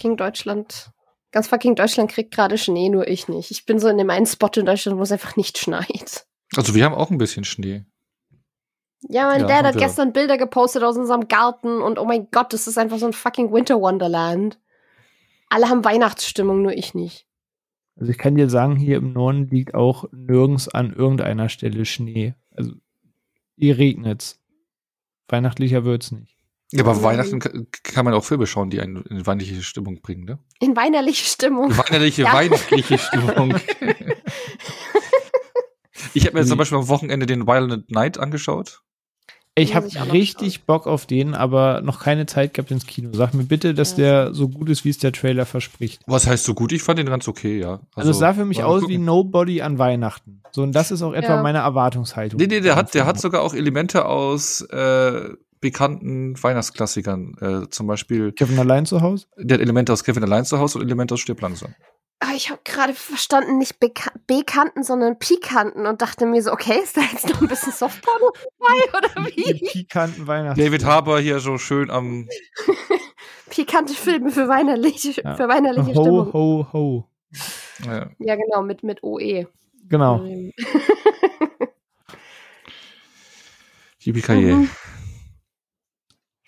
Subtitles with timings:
[0.00, 0.90] fucking Deutschland,
[1.30, 3.50] ganz fucking Deutschland kriegt gerade Schnee, nur ich nicht.
[3.50, 6.26] Ich bin so in dem einen Spot in Deutschland, wo es einfach nicht schneit.
[6.56, 7.84] Also wir haben auch ein bisschen Schnee.
[9.08, 9.80] Ja, mein Ja, Dad hat wir.
[9.82, 13.12] gestern Bilder gepostet aus unserem Garten und oh mein Gott, das ist einfach so ein
[13.12, 14.58] fucking Winter Wonderland.
[15.50, 17.26] Alle haben Weihnachtsstimmung, nur ich nicht.
[17.96, 22.34] Also ich kann dir sagen, hier im Norden liegt auch nirgends an irgendeiner Stelle Schnee.
[22.54, 22.72] Also
[23.56, 24.40] hier regnet's.
[25.28, 26.39] Weihnachtlicher wird's nicht.
[26.72, 27.02] Ja, aber Mhm.
[27.02, 27.50] Weihnachten ka-
[27.82, 30.38] kann man auch Filme schauen, die einen in weihnachtliche Stimmung bringen, ne?
[30.60, 31.70] In weinerliche Stimmung.
[31.76, 32.32] Weihnachtliche, Ja.
[32.32, 33.54] weihnachtliche Stimmung.
[36.14, 38.82] ich habe mir jetzt zum Beispiel am Wochenende den Violent Night angeschaut.
[39.56, 43.10] Ich habe richtig Bock auf den, aber noch keine Zeit gehabt ins Kino.
[43.12, 43.96] Sag mir bitte, dass Ja.
[43.96, 46.00] der so gut ist, wie es der Trailer verspricht.
[46.06, 46.70] Was heißt so gut?
[46.72, 47.80] Ich fand den ganz okay, ja.
[47.96, 48.94] Also, es sah für mich aus gucken.
[48.94, 50.42] wie Nobody an Weihnachten.
[50.52, 51.42] So, und das ist auch etwa Ja.
[51.42, 52.38] meine Erwartungshaltung.
[52.40, 55.30] Nee, nee, der hat, der hat sogar auch Elemente aus äh,
[55.60, 57.36] bekannten Weihnachtsklassikern.
[57.40, 59.26] Äh, zum Beispiel, Kevin allein zu Hause?
[59.36, 61.74] der hat Elemente aus Kevin allein zu Hause und Elemente aus Stirb langsam.
[62.22, 66.78] Ah, ich habe gerade verstanden, nicht Beka Bekannten, sondern Pikanten und dachte mir so, okay,
[66.82, 69.68] ist da jetzt noch ein bisschen Softporno dabei oder Die wie?
[69.72, 70.60] pikanten Weihnachten.
[70.60, 72.28] David Harbour hier so schön am.
[73.50, 75.34] Pikante Filme für weinerliche, Ja.
[75.34, 76.32] für weinerliche Ho, Stimmung.
[76.32, 77.08] ho, ho.
[77.88, 79.46] Äh, Ja, genau, mit, mit OE.
[79.88, 80.22] Genau.
[80.24, 80.52] Ähm,
[84.02, 84.70] Yippie Mhm.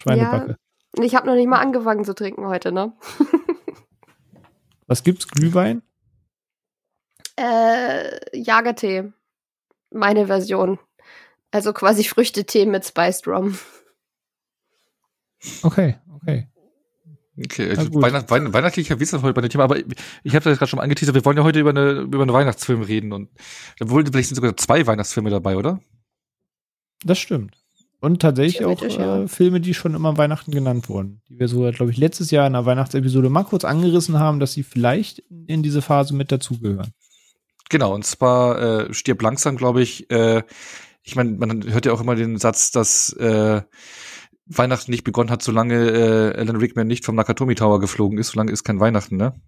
[0.03, 0.57] Schweinebacke.
[1.01, 2.93] Ich habe noch nicht mal angefangen zu trinken heute, ne?
[4.87, 5.29] Was gibt's?
[5.29, 5.83] Glühwein?
[7.37, 9.13] Äh, Jagertee.
[9.91, 10.79] Meine Version.
[11.51, 13.59] Also quasi Früchtetee mit Spiced Rum.
[15.63, 16.49] Okay, okay.
[17.39, 17.95] Okay, also.
[17.95, 19.87] Weihnacht, Weihn, weihnachtlicher Witz heute bei dem Thema, aber ich,
[20.23, 22.33] ich habe das gerade schon mal angeteasert, wir wollen ja heute über eine über einen
[22.33, 23.31] Weihnachtsfilm reden und
[23.81, 25.81] obwohl vielleicht sind sogar zwei Weihnachtsfilme dabei, oder?
[27.05, 27.62] Das stimmt.
[28.03, 29.23] Und tatsächlich auch ja.
[29.23, 31.23] äh, Filme, die schon immer Weihnachten genannt wurden.
[31.29, 34.53] Die wir so, glaube ich, letztes Jahr in einer Weihnachtsepisode mal kurz angerissen haben, dass
[34.53, 36.91] sie vielleicht in, in diese Phase mit dazugehören.
[37.71, 40.11] Genau, und zwar äh, stirb langsam, glaube ich.
[40.11, 40.43] Äh,
[41.05, 43.63] ich meine, man hört ja auch immer den Satz, dass äh,
[44.47, 48.31] Weihnachten nicht begonnen hat, solange äh, Alan Rickman nicht vom Nakatomi Tower geflogen ist.
[48.31, 49.41] Solange ist kein Weihnachten, ne?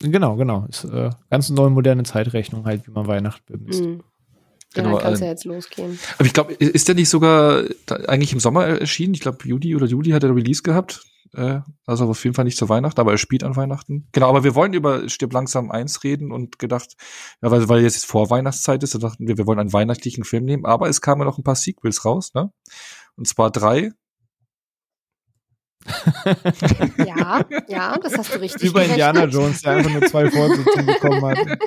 [0.00, 0.64] Genau, genau.
[0.70, 3.84] Ist äh, ganz neue moderne Zeitrechnung halt, wie man Weihnachten bemisst.
[3.84, 4.02] Mhm.
[4.74, 5.98] Ja, Genau, dann kann es ähm, ja jetzt losgehen.
[6.18, 7.64] Aber ich glaube, ist der nicht sogar
[8.06, 9.14] eigentlich im Sommer erschienen?
[9.14, 11.02] Ich glaube, Juli oder Juli hat er Release gehabt.
[11.34, 14.08] Äh, also auf jeden Fall nicht zu Weihnachten, aber er spielt an Weihnachten.
[14.12, 16.96] Genau, aber wir wollen über Stirb langsam eins reden und gedacht,
[17.42, 20.44] ja, weil, weil jetzt vor Weihnachtszeit ist, da dachten wir, wir wollen einen weihnachtlichen Film
[20.44, 22.50] nehmen, aber es kamen noch ein paar Sequels raus, ne?
[23.16, 23.92] Und zwar drei.
[27.06, 29.24] Ja, ja, das hast du richtig Über Indiana.
[29.24, 31.38] Jones, der einfach nur zwei Fortsetzungen bekommen hat.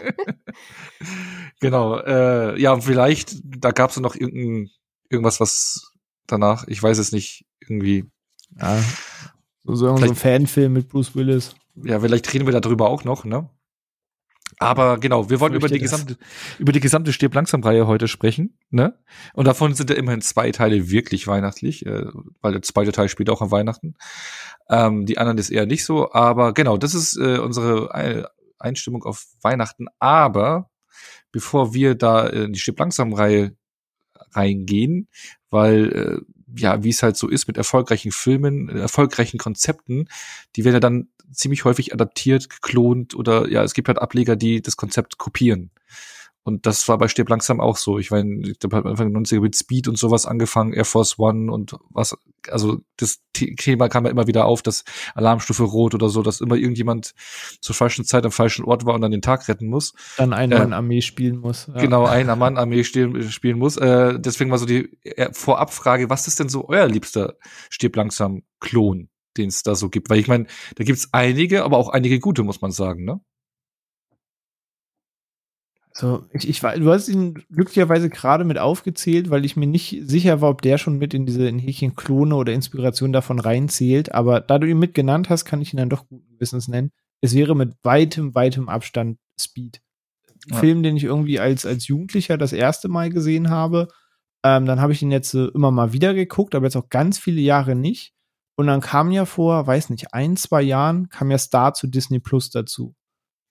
[1.59, 4.71] Genau, äh, ja, und vielleicht, da gab es noch irgendein,
[5.09, 5.91] irgendwas, was
[6.25, 8.05] danach, ich weiß es nicht, irgendwie,
[8.59, 8.79] Ja.
[9.63, 11.55] So, so, so ein Fanfilm mit Bruce Willis.
[11.75, 13.47] ja, vielleicht reden wir darüber auch noch, ne?
[14.61, 15.91] Aber genau, wir wollen über die das.
[15.91, 16.17] gesamte,
[16.59, 18.93] über die gesamte Stirb langsam Reihe heute sprechen, ne?
[19.33, 22.05] Und davon sind ja immerhin zwei Teile wirklich weihnachtlich, äh,
[22.41, 23.95] weil der zweite Teil spielt auch an Weihnachten.
[24.69, 28.25] Ähm, die anderen ist eher nicht so, aber genau, das ist äh, unsere Ei-
[28.59, 29.87] Einstimmung auf Weihnachten.
[29.99, 30.69] Aber
[31.31, 33.55] bevor wir da in die Stirb langsam Reihe
[34.33, 35.07] reingehen,
[35.49, 40.07] weil äh, ja, wie es halt so ist mit erfolgreichen Filmen, erfolgreichen Konzepten,
[40.55, 44.61] die werden ja dann ziemlich häufig adaptiert, geklont oder ja, es gibt halt Ableger, die
[44.61, 45.71] das Konzept kopieren.
[46.43, 47.99] Und das war bei Stirb langsam auch so.
[47.99, 51.51] Ich meine, ich hat Anfang der 90er mit Speed und sowas angefangen, Air Force One
[51.51, 52.17] und was,
[52.49, 56.41] also das The- Thema kam ja immer wieder auf, dass Alarmstufe Rot oder so, dass
[56.41, 57.13] immer irgendjemand
[57.61, 59.93] zur falschen Zeit am falschen Ort war und dann den Tag retten muss.
[60.17, 60.49] Dann ein.
[60.49, 61.67] Mann Armee spielen muss.
[61.67, 61.79] Ja.
[61.79, 63.77] Genau, einer Mann Armee spielen, spielen muss.
[63.77, 67.35] Äh, deswegen war so die äh, Vorabfrage, was ist denn so euer liebster
[67.69, 70.09] Stirb langsam Klon, den es da so gibt?
[70.09, 73.21] Weil ich meine, da gibt's einige, aber auch einige gute, muss man sagen, ne?
[75.93, 80.01] So, ich, ich war, du hast ihn glücklicherweise gerade mit aufgezählt, weil ich mir nicht
[80.05, 84.13] sicher war, ob der schon mit in diese in Häkchen Klone oder Inspiration davon reinzählt.
[84.13, 86.91] Aber da du ihn mit genannt hast, kann ich ihn dann doch guten Wissens nennen.
[87.19, 89.81] Es wäre mit weitem, weitem Abstand Speed.
[90.49, 90.57] Ja.
[90.57, 93.89] Film, den ich irgendwie als, als Jugendlicher das erste Mal gesehen habe.
[94.43, 97.19] Ähm, dann habe ich ihn jetzt äh, immer mal wieder geguckt, aber jetzt auch ganz
[97.19, 98.13] viele Jahre nicht.
[98.55, 102.19] Und dann kam ja vor, weiß nicht, ein, zwei Jahren, kam ja Star zu Disney
[102.19, 102.95] Plus dazu.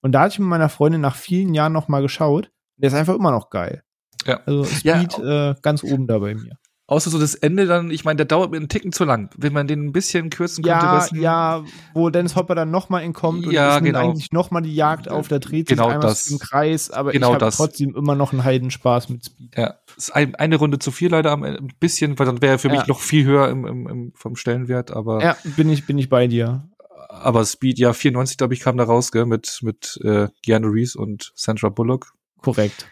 [0.02, 2.50] Und da hatte ich mit meiner Freundin nach vielen Jahren noch mal geschaut.
[2.76, 3.82] Der ist einfach immer noch geil.
[4.26, 4.41] Ja.
[4.47, 6.56] Also Ja, Speed äh, ganz oben da bei mir.
[6.87, 9.31] Außer so das Ende dann, ich meine, der dauert mir einen Ticken zu lang.
[9.37, 11.64] Wenn man den ein bisschen kürzen könnte, Ja, ein- ja,
[11.94, 14.11] wo Dennis Hopper dann noch mal entkommt und Ja, es nimmt genau.
[14.11, 16.26] eigentlich noch mal die Jagd auf, da dreht sich Genau einmal das.
[16.29, 19.55] im Kreis, aber Genau ich habe trotzdem immer noch einen Heidenspaß mit Speed.
[19.56, 22.55] Ja, ist ein, eine Runde zu viel leider am Ende, ein bisschen, weil dann wäre
[22.55, 22.75] er für Ja.
[22.75, 26.08] mich noch viel höher im, im, im, vom Stellenwert, aber Ja, bin ich, bin ich
[26.08, 26.69] bei dir.
[27.10, 30.96] Aber Speed, ja, 94, glaube ich, kam da raus, gell, mit, mit äh, Keanu Reeves
[30.96, 32.12] und Sandra Bullock.
[32.40, 32.88] Korrekt.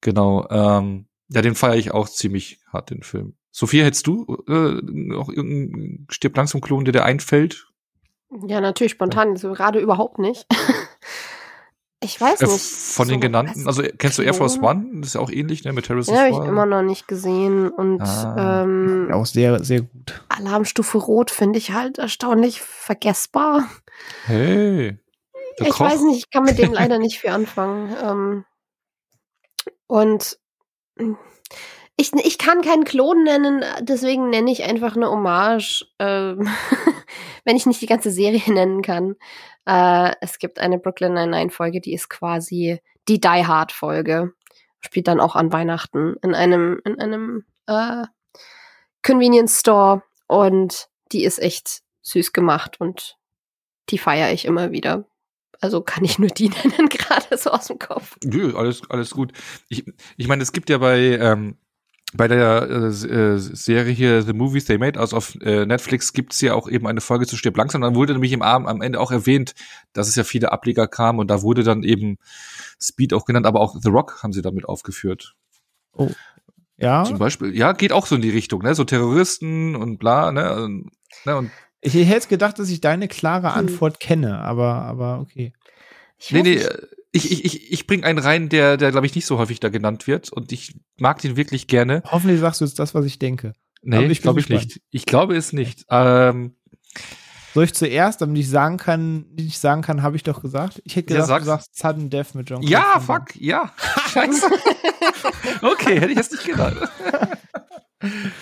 [0.00, 0.48] Genau.
[0.50, 3.34] Ähm, ja, den feiere ich auch ziemlich hart, den Film.
[3.52, 7.68] Sophia, hättest du äh, noch irgendeinen Stirb langsam Klon, der dir einfällt?
[8.46, 10.46] Ja, natürlich spontan, so gerade überhaupt nicht.
[12.02, 12.60] Ich weiß Äh, nicht.
[12.62, 14.58] von so den genannten, also kennst du Air Force?
[14.58, 14.86] One?
[15.00, 17.68] Das ist ja auch ähnlich, ne, mit Harrison Den habe ich immer noch nicht gesehen.
[17.68, 18.62] Und Ah.
[18.62, 20.24] ähm, Auch sehr, sehr gut.
[20.30, 23.68] Alarmstufe Rot finde ich halt erstaunlich vergessbar.
[24.24, 24.98] Hey.
[25.58, 25.80] Der ich Koch.
[25.90, 27.94] weiß nicht, ich kann mit dem leider nicht viel anfangen.
[28.02, 28.44] Ähm,
[29.86, 30.38] und
[32.00, 36.48] ich, ich kann keinen Klon nennen, deswegen nenne ich einfach eine Hommage, ähm,
[37.44, 39.16] wenn ich nicht die ganze Serie nennen kann.
[39.66, 44.32] Äh, es gibt eine Brooklyn Nine-Nine-Folge, die ist quasi die Die Hard-Folge.
[44.80, 48.04] Spielt dann auch an Weihnachten in einem, in einem äh,
[49.02, 53.18] Convenience Store und die ist echt süß gemacht und
[53.90, 55.04] die feiere ich immer wieder.
[55.60, 58.16] Also kann ich nur die nennen, gerade so aus dem Kopf.
[58.24, 59.32] Nö, alles, alles gut.
[59.68, 59.84] Ich,
[60.16, 61.58] ich meine, es gibt ja bei, ähm,
[62.12, 66.40] bei der äh, äh, Serie hier The Movies They Made, also auf äh, Netflix gibt's
[66.40, 67.82] ja auch eben eine Folge zu Stirb langsam.
[67.82, 69.54] Dann wurde nämlich im Abend am Ende auch erwähnt,
[69.92, 72.18] dass es ja viele Ableger kam und da wurde dann eben
[72.80, 75.34] Speed auch genannt, aber auch The Rock haben sie damit aufgeführt.
[76.76, 77.04] Ja.
[77.04, 78.74] Zum Beispiel, ja, geht auch so in die Richtung, ne?
[78.74, 80.62] So Terroristen und bla, ne?
[80.64, 80.90] Und,
[81.26, 81.36] ne?
[81.36, 83.60] und Ich hätte gedacht, dass ich deine klare Hm.
[83.60, 85.52] Antwort kenne, aber, aber okay.
[86.18, 86.70] Ich nee, nee, nicht.
[87.12, 89.68] Ich, ich, ich, ich bring einen rein, der, der glaube ich nicht so häufig da
[89.68, 92.02] genannt wird und ich mag den wirklich gerne.
[92.06, 93.52] Hoffentlich sagst du jetzt das, was ich denke.
[93.82, 94.80] Nee, Aber ich glaube ich nicht.
[94.90, 95.84] Ich glaube es nicht.
[95.90, 96.54] Ähm,
[97.54, 100.80] Soll ich zuerst, damit ich sagen kann, nicht sagen kann, habe ich doch gesagt.
[100.84, 101.44] Ich hätte Ja, gesagt, sag's.
[101.44, 102.62] du sagst Sudden Death mit John.
[102.62, 103.06] ja, Carpenter.
[103.32, 103.72] fuck, ja.
[104.12, 104.46] Scheiße.
[105.62, 106.76] okay, hätte ich jetzt nicht gedacht.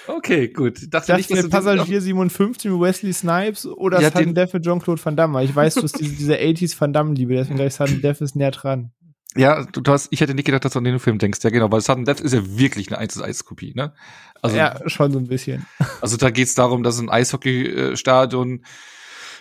[0.07, 0.77] okay, gut.
[0.93, 4.65] Dachte dachte, nicht, dass Passagier 57 mit Wesley Snipes oder Ja, Sudden den- Death mit
[4.65, 5.45] Jean-Claude Van Damme.
[5.45, 8.51] Ich weiß, du hast diese, diese 80s Van Damme-Liebe, deswegen gleich Sudden Death ist näher
[8.51, 8.93] dran.
[9.37, 11.41] Ja, du, du hast, ich hätte nicht gedacht, dass du an den Film denkst.
[11.43, 13.93] Ja, genau, weil Sudden Death ist ja wirklich eine 1 zu 1 Kopie, ne?
[14.41, 15.67] Also, ja, schon so ein bisschen.
[16.01, 18.65] also da geht's darum, dass ein Eishockeystadion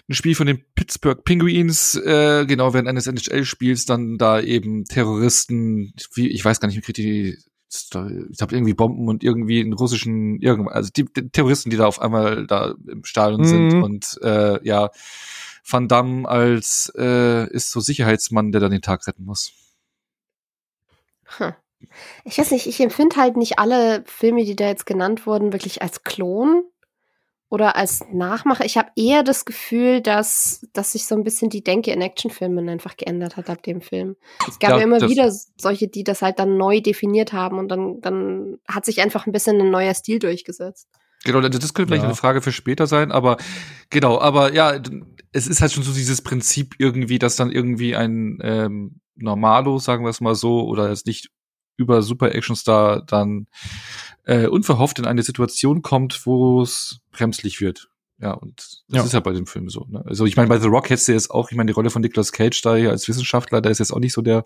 [0.09, 5.93] ein Spiel von den Pittsburgh Penguins, äh, genau, während eines NHL-Spiels dann da eben Terroristen,
[6.13, 7.37] wie, ich weiß gar nicht, wie kriegt die
[7.69, 11.85] ich glaube irgendwie Bomben und irgendwie in russischen, irgendwas, also die, die Terroristen, die da
[11.85, 13.83] auf einmal da im Stadion sind Mhm.
[13.83, 14.89] und äh, ja,
[15.69, 19.51] Van Damme als äh, ist so Sicherheitsmann, der dann den Tag retten muss.
[21.37, 21.53] Hm.
[22.23, 25.81] Ich weiß nicht, ich empfinde halt nicht alle Filme, die da jetzt genannt wurden, wirklich
[25.81, 26.63] als Klon
[27.49, 28.65] oder als Nachmacher.
[28.65, 32.67] Ich habe eher das Gefühl, dass, dass sich so ein bisschen die Denke in Actionfilmen
[32.67, 34.15] einfach geändert hat ab dem Film.
[34.47, 37.69] Es gab Ja, ja, immer wieder solche, die das halt dann neu definiert haben und
[37.69, 40.89] dann, dann hat sich einfach ein bisschen ein neuer Stil durchgesetzt.
[41.23, 42.09] Genau, das könnte vielleicht Ja.
[42.09, 43.37] eine Frage für später sein, aber
[43.89, 44.79] genau, aber ja,
[45.31, 50.03] es ist halt schon so dieses Prinzip irgendwie, dass dann irgendwie ein ähm, Normalo, sagen
[50.03, 51.29] wir es mal so, oder jetzt nicht
[51.77, 53.47] über Super Actionstar dann
[54.27, 57.89] äh, unverhofft in eine Situation kommt, wo es bremslich wird.
[58.19, 59.03] Ja, und das Ja.
[59.03, 59.85] ist ja bei dem Film so.
[59.89, 60.03] Ne?
[60.05, 62.01] Also ich meine, bei The Rock hättest du jetzt auch, ich meine, die Rolle von
[62.01, 64.45] Nicolas Cage da hier als Wissenschaftler, der ist jetzt auch nicht so der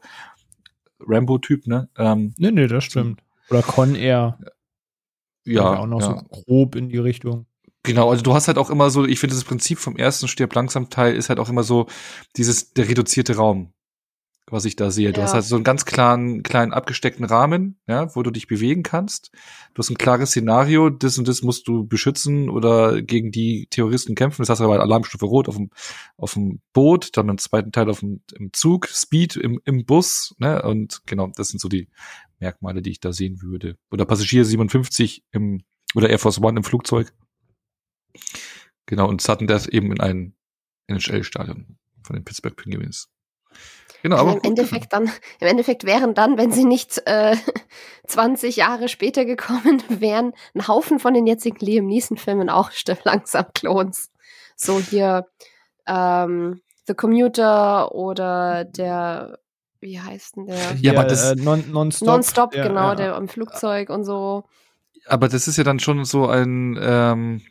[1.00, 1.90] Rambo-Typ, ne?
[1.98, 3.22] Ähm, Nee, nee, das stimmt.
[3.50, 4.38] Oder Con Air.
[5.46, 6.08] ja, auch noch ja.
[6.20, 7.46] so grob in die Richtung.
[7.84, 10.54] Genau, also du hast halt auch immer so, ich finde das Prinzip vom ersten Stirb
[10.54, 11.88] langsam Teil ist halt auch immer so
[12.38, 13.74] dieses der reduzierte Raum,
[14.52, 15.12] was ich da sehe.
[15.14, 15.26] Du Ja.
[15.26, 19.32] hast halt so einen ganz klaren kleinen abgesteckten Rahmen, ja, wo du dich bewegen kannst.
[19.74, 24.16] Du hast ein klares Szenario, das und das musst du beschützen oder gegen die Terroristen
[24.16, 24.42] kämpfen.
[24.42, 25.70] Das hast du aber Alarmstufe rot auf dem
[26.18, 30.36] auf dem Boot, dann im zweiten Teil auf dem im Zug, Speed im im Bus,
[30.38, 30.62] ne?
[30.62, 31.88] Und genau, das sind so die
[32.40, 33.78] Merkmale, die ich da sehen würde.
[33.92, 35.64] Oder Passagier 57 im
[35.96, 37.14] oder Air Force One im Flugzeug.
[38.86, 40.36] Genau, und Sutton Death eben in ein
[40.88, 43.10] NHL-Stadion von den Pittsburgh Penguins.
[44.04, 47.36] Genau, Also aber im Endeffekt dann, im Endeffekt wären dann, wenn sie nicht äh,
[48.08, 52.72] 20 Jahre später gekommen wären, ein Haufen von den jetzigen Liam Neeson-Filmen auch
[53.04, 54.10] langsam Klons.
[54.56, 55.28] So hier
[55.88, 59.40] ähm, The Commuter oder der,
[59.80, 60.76] wie heißt denn der?
[60.82, 62.08] Ja, aber das- äh, non, Nonstop.
[62.08, 62.96] Nonstop, ja, genau, ja.
[62.96, 64.44] der im Flugzeug und so.
[65.08, 67.42] aber das ist ja dann schon so ein ähm,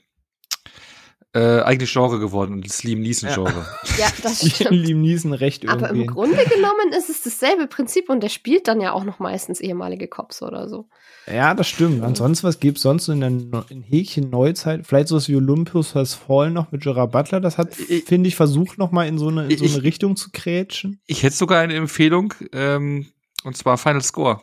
[1.32, 3.66] äh, eigenes Genre geworden, und das Liam Neeson-Genre.
[3.98, 4.70] Ja, das stimmt.
[4.72, 6.06] Liam Neeson recht Aber im irgendwie.
[6.06, 10.08] Grunde genommen ist es dasselbe Prinzip und der spielt dann ja auch noch meistens ehemalige
[10.08, 10.88] Cops oder so.
[11.32, 12.02] Ja, das stimmt.
[12.02, 14.86] Ansonsten, was gibt's sonst in der in Häkchen Neuzeit?
[14.86, 17.40] Vielleicht so wie Olympus Has Fallen noch mit Gerard Butler.
[17.40, 19.82] Das hat, Ich- finde ich, versucht noch mal in so eine, in so Ich- eine
[19.84, 21.00] Richtung zu krätschen.
[21.06, 23.06] Ich hätte sogar eine Empfehlung, ähm,
[23.44, 24.40] und zwar Final Score.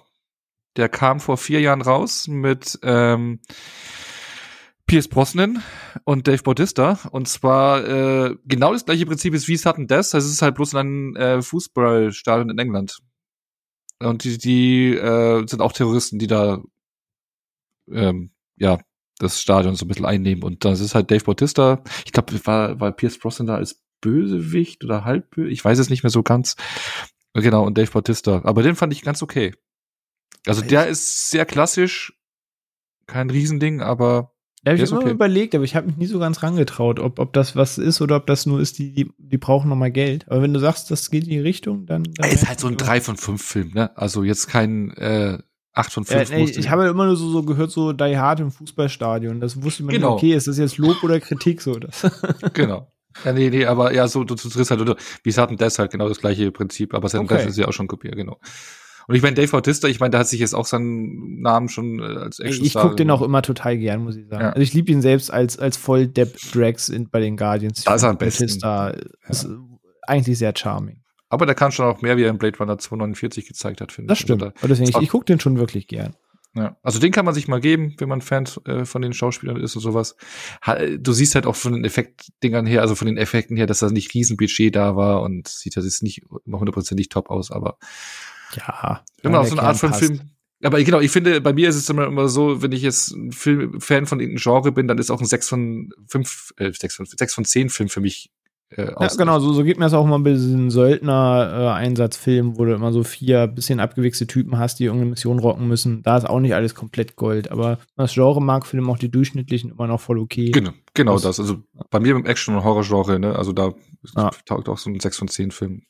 [0.77, 3.39] Der kam vor vier Jahren raus mit ähm,
[4.88, 5.62] Pierce Brosnan
[6.06, 7.00] und Dave Bautista.
[7.12, 10.13] Und zwar äh, genau das gleiche Prinzip ist wie Sutton Death.
[10.13, 13.00] Das ist halt bloß ein äh, Fußballstadion in England.
[14.00, 16.63] Und die, die äh, sind auch Terroristen, die da
[17.91, 18.79] ähm, ja
[19.20, 20.44] das Stadion so ein bisschen einnehmen.
[20.44, 21.84] Und das ist halt Dave Bautista.
[22.06, 25.50] Ich glaube, war, war Pierce Brosnan da als Bösewicht oder Halbböse?
[25.50, 26.56] Ich weiß es nicht mehr so ganz.
[27.34, 28.41] Genau, und Dave Bautista.
[28.46, 29.53] Aber den fand ich ganz okay.
[30.46, 32.13] Also der ist sehr klassisch.
[33.06, 34.37] Kein Riesending, aber
[34.67, 35.12] Da habe Der ich immer okay.
[35.12, 38.17] überlegt, aber ich habe mich nie so ganz rangetraut, ob, ob das was ist oder
[38.17, 40.25] ob das nur ist, die, die, die brauchen noch mal Geld.
[40.29, 42.03] Aber wenn du sagst, das geht in die Richtung, dann.
[42.17, 43.95] dann ist halt so ein 3 von 5 Film, ne?
[43.97, 45.38] Also jetzt kein äh,
[45.71, 46.31] 8 von Ja, 5.
[46.31, 49.39] nee, ich habe immer nur so, so gehört, so Die Hard im Fußballstadion.
[49.39, 50.15] Das wusste man Genau.
[50.15, 51.79] nicht, okay, ist das jetzt Lob oder Kritik so?
[51.79, 52.05] Das.
[52.53, 52.91] genau.
[53.24, 55.79] Ja, nee, nee, aber ja, so, du, du triffst halt, oder, wie es hatten das
[55.79, 57.36] halt genau das gleiche Prinzip, aber sein Okay.
[57.36, 58.38] Rest ist ja auch schon kopiert, genau.
[59.07, 61.99] Und ich meine, Dave Bautista, ich meine, da hat sich jetzt auch seinen Namen schon
[61.99, 62.83] äh, als ich Actionstar.
[62.83, 64.43] gucke den auch immer total gern, muss ich sagen.
[64.43, 64.49] Ja.
[64.49, 67.83] Also ich liebe ihn selbst als, als Volldepp-Drax in- bei den Guardians.
[67.83, 68.43] Da ist er am besten.
[68.43, 68.93] Bautista
[69.29, 69.47] ist
[70.05, 71.01] eigentlich sehr charming.
[71.29, 74.09] Aber der kann schon auch mehr, wie er in Blade Runner 249 gezeigt hat, finde
[74.09, 74.23] Das ich.
[74.23, 74.43] stimmt.
[74.43, 76.13] Also, Und deswegen, ich, ich gucke den schon wirklich gern.
[76.55, 76.75] ja.
[76.83, 79.75] also den kann man sich mal geben, wenn man Fan äh, von den Schauspielern ist
[79.75, 80.15] und sowas.
[80.65, 83.79] Ha, du siehst halt auch von den Effektdingern her, also von den Effekten her, dass
[83.79, 87.77] da nicht Riesenbudget da war und sieht das jetzt nicht hundertprozentig top aus, aber
[88.55, 89.01] Ja.
[89.23, 90.03] Ja, auf so eine Art von passt.
[90.05, 90.21] Film.
[90.63, 93.31] Aber genau, ich finde, bei mir ist es immer, immer so, wenn ich jetzt ein
[93.31, 96.95] Film, Fan von irgendeinem Genre bin, dann ist auch ein 6 von 5, äh, 6
[96.95, 98.31] von, 6 von 10 Film für mich
[98.69, 102.73] äh, Ja, genau, so, so geht mir das auch immer bei diesen Söldner-Einsatzfilmen, wo du
[102.73, 106.01] immer so vier bisschen abgewichste Typen hast, die irgendeine Mission rocken müssen.
[106.03, 109.71] Da ist auch nicht alles komplett Gold, aber das Genre mag Film auch die durchschnittlichen
[109.71, 110.51] immer noch voll okay.
[110.51, 111.39] Genau, genau Das- das.
[111.39, 111.57] Also
[111.89, 113.73] bei mir im Action- und Horror-Genre, ne, also da
[114.15, 114.31] Ja.
[114.45, 115.83] taugt auch so ein 6 von 10 Film.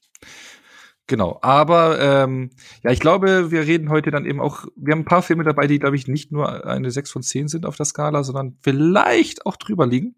[1.08, 2.50] Genau, aber ähm,
[2.84, 5.66] ja, ich glaube, wir reden heute dann eben auch, wir haben ein paar Filme dabei,
[5.66, 9.46] die, glaube ich, nicht nur eine 6 von 10 sind auf der Skala, sondern vielleicht
[9.46, 10.16] auch drüber liegen.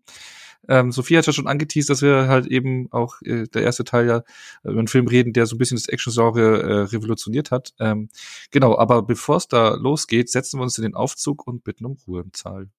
[0.67, 4.07] Ähm, Sophie hat ja schon angeteased, dass wir halt eben auch äh, der erste Teil
[4.07, 4.23] ja
[4.63, 7.73] über einen Film reden, der so ein bisschen das Action-Genre äh, revolutioniert hat.
[7.79, 8.09] Ähm,
[8.51, 11.97] genau, aber bevor es da losgeht, setzen wir uns in den Aufzug und bitten um
[12.07, 12.69] Ruhe im Saal.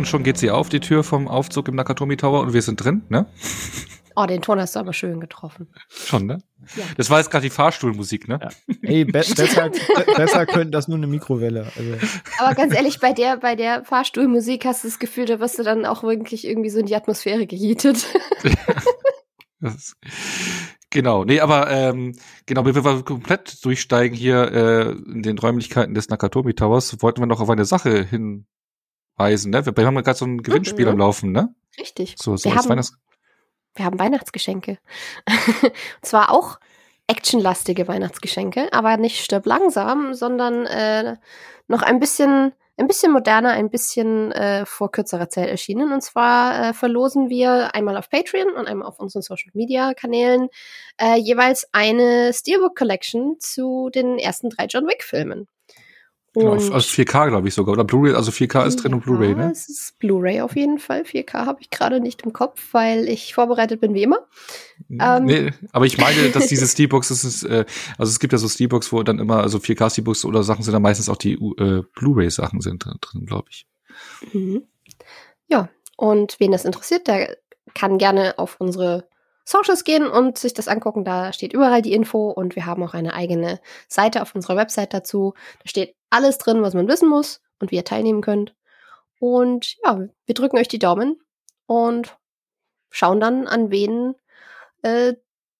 [0.00, 2.82] Und schon geht sie auf, die Tür vom Aufzug im Nakatomi Tower und wir sind
[2.82, 3.26] drin, ne?
[4.16, 5.68] Oh, den Ton hast du aber schön getroffen.
[5.90, 6.38] Schon, ne?
[6.74, 6.84] Ja.
[6.96, 8.40] Das war jetzt gerade die Fahrstuhlmusik, ne?
[8.40, 8.48] Ja.
[8.80, 11.70] Ey, be besser, be besser könnte das nur eine Mikrowelle.
[11.76, 11.96] Also,
[12.38, 15.64] Aber ganz ehrlich, bei der, bei der Fahrstuhlmusik hast du das Gefühl, da wirst du
[15.64, 18.06] dann auch wirklich irgendwie so in die Atmosphäre gejietet.
[19.62, 19.94] Das,
[20.88, 22.16] genau, nee, aber ähm,
[22.46, 27.26] genau, bevor wir komplett durchsteigen hier äh, in den Räumlichkeiten des Nakatomi Towers, wollten wir
[27.26, 28.06] noch auf eine Sache
[29.26, 29.64] hinweisen, ne?
[29.66, 30.92] Wir, wir haben ja gerade so ein Gewinnspiel Mhm.
[30.92, 31.54] am Laufen, ne?
[31.78, 32.14] Richtig.
[32.18, 32.92] So, so Wir haben- Weihnachts
[33.74, 34.78] Wir haben Weihnachtsgeschenke.
[35.28, 35.72] Und
[36.02, 36.58] zwar auch
[37.06, 41.16] actionlastige Weihnachtsgeschenke, aber nicht stirb langsam, sondern äh,
[41.68, 45.92] noch ein bisschen, ein bisschen moderner, ein bisschen äh, vor kürzerer Zeit erschienen.
[45.92, 50.48] Und zwar äh, verlosen wir einmal auf Patreon und einmal auf unseren Social Media Kanälen
[51.00, 55.48] äh, jeweils eine Steelbook Collection zu den ersten drei John Wick Filmen.
[56.34, 57.72] Genau, aus 4K, glaube ich sogar.
[57.72, 59.50] Oder Blu-ray, also 4K ist drin und Blu-ray, ne?
[59.50, 61.02] Es ist Blu-ray auf jeden Fall.
[61.02, 64.18] 4K habe ich gerade nicht im Kopf, weil ich vorbereitet bin wie immer.
[64.88, 67.64] ähm, nee, aber ich meine, dass diese Steelbooks, das ist, äh,
[67.98, 70.72] also es gibt ja so Steelbooks, wo dann immer, also 4K Steelbooks oder Sachen sind
[70.72, 73.66] dann meistens auch die äh, Blu-ray-Sachen sind drin, drin glaube ich.
[74.32, 74.62] Mhm.
[75.48, 77.36] Ja, und wen das interessiert, der
[77.74, 79.08] kann gerne auf unsere
[79.44, 81.04] Socials gehen und sich das angucken.
[81.04, 84.94] Da steht überall die Info und wir haben auch eine eigene Seite auf unserer Website
[84.94, 85.34] dazu.
[85.62, 88.54] Da steht alles drin, was man wissen muss und wie ihr teilnehmen könnt.
[89.18, 91.18] Und ja, wir drücken euch die Daumen
[91.66, 92.16] und
[92.90, 94.14] schauen dann, an wen
[94.82, 95.14] äh,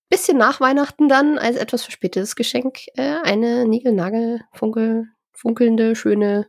[0.09, 6.49] bisschen nach Weihnachten dann als etwas verspätetes Geschenk äh, eine Nigel-Nagel funkel, funkelnde, schöne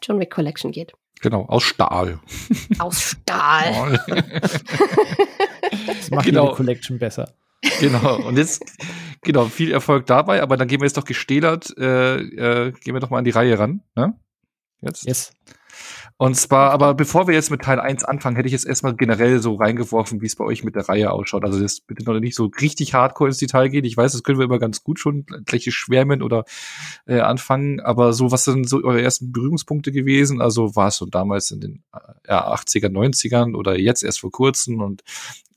[0.00, 0.94] John Wick Collection geht.
[1.20, 2.20] Genau, aus Stahl.
[2.78, 4.02] Aus Stahl.
[5.86, 6.44] das macht Genau.
[6.44, 7.34] jede Collection besser.
[7.80, 8.16] genau.
[8.26, 8.62] Und jetzt,
[9.24, 13.00] genau, viel Erfolg dabei, aber dann gehen wir jetzt doch gestählert, äh, äh, gehen wir
[13.00, 14.14] doch mal an die Reihe ran, ne?
[14.80, 15.06] Jetzt.
[15.06, 15.32] Yes.
[16.16, 19.40] Und zwar, aber bevor wir jetzt mit Teil 1 anfangen, hätte ich jetzt erstmal generell
[19.40, 21.44] so reingeworfen, wie es bei euch mit der Reihe ausschaut.
[21.44, 23.84] Also das bitte noch nicht so richtig hardcore ins Detail gehen.
[23.84, 26.44] Ich weiß, das können wir immer ganz gut schon gleich schwärmen oder
[27.06, 27.80] äh, anfangen.
[27.80, 30.40] Aber so, was sind so eure ersten Berührungspunkte gewesen?
[30.40, 34.30] Also war es schon damals in den äh, ja, 80er, 90ern oder jetzt erst vor
[34.30, 34.80] kurzem?
[34.80, 35.02] Und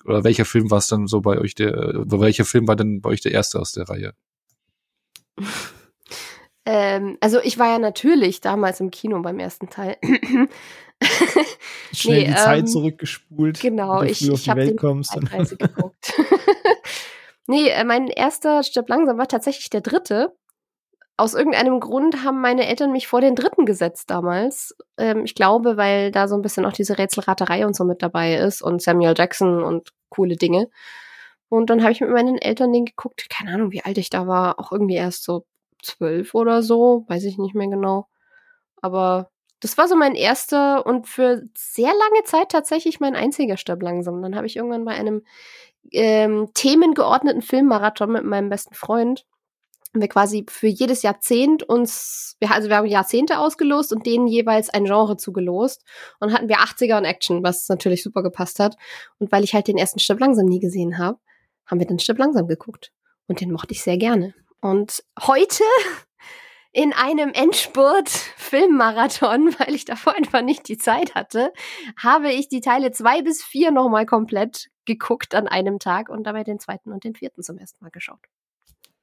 [0.08, 3.02] oder welcher Film war es dann so bei euch der, äh, welcher Film war denn
[3.02, 4.14] bei euch der erste aus der Reihe?
[6.70, 9.96] Ähm, also ich war ja natürlich damals im Kino beim ersten Teil.
[11.94, 13.62] Schnell Nee, die Zeit ähm, zurückgespult.
[13.62, 15.14] Genau, ich, ich die habe Welt den kommst.
[15.58, 16.14] Geguckt.
[17.48, 20.36] nee, äh, mein erster Stirb langsam war tatsächlich der dritte.
[21.20, 24.76] Aus irgendeinem Grund haben meine Eltern mich vor den dritten gesetzt damals.
[24.98, 28.36] Ähm, ich glaube, weil da so ein bisschen auch diese Rätselraterei und so mit dabei
[28.36, 30.70] ist und Samuel Jackson und coole Dinge.
[31.50, 33.30] Und dann habe ich mit meinen Eltern den geguckt.
[33.30, 34.60] Keine Ahnung, wie alt ich da war.
[34.60, 35.46] Auch irgendwie erst so
[35.82, 37.06] zwölf oder so.
[37.08, 38.08] Weiß ich nicht mehr genau.
[38.82, 43.82] Aber das war so mein erster und für sehr lange Zeit tatsächlich mein einziger Stirb
[43.82, 44.22] langsam.
[44.22, 45.24] Dann habe ich irgendwann bei einem
[45.92, 49.26] ähm, themengeordneten Filmmarathon mit meinem besten Freund
[49.98, 54.70] haben wir quasi für jedes Jahrzehnt uns, also wir haben Jahrzehnte ausgelost und denen jeweils
[54.70, 55.84] ein Genre zugelost
[56.20, 58.76] und hatten wir 80er und Action, was natürlich super gepasst hat.
[59.18, 61.18] Und weil ich halt den ersten Stirb langsam nie gesehen habe,
[61.66, 62.92] haben wir den Stirb langsam geguckt.
[63.28, 64.36] Und den mochte ich sehr gerne.
[64.62, 65.64] Und heute
[66.72, 71.52] in einem Endspurt Filmmarathon, weil ich davor einfach nicht die Zeit hatte,
[71.98, 76.44] habe ich die Teile zwei bis vier nochmal komplett geguckt an einem Tag und dabei
[76.44, 78.20] den zweiten und den vierten zum ersten Mal geschaut.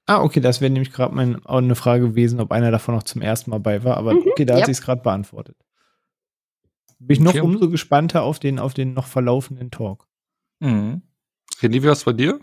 [0.06, 3.04] Ah, okay, das wäre nämlich gerade mein- auch eine Frage gewesen, ob einer davon noch
[3.04, 3.96] zum ersten Mal bei war.
[3.96, 4.60] Aber Mhm, okay, da ja.
[4.60, 5.56] hat sich's gerade beantwortet.
[6.98, 7.40] Bin ich noch Okay.
[7.40, 10.06] umso gespannter auf den, auf den noch verlaufenden Talk.
[10.60, 11.02] Mhm.
[11.60, 12.38] René, wie war's bei dir?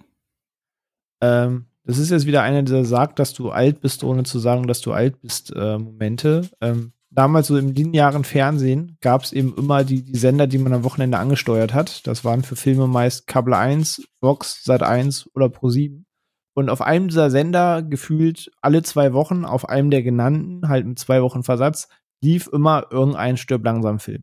[1.21, 4.67] Ähm, das ist jetzt wieder einer, der sagt, dass du alt bist, ohne zu sagen,
[4.67, 6.49] dass du alt bist, äh, Momente.
[6.61, 10.73] Ähm, damals so im linearen Fernsehen gab es eben immer die, die Sender, die man
[10.73, 12.05] am Wochenende angesteuert hat.
[12.07, 16.05] Das waren für Filme meist Kabel 1, Vox, Sat 1 oder Pro 7.
[16.53, 20.99] Und auf einem dieser Sender, gefühlt alle zwei Wochen, auf einem der genannten, halt mit
[20.99, 21.87] zwei Wochen Versatz,
[22.21, 24.21] lief immer irgendein Stirb langsam Film.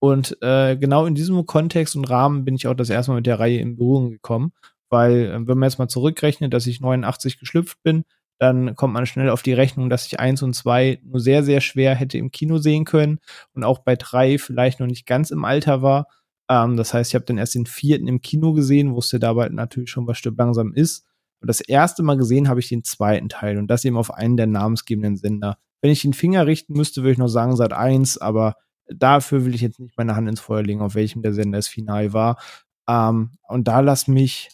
[0.00, 3.26] Und äh, genau in diesem Kontext und Rahmen bin ich auch das erste Mal mit
[3.26, 4.52] der Reihe in Berührung gekommen
[4.92, 8.04] weil äh, wenn man jetzt mal zurückrechnet, dass ich 89 geschlüpft bin,
[8.38, 11.60] dann kommt man schnell auf die Rechnung, dass ich eins und zwei nur sehr, sehr
[11.60, 13.18] schwer hätte im Kino sehen können
[13.54, 16.08] und auch bei drei vielleicht noch nicht ganz im Alter war.
[16.48, 19.90] Ähm, das heißt, ich habe dann erst den vierten im Kino gesehen, wusste dabei natürlich
[19.90, 21.06] schon, was Stirb langsam ist.
[21.42, 24.36] Und das erste Mal gesehen habe ich den zweiten Teil und das eben auf einen
[24.36, 25.58] der namensgebenden Sender.
[25.80, 28.54] Wenn ich den Finger richten müsste, würde ich noch sagen Sat 1, aber
[28.86, 31.68] dafür will ich jetzt nicht meine Hand ins Feuer legen, auf welchem der Sender es
[31.68, 32.40] final war.
[32.88, 34.50] Ähm, und da lass mich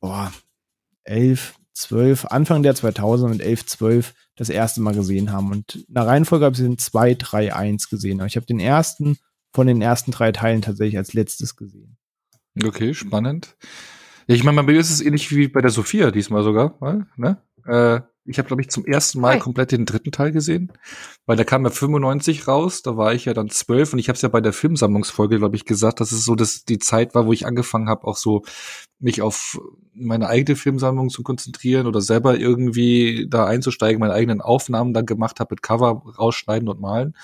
[0.00, 0.32] boah,
[1.04, 5.50] 11, 12, Anfang der 2000 und 11, 12 das erste Mal gesehen haben.
[5.52, 8.20] Und in der Reihenfolge habe ich den 2, 3, 1 gesehen.
[8.20, 9.18] Aber ich habe den ersten
[9.52, 11.96] von den ersten drei Teilen tatsächlich als letztes gesehen.
[12.62, 13.56] Okay, spannend.
[14.28, 17.06] Ja, ich meine, bei mir ist es ähnlich wie bei der Sophia diesmal sogar, weil,
[17.16, 17.38] ne?
[17.66, 19.38] Äh, ich habe, glaube ich, zum ersten Mal Hi.
[19.38, 20.70] komplett den dritten Teil gesehen,
[21.24, 24.16] weil da kam ja 95 raus, da war ich ja dann zwölf und ich habe
[24.16, 27.24] es ja bei der Filmsammlungsfolge, glaube ich, gesagt, dass es so dass die Zeit war,
[27.24, 28.44] wo ich angefangen habe, auch so
[28.98, 29.58] mich auf
[29.94, 35.40] meine eigene Filmsammlung zu konzentrieren oder selber irgendwie da einzusteigen, meine eigenen Aufnahmen dann gemacht
[35.40, 37.14] habe mit Cover rausschneiden und malen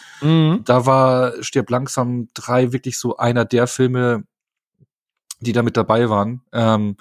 [0.65, 4.25] da war Stirb langsam drei wirklich so einer der Filme,
[5.45, 6.43] die da mit dabei waren.
[6.53, 6.97] Ähm,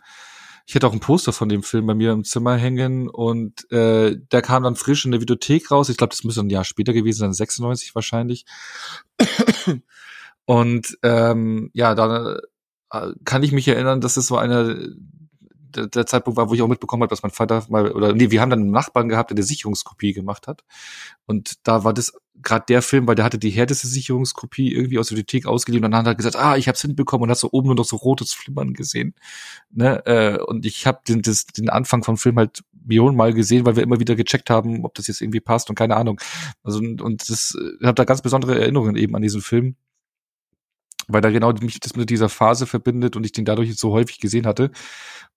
[0.66, 4.16] ich hatte auch ein Poster von dem Film bei mir im Zimmer hängen und äh,
[4.32, 5.90] der kam dann frisch in der Videothek raus.
[5.90, 8.46] Ich glaube, das müsste ein Jahr später gewesen sein, 96 wahrscheinlich.
[10.46, 12.38] Und ähm, ja, da
[12.92, 14.96] äh, kann ich mich erinnern, dass es so eine
[15.76, 18.42] der, Zeitpunkt war, wo ich auch mitbekommen habe, dass mein Vater mal oder nee, wir
[18.42, 20.64] haben dann einen Nachbarn gehabt, der eine Sicherungskopie gemacht hat.
[21.26, 25.08] Und da war das gerade der Film, weil der hatte die härteste Sicherungskopie irgendwie aus
[25.08, 27.50] der Bibliothek ausgeliehen und dann hat er gesagt, ah, ich hab's hinbekommen und hat so
[27.52, 29.14] oben nur noch so rotes Flimmern gesehen.
[29.72, 30.06] Ne?
[30.06, 34.00] Äh, und ich habe den, den Anfang vom Film halt Millionenmal gesehen, weil wir immer
[34.00, 36.20] wieder gecheckt haben, ob das jetzt irgendwie passt und keine Ahnung.
[36.64, 39.76] Also und, und das habe da ganz besondere Erinnerungen eben an diesen Film
[41.08, 43.92] weil da genau mich das mit dieser Phase verbindet und ich den dadurch jetzt so
[43.92, 44.72] häufig gesehen hatte.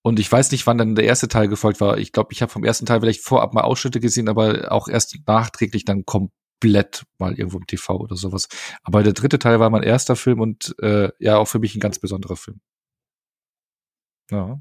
[0.03, 1.99] Und ich weiß nicht, wann dann der erste Teil gefolgt war.
[1.99, 5.17] Ich glaube, ich habe vom ersten Teil vielleicht vorab mal Ausschnitte gesehen, aber auch erst
[5.27, 8.49] nachträglich dann komplett mal irgendwo im TV oder sowas.
[8.85, 11.81] Aber der dritte Teil war mein erster Film und äh, ja, auch für mich ein
[11.81, 12.61] ganz besonderer Film.
[14.31, 14.61] Ja.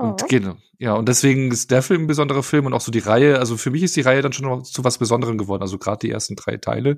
[0.00, 0.26] Und Oh.
[0.28, 0.56] genau.
[0.82, 3.58] Ja, und deswegen ist der Film ein besonderer Film und auch so die Reihe, also
[3.58, 5.60] für mich ist die Reihe dann schon noch zu was Besonderem geworden.
[5.60, 6.96] Also gerade die ersten drei Teile.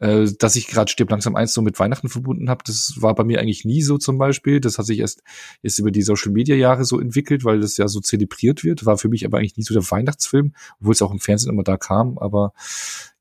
[0.00, 3.22] Äh, dass ich gerade Stirb langsam eins so mit Weihnachten verbunden habe, das war bei
[3.22, 4.58] mir eigentlich nie so zum Beispiel.
[4.58, 5.22] Das hat sich erst
[5.62, 8.84] jetzt über die Social Media Jahre so entwickelt, weil das ja so zelebriert wird.
[8.86, 11.62] War für mich aber eigentlich nie so der Weihnachtsfilm, obwohl es auch im Fernsehen immer
[11.62, 12.18] da kam.
[12.18, 12.52] Aber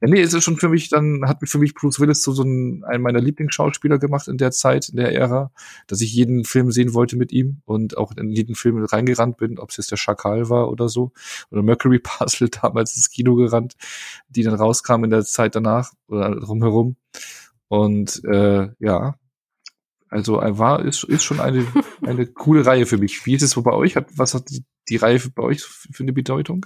[0.02, 2.42] ja, nee, es ist schon für mich dann, hat für mich Bruce Willis so, so
[2.42, 5.52] einen, einen meiner Lieblingsschauspieler gemacht in der Zeit, in der Ära,
[5.86, 8.78] dass ich jeden Film sehen wollte mit ihm und auch in jeden Film
[9.12, 11.12] reingerannt bin, ob es jetzt der Schakal war oder so,
[11.52, 13.76] oder Mercury Puzzle damals ins Kino gerannt,
[14.30, 16.96] die dann rauskam in der Zeit danach oder drumherum.
[17.68, 19.16] Und äh, ja,
[20.10, 21.66] also war, ist, ist schon eine,
[22.06, 23.26] eine coole Reihe für mich.
[23.26, 23.96] Wie ist es so bei euch?
[23.96, 26.66] Hat, was hat die, die Reihe bei euch für eine Bedeutung?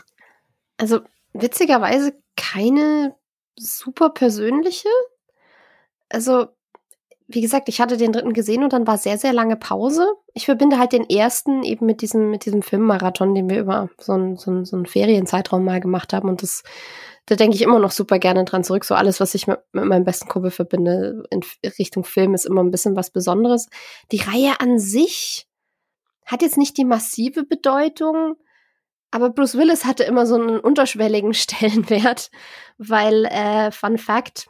[0.77, 1.01] Also
[1.33, 3.15] witzigerweise keine
[3.55, 4.89] super persönliche.
[6.09, 6.47] Also,
[7.27, 10.07] wie gesagt, ich hatte den dritten gesehen und dann war sehr, sehr lange Pause.
[10.33, 14.13] Ich verbinde halt den ersten eben mit diesem, mit diesem Filmmarathon, den wir über so
[14.13, 16.29] einen so so einen Ferienzeitraum mal gemacht haben.
[16.29, 16.63] Und das,
[17.25, 18.85] da denke ich immer noch super gerne dran zurück.
[18.85, 21.41] So alles, was ich mit, mit meinem besten Kumpel verbinde in
[21.79, 23.69] Richtung Film, ist immer ein bisschen was Besonderes.
[24.11, 25.47] Die Reihe an sich
[26.25, 28.35] hat jetzt nicht die massive Bedeutung,
[29.09, 32.29] aber Bruce Willis hatte immer so einen unterschwelligen Stellenwert,
[32.77, 34.47] weil, äh, Fun Fact,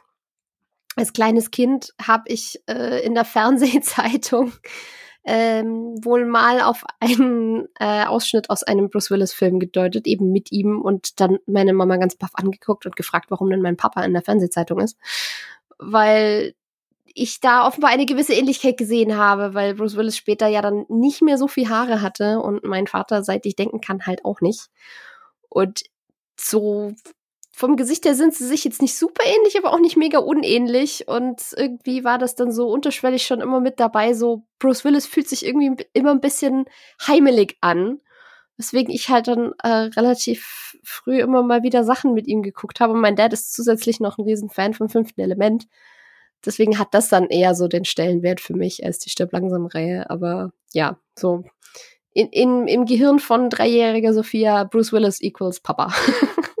[0.96, 4.52] als kleines Kind habe ich äh, in der Fernsehzeitung
[5.24, 10.80] ähm, wohl mal auf einen äh, Ausschnitt aus einem Bruce Willis-Film gedeutet, eben mit ihm
[10.80, 14.22] und dann meine Mama ganz baff angeguckt und gefragt, warum denn mein Papa in der
[14.22, 14.96] Fernsehzeitung ist.
[15.78, 16.54] Weil
[17.12, 21.22] ich da offenbar eine gewisse Ähnlichkeit gesehen habe, weil Bruce Willis später ja dann nicht
[21.22, 24.68] mehr so viel Haare hatte und mein Vater, seit ich denken kann, halt auch nicht.
[25.48, 25.82] Und
[26.38, 26.94] so
[27.58, 31.08] vom Gesicht her sind sie sich jetzt nicht super ähnlich, aber auch nicht mega unähnlich.
[31.08, 34.12] Und irgendwie war das dann so unterschwellig schon immer mit dabei.
[34.12, 36.66] So, Bruce Willis fühlt sich irgendwie immer ein bisschen
[37.06, 38.02] heimelig an.
[38.58, 42.92] Weswegen ich halt dann äh, relativ früh immer mal wieder Sachen mit ihm geguckt habe.
[42.92, 45.66] Und mein Dad ist zusätzlich noch ein Riesenfan vom fünften Element.
[46.44, 50.10] Deswegen hat das dann eher so den Stellenwert für mich als die Stirb langsam Reihe.
[50.10, 51.44] Aber ja, so
[52.12, 55.94] in, in, im Gehirn von dreijähriger Sophia, Bruce Willis equals Papa.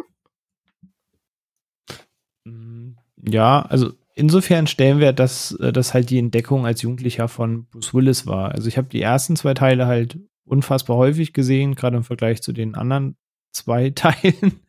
[3.24, 8.26] ja, also insofern Stellenwert, dass äh, das halt die Entdeckung als Jugendlicher von Bruce Willis
[8.26, 8.52] war.
[8.52, 12.52] Also ich habe die ersten zwei Teile halt unfassbar häufig gesehen, gerade im Vergleich zu
[12.52, 13.16] den anderen
[13.52, 14.60] zwei Teilen.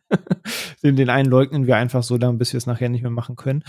[0.82, 3.36] den, den einen leugnen wir einfach so lange, bis wir es nachher nicht mehr machen
[3.36, 3.62] können.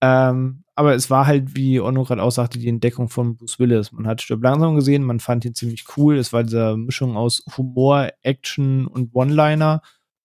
[0.00, 3.92] Ähm, aber es war halt, wie Onno gerade auch sagte, die Entdeckung von Bruce Willis.
[3.92, 6.16] Man hat Stirb langsam gesehen, man fand ihn ziemlich cool.
[6.16, 9.82] Es war diese Mischung aus Humor, Action und One-Liner,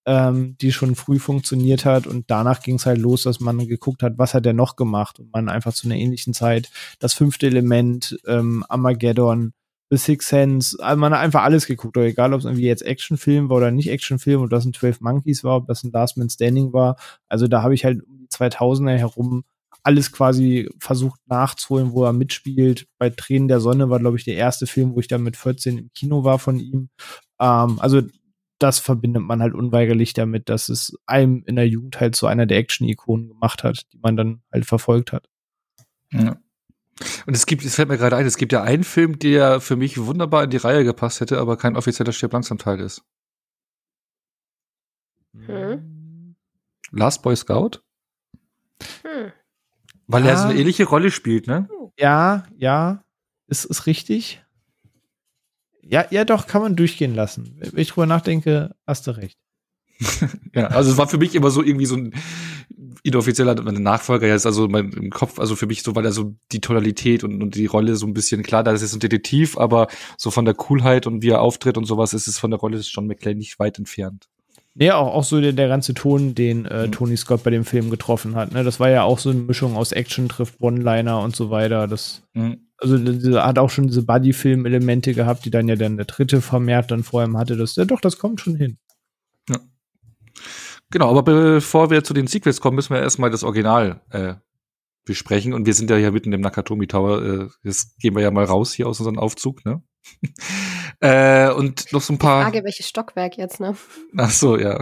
[0.10, 2.08] ähm, die schon früh funktioniert hat.
[2.08, 5.20] Und danach ging es halt los, dass man geguckt hat, was hat er noch gemacht.
[5.20, 9.54] Und man einfach zu einer ähnlichen Zeit das fünfte Element, ähm, Armageddon,
[9.92, 12.82] The Sixth Sense, also man hat einfach alles geguckt, oder egal ob es irgendwie jetzt
[12.82, 16.18] Actionfilm war oder nicht Actionfilm, ob das ein 12 Monkeys war, ob das ein Last
[16.18, 16.96] Man Standing war.
[17.28, 19.44] Also da habe ich halt um die 2000er herum
[19.84, 22.88] alles quasi versucht nachzuholen, wo er mitspielt.
[22.98, 25.78] Bei Tränen der Sonne war, glaube ich, der erste Film, wo ich dann mit 14
[25.78, 26.90] im Kino war von ihm.
[27.40, 28.02] Ähm, also
[28.60, 32.46] das verbindet man halt unweigerlich damit, dass es einem in der Jugend halt so einer
[32.46, 35.30] der Action-Ikonen gemacht hat, die man dann halt verfolgt hat.
[36.12, 36.38] Ja.
[37.26, 39.78] Und es gibt, es fällt mir gerade ein, es gibt ja einen Film, der für
[39.78, 43.04] mich wunderbar in die Reihe gepasst hätte, aber kein offizieller Stirb langsam Teil ist.
[45.34, 46.36] Hm.
[46.92, 47.82] Last Boy Scout?
[49.04, 49.32] Hm.
[50.08, 50.32] Weil ja.
[50.32, 51.70] er so eine ähnliche Rolle spielt, ne?
[51.98, 53.04] Ja, ja,
[53.48, 54.44] ist, ist richtig.
[55.90, 57.58] Ja, ja, doch, kann man durchgehen lassen.
[57.60, 59.40] Wenn ich drüber nachdenke, hast du recht.
[60.56, 62.14] ja, also es war für mich immer so irgendwie so ein
[63.04, 66.62] inoffizieller Nachfolger jetzt also mein, im Kopf, also für mich so, weil er so die
[66.62, 69.88] Tonalität und, und die Rolle so ein bisschen, klar, da ist es ein Detektiv, aber
[70.18, 72.78] so von der Coolheit und wie er auftritt und sowas ist es von der Rolle
[72.78, 74.30] des John McClane nicht weit entfernt.
[74.76, 76.92] Nee, auch, auch so der, der ganze Ton, den äh, mhm.
[76.92, 78.52] Tony Scott bei dem Film getroffen hat.
[78.52, 78.64] Ne?
[78.64, 81.88] Das war ja auch so eine Mischung aus Action trifft One-Liner und so weiter.
[81.88, 82.70] Das, mhm.
[82.78, 86.92] Also diese, hat auch schon diese Buddy-Film-Elemente gehabt, die dann ja dann der dritte vermehrt
[86.92, 87.58] dann vor allem hatte.
[87.58, 88.78] Das, ja doch, das kommt schon hin.
[89.50, 89.60] Ja.
[90.92, 94.36] Genau, aber bevor wir zu den Sequels kommen, müssen wir erstmal das Original äh,
[95.04, 95.54] besprechen.
[95.54, 97.22] Und wir sind ja hier mitten im Nakatomi Tower.
[97.22, 99.84] Äh, jetzt gehen wir ja mal raus hier aus unserem Aufzug, ne?
[101.00, 102.42] äh, und noch so ein paar.
[102.42, 103.76] Ich frage, welches Stockwerk jetzt, ne?
[104.18, 104.82] Ach so, ja.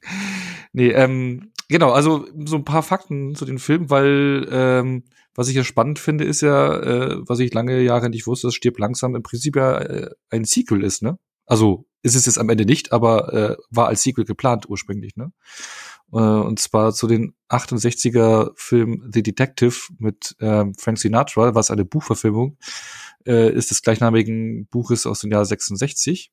[0.72, 5.54] nee, ähm, genau, also so ein paar Fakten zu den Film, weil ähm, was ich
[5.54, 9.14] ja spannend finde, ist ja, äh, was ich lange Jahre nicht wusste, dass Stirb langsam
[9.14, 11.18] im Prinzip ja äh, ein Sequel ist, ne?
[11.46, 15.32] Also ist es jetzt am Ende nicht, aber äh, war als Sequel geplant ursprünglich, ne?
[16.12, 21.84] Äh, und zwar zu den 68er Film The Detective mit ähm, Frank Sinatra, was eine
[21.84, 22.58] Buchverfilmung
[23.28, 26.32] äh, ist des gleichnamigen Buches aus dem Jahr 66.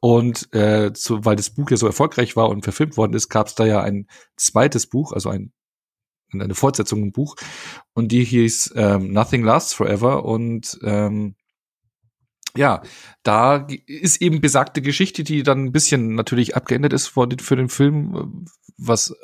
[0.00, 3.48] Und äh, zu, weil das Buch ja so erfolgreich war und verfilmt worden ist, gab
[3.48, 5.52] es da ja ein zweites Buch, also ein
[6.32, 7.34] eine Fortsetzung im Buch
[7.92, 11.34] und die hieß ähm, Nothing Lasts Forever und ähm,
[12.56, 12.82] ja,
[13.22, 17.56] da ist eben besagte Geschichte, die dann ein bisschen natürlich abgeändert ist für den, für
[17.56, 19.14] den Film, was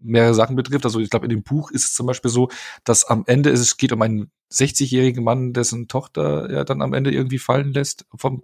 [0.00, 0.84] mehrere Sachen betrifft.
[0.84, 2.48] Also ich glaube, in dem Buch ist es zum Beispiel so,
[2.84, 7.10] dass am Ende es geht um einen 60-jährigen Mann, dessen Tochter er dann am Ende
[7.10, 8.42] irgendwie fallen lässt vom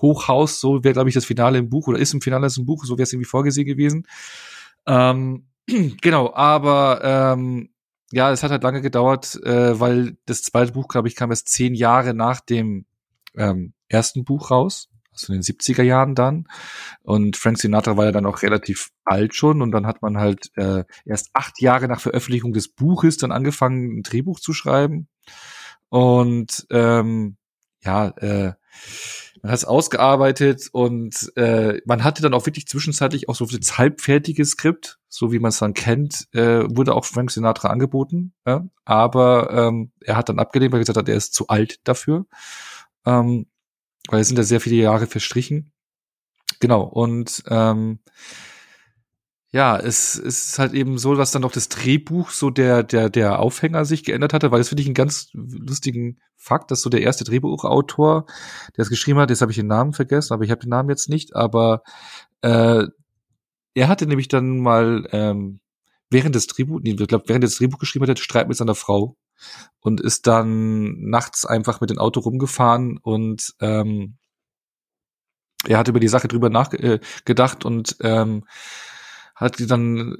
[0.00, 0.60] Hochhaus.
[0.60, 2.98] So wäre, glaube ich, das Finale im Buch oder ist im Finale im Buch, so
[2.98, 4.06] wäre es irgendwie vorgesehen gewesen.
[4.86, 5.46] Ähm,
[6.00, 7.70] genau, aber ähm,
[8.12, 11.48] ja, es hat halt lange gedauert, äh, weil das zweite Buch, glaube ich, kam erst
[11.48, 12.86] zehn Jahre nach dem
[13.36, 14.89] ähm, ersten Buch raus.
[15.12, 16.46] Also in den 70er Jahren dann.
[17.02, 20.50] Und Frank Sinatra war ja dann auch relativ alt schon und dann hat man halt
[20.56, 25.08] äh, erst acht Jahre nach Veröffentlichung des Buches dann angefangen, ein Drehbuch zu schreiben.
[25.88, 27.36] Und ähm,
[27.82, 28.52] ja, äh,
[29.42, 33.78] man hat es ausgearbeitet und äh, man hatte dann auch wirklich zwischenzeitlich auch so das
[33.78, 38.34] halbfertige Skript, so wie man es dann kennt, äh, wurde auch Frank Sinatra angeboten.
[38.46, 38.66] Ja?
[38.84, 42.26] Aber ähm, er hat dann abgelehnt, weil er gesagt hat, er ist zu alt dafür.
[43.06, 43.46] Ähm,
[44.08, 45.72] weil es sind ja sehr viele Jahre verstrichen.
[46.60, 48.00] Genau, und ähm,
[49.52, 53.10] ja, es, es ist halt eben so, dass dann noch das Drehbuch so der, der,
[53.10, 56.90] der Aufhänger sich geändert hatte, weil das finde ich einen ganz lustigen Fakt, dass so
[56.90, 58.26] der erste Drehbuchautor,
[58.76, 60.88] der es geschrieben hat, jetzt habe ich den Namen vergessen, aber ich habe den Namen
[60.88, 61.82] jetzt nicht, aber
[62.42, 62.84] äh,
[63.74, 65.60] er hatte nämlich dann mal ähm,
[66.10, 69.16] während des Drehbuch, nee, ich glaube, während des Drehbuch geschrieben hat, Streit mit seiner Frau
[69.80, 74.16] und ist dann nachts einfach mit dem Auto rumgefahren und ähm,
[75.66, 78.44] er hat über die Sache drüber nachgedacht äh, und ähm,
[79.34, 80.16] hat dann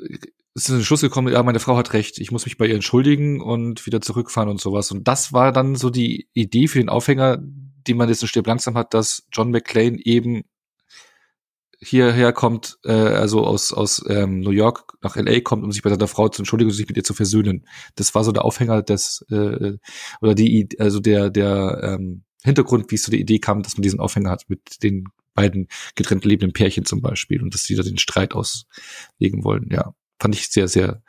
[0.54, 2.74] ist in den Schluss gekommen, ja, meine Frau hat recht, ich muss mich bei ihr
[2.74, 4.90] entschuldigen und wieder zurückfahren und sowas.
[4.90, 8.46] Und das war dann so die Idee für den Aufhänger, die man jetzt in Stirb
[8.46, 10.42] langsam hat, dass John McClane eben
[11.82, 15.90] hierher kommt, äh, also aus, aus ähm, New York nach LA kommt, um sich bei
[15.90, 17.66] seiner Frau zu entschuldigen und sich mit ihr zu versöhnen.
[17.94, 19.78] Das war so der Aufhänger des, äh,
[20.20, 23.82] oder die, also der, der ähm, Hintergrund, wie es zu der Idee kam, dass man
[23.82, 27.82] diesen Aufhänger hat mit den beiden getrennt lebenden Pärchen zum Beispiel und dass die da
[27.82, 29.68] den Streit auslegen wollen.
[29.70, 31.02] Ja, fand ich sehr, sehr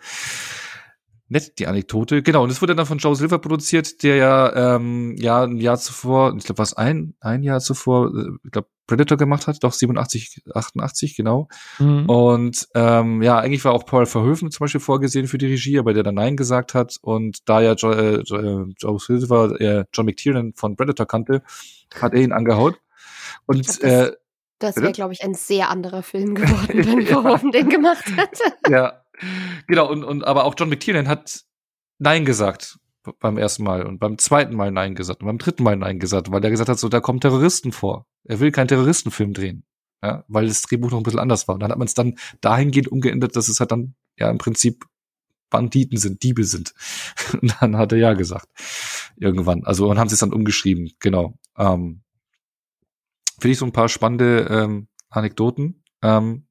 [1.32, 2.22] nett, die Anekdote.
[2.22, 5.78] Genau, und es wurde dann von Joe Silver produziert, der ja, ähm, ja ein Jahr
[5.78, 9.72] zuvor, ich glaube, was ein, ein Jahr zuvor, äh, ich glaube, Predator gemacht hat, doch
[9.72, 11.48] 87, 88, genau.
[11.80, 12.10] Mhm.
[12.10, 15.94] Und ähm, ja, eigentlich war auch Paul Verhoeven zum Beispiel vorgesehen für die Regie, aber
[15.94, 16.98] der dann Nein gesagt hat.
[17.02, 21.42] Und da ja jo, äh, Joe Silver äh, John McTiernan von Predator kannte,
[21.96, 22.82] hat er ihn angehaut.
[23.46, 24.12] Und glaub, das, äh,
[24.60, 28.44] das wäre, glaube ich, ein sehr anderer Film geworden, wenn Verhoeven den gemacht hätte.
[28.70, 29.02] Ja,
[29.68, 29.90] genau.
[29.90, 31.44] Und, und aber auch John McTiernan hat
[32.00, 32.78] Nein gesagt
[33.20, 36.32] beim ersten Mal und beim zweiten Mal Nein gesagt und beim dritten Mal Nein gesagt,
[36.32, 38.06] weil er gesagt hat, so da kommen Terroristen vor.
[38.24, 39.64] Er will keinen Terroristenfilm drehen,
[40.04, 41.56] ja, weil das Drehbuch noch ein bisschen anders war.
[41.56, 44.86] Und dann hat man es dann dahingehend umgeändert, dass es halt dann ja im Prinzip
[45.50, 46.74] Banditen sind, Diebe sind.
[47.42, 48.48] Und dann hat er ja gesagt
[49.18, 49.64] irgendwann.
[49.66, 51.38] Also und haben sie es dann umgeschrieben, genau.
[51.58, 52.02] Ähm,
[53.40, 55.84] Finde ich so ein paar spannende ähm, Anekdoten.
[56.02, 56.48] Ähm,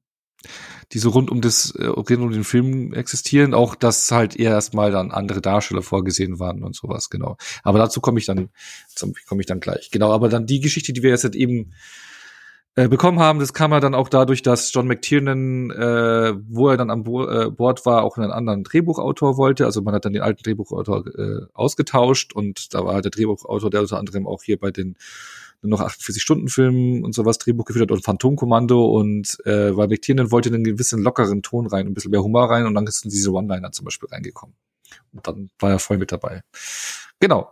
[0.93, 4.51] die so rund um das, äh, rund um den Film existieren, auch dass halt eher
[4.51, 7.37] erstmal dann andere Darsteller vorgesehen waren und sowas, genau.
[7.63, 8.49] Aber dazu komme ich dann,
[9.27, 9.91] komme ich dann gleich.
[9.91, 11.71] Genau, aber dann die Geschichte, die wir jetzt halt eben
[12.75, 16.77] äh, bekommen haben, das kam ja dann auch dadurch, dass John McTiernan, äh, wo er
[16.77, 19.65] dann an Bo äh, Bord war, auch einen anderen Drehbuchautor wollte.
[19.65, 23.69] Also man hat dann den alten Drehbuchautor äh, ausgetauscht und da war halt der Drehbuchautor,
[23.69, 24.95] der unter anderem auch hier bei den
[25.61, 30.49] nur noch 48-Stunden-Film und sowas Drehbuch geführt hat und Phantomkommando und äh, weil McTiernan wollte
[30.49, 33.71] einen gewissen lockeren Ton rein, ein bisschen mehr Humor rein und dann sind diese One-Liner
[33.71, 34.55] zum Beispiel reingekommen.
[35.13, 36.41] Und dann war er voll mit dabei.
[37.19, 37.51] Genau.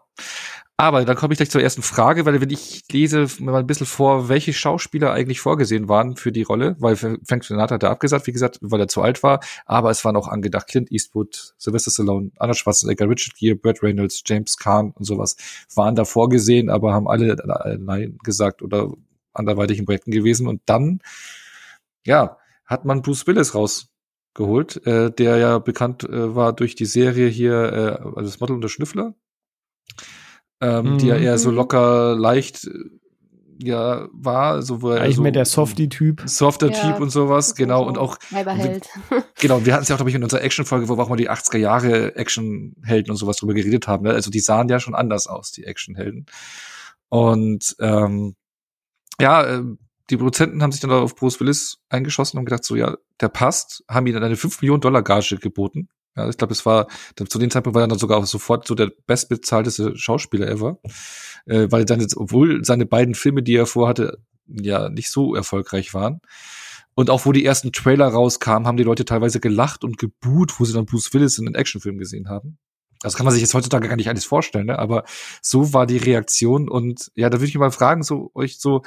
[0.80, 3.68] Aber dann komme ich gleich zur ersten Frage, weil wenn ich lese mir mal ein
[3.68, 7.90] bisschen vor, welche Schauspieler eigentlich vorgesehen waren für die Rolle, weil Frank Sinatra hat er
[7.90, 10.68] abgesagt, wie gesagt, weil er zu alt war, aber es waren auch angedacht.
[10.70, 15.36] Clint Eastwood, Sylvester Stallone, Arnold Schwarzenegger, Richard Gere, Burt Reynolds, James Caan und sowas
[15.76, 17.36] waren da vorgesehen, aber haben alle
[17.78, 18.94] Nein gesagt oder
[19.34, 20.48] anderweitig in Projekten gewesen.
[20.48, 21.02] Und dann,
[22.06, 27.28] ja, hat man Bruce Willis rausgeholt, äh, der ja bekannt äh, war durch die Serie
[27.28, 29.14] hier, äh, also das Model und der Schnüffler
[30.62, 30.98] ähm, mhm.
[30.98, 31.56] die ja eher so mhm.
[31.56, 32.72] locker, leicht äh,
[33.62, 36.24] ja war, so wo er Eigentlich so mehr der Softie-Typ.
[36.26, 37.84] Softer ja, Typ und sowas, genau.
[37.84, 38.18] So und auch.
[38.32, 38.88] Weiberheld.
[39.40, 41.18] genau, wir hatten es ja auch, glaube ich, in unserer Action-Folge, wo wir auch mal
[41.18, 44.06] die 80er Jahre Action-Helden und sowas drüber geredet haben.
[44.06, 44.14] Ne?
[44.14, 46.26] Also die sahen ja schon anders aus, die Action-Helden.
[47.10, 48.36] Und ähm,
[49.20, 49.64] ja, äh,
[50.10, 53.84] die Produzenten haben sich dann auf Bruce Willis eingeschossen und gedacht, so ja, der passt,
[53.90, 57.40] haben ihm dann eine 5 Millionen Dollar Gage geboten ja, ich glaube, es war zu
[57.40, 60.80] dem Zeitpunkt war er dann sogar auch sofort so der bestbezahlteste Schauspieler ever,
[61.46, 65.94] äh, weil dann jetzt, obwohl seine beiden Filme, die er vorhatte, ja nicht so erfolgreich
[65.94, 66.22] waren.
[66.96, 70.66] Und auch wo die ersten Trailer rauskamen, haben die Leute teilweise gelacht und gebuht, wo
[70.66, 72.58] sie dann Bruce Willis in den Actionfilm gesehen haben.
[73.02, 74.78] Das kann man sich jetzt heutzutage gar nicht alles vorstellen, ne?
[74.78, 75.06] aber
[75.42, 78.82] so war die Reaktion und ja, da würde ich mal fragen, so euch so,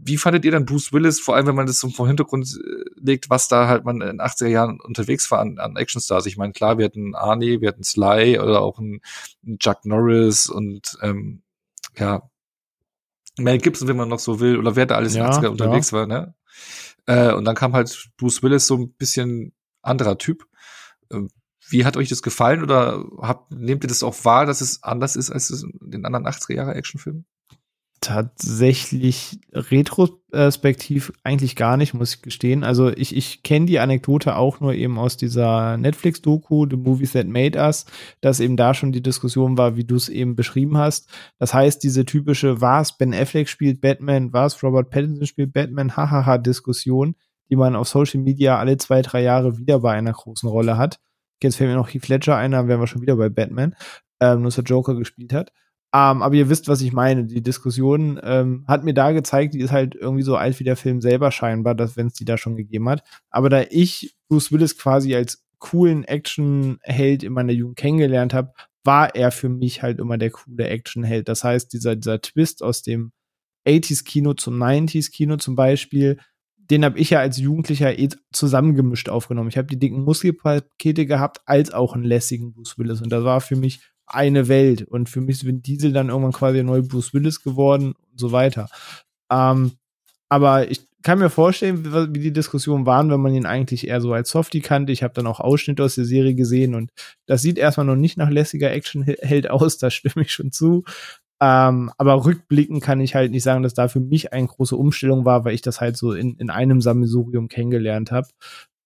[0.00, 2.84] wie fandet ihr dann Bruce Willis, vor allem wenn man das so vom Hintergrund äh,
[2.96, 6.26] legt, was da halt man in den 80er Jahren unterwegs war an, an Actionstars?
[6.26, 9.00] Ich meine, klar, wir hatten Arnie, wir hatten Sly oder auch einen,
[9.46, 11.42] einen Chuck Norris und ähm,
[11.96, 12.22] ja,
[13.38, 15.48] Mel Gibson, wenn man noch so will, oder wer da alles ja, in den 80er
[15.48, 15.98] unterwegs ja.
[15.98, 16.34] war, ne?
[17.06, 20.46] Äh, und dann kam halt Bruce Willis so ein bisschen anderer Typ.
[21.10, 21.30] Ähm,
[21.68, 25.16] wie hat euch das gefallen oder habt, nehmt ihr das auch wahr, dass es anders
[25.16, 27.26] ist als in den anderen 80er Jahre Actionfilmen?
[28.00, 32.64] Tatsächlich retrospektiv eigentlich gar nicht, muss ich gestehen.
[32.64, 37.26] Also ich, ich kenne die Anekdote auch nur eben aus dieser Netflix-Doku, The Movies That
[37.26, 37.86] Made Us,
[38.20, 41.10] dass eben da schon die Diskussion war, wie du es eben beschrieben hast.
[41.38, 46.38] Das heißt, diese typische, was Ben Affleck spielt Batman, was Robert Pattinson spielt Batman, hahaha
[46.38, 47.16] Diskussion,
[47.50, 51.00] die man auf Social Media alle zwei, drei Jahre wieder bei einer großen Rolle hat.
[51.42, 53.74] Jetzt fällt mir noch Heath Ledger ein, dann wären wir schon wieder bei Batman,
[54.20, 55.52] ähm, nur dass der Joker gespielt hat.
[55.94, 57.24] Ähm, aber ihr wisst, was ich meine.
[57.24, 60.76] Die Diskussion ähm, hat mir da gezeigt, die ist halt irgendwie so alt wie der
[60.76, 63.02] Film selber scheinbar, dass wenn es die da schon gegeben hat.
[63.30, 68.52] Aber da ich Bruce Willis quasi als coolen Actionheld in meiner Jugend kennengelernt habe,
[68.84, 71.28] war er für mich halt immer der coole Actionheld.
[71.28, 73.12] Das heißt, dieser, dieser Twist aus dem
[73.66, 76.18] 80s-Kino zum 90s-Kino zum Beispiel,
[76.56, 79.48] den habe ich ja als Jugendlicher eh zusammengemischt aufgenommen.
[79.48, 83.00] Ich habe die dicken Muskelpakete gehabt, als auch einen lässigen Bruce Willis.
[83.00, 84.82] Und das war für mich eine Welt.
[84.82, 88.20] Und für mich ist Vin Diesel dann irgendwann quasi der neue Bruce Willis geworden und
[88.20, 88.68] so weiter.
[89.30, 89.72] Ähm,
[90.28, 94.12] aber ich kann mir vorstellen, wie, die Diskussionen waren, wenn man ihn eigentlich eher so
[94.12, 94.92] als Softie kannte.
[94.92, 96.90] Ich habe dann auch Ausschnitte aus der Serie gesehen und
[97.26, 100.84] das sieht erstmal noch nicht nach lässiger Actionheld aus, da stimme ich schon zu.
[101.40, 105.24] Ähm, aber rückblickend kann ich halt nicht sagen, dass da für mich eine große Umstellung
[105.24, 108.28] war, weil ich das halt so in, in einem Sammelsurium kennengelernt habe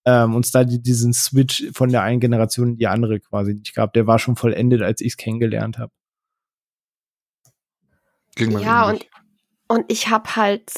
[0.04, 3.74] ähm, uns da die, diesen Switch von der einen Generation in die andere quasi nicht
[3.74, 3.92] gab.
[3.92, 5.92] Der war schon vollendet, als ich es kennengelernt habe.
[8.36, 9.06] Ja, und,
[9.68, 10.72] und ich habe halt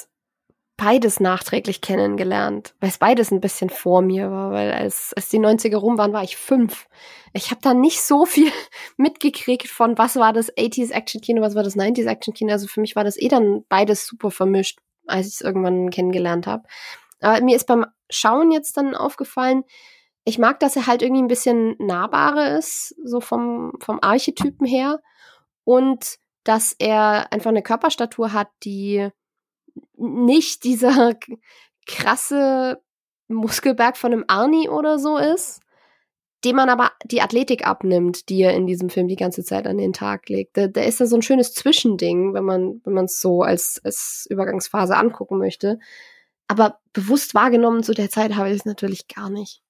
[0.76, 5.38] beides nachträglich kennengelernt, weil es beides ein bisschen vor mir war, weil als, als die
[5.38, 6.88] 90er rum waren, war ich fünf.
[7.32, 8.50] Ich habe da nicht so viel
[8.96, 12.52] mitgekriegt von, was war das 80s Action Kino, was war das 90s Action Kino.
[12.52, 16.46] Also für mich war das eh dann beides super vermischt, als ich es irgendwann kennengelernt
[16.46, 16.64] habe.
[17.20, 19.64] Aber mir ist beim Schauen jetzt dann aufgefallen,
[20.24, 25.00] ich mag, dass er halt irgendwie ein bisschen nahbarer ist, so vom, vom Archetypen her.
[25.64, 29.08] Und dass er einfach eine Körperstatur hat, die
[29.96, 31.14] nicht dieser
[31.86, 32.80] krasse
[33.28, 35.60] Muskelberg von einem Arnie oder so ist,
[36.44, 39.78] dem man aber die Athletik abnimmt, die er in diesem Film die ganze Zeit an
[39.78, 40.56] den Tag legt.
[40.56, 44.96] Da, ist da so ein schönes Zwischending, wenn man wenn es so als, als Übergangsphase
[44.96, 45.78] angucken möchte.
[46.48, 49.62] Aber bewusst wahrgenommen zu der Zeit habe ich es natürlich gar nicht.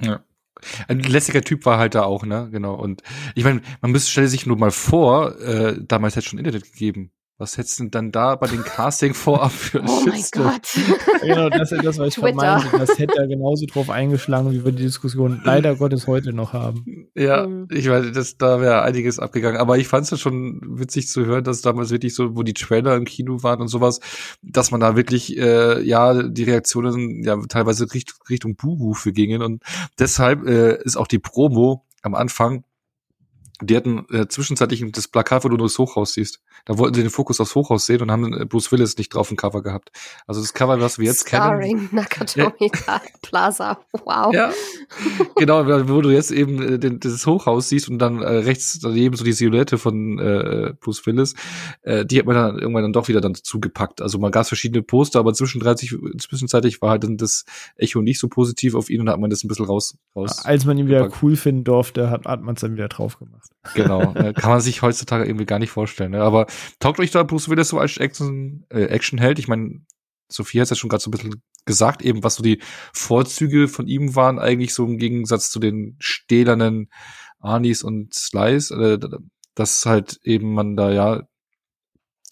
[0.00, 0.24] Ja.
[0.88, 2.48] Ein lässiger Typ war halt da auch, ne?
[2.50, 2.74] Genau.
[2.74, 3.02] Und
[3.36, 6.64] ich meine, man müsste stelle sich nur mal vor, äh, damals hätte es schon Internet
[6.64, 7.12] gegeben.
[7.40, 10.68] Was hättest du denn dann da bei den Casting vorab für Oh mein Gott.
[11.22, 12.76] genau, das ist das, was ich vermeinte.
[12.76, 17.08] Das hätte er genauso drauf eingeschlagen, wie wir die Diskussion leider Gottes heute noch haben.
[17.14, 17.68] Ja, mhm.
[17.70, 19.60] ich weiß, das, da wäre einiges abgegangen.
[19.60, 22.54] Aber ich fand es ja schon witzig zu hören, dass damals wirklich so, wo die
[22.54, 24.00] Trailer im Kino waren und sowas,
[24.42, 29.42] dass man da wirklich, äh, ja, die Reaktionen ja teilweise Richt, Richtung Buhrufe gingen.
[29.42, 29.62] Und
[30.00, 32.64] deshalb äh, ist auch die Promo am Anfang
[33.60, 36.40] die hatten äh, zwischenzeitlich das Plakat, wo du nur das Hochhaus siehst.
[36.64, 39.30] Da wollten sie den Fokus aufs Hochhaus sehen und haben äh, Bruce Willis nicht drauf
[39.30, 39.90] im Cover gehabt.
[40.26, 41.88] Also das Cover, was wir jetzt Starring kennen.
[41.92, 42.52] Nakatomi
[42.86, 43.00] ja.
[43.22, 43.78] Plaza.
[44.04, 44.32] Wow.
[44.32, 44.52] Ja.
[45.36, 49.16] genau, wo du jetzt eben äh, den, das Hochhaus siehst und dann äh, rechts daneben
[49.16, 51.34] so die Silhouette von äh, Bruce Willis.
[51.82, 54.00] Äh, die hat man dann irgendwann dann doch wieder dann zugepackt.
[54.00, 57.44] Also man gab verschiedene Poster, aber zwischendurch, zwischenzeitlich war halt dann das
[57.76, 59.98] Echo nicht so positiv auf ihn und da hat man das ein bisschen raus.
[60.14, 61.22] raus Als man ihn wieder gepackt.
[61.22, 63.47] cool finden durfte, hat, hat man es dann wieder drauf gemacht.
[63.74, 66.12] Genau, ne, kann man sich heutzutage irgendwie gar nicht vorstellen.
[66.12, 66.22] Ne?
[66.22, 66.46] Aber
[66.78, 69.32] taugt euch da Bruce Willis so als Action, äh?
[69.38, 69.80] Ich meine,
[70.28, 72.60] Sophie hat es ja schon gerade so ein bisschen gesagt, eben was so die
[72.92, 76.90] Vorzüge von ihm waren, eigentlich so im Gegensatz zu den stählernen
[77.40, 78.98] Arnis und Slice, äh,
[79.54, 81.22] dass halt eben man da ja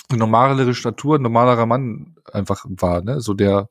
[0.08, 3.20] eine normalere Statur, ein normalerer Mann einfach war, ne?
[3.20, 3.68] So der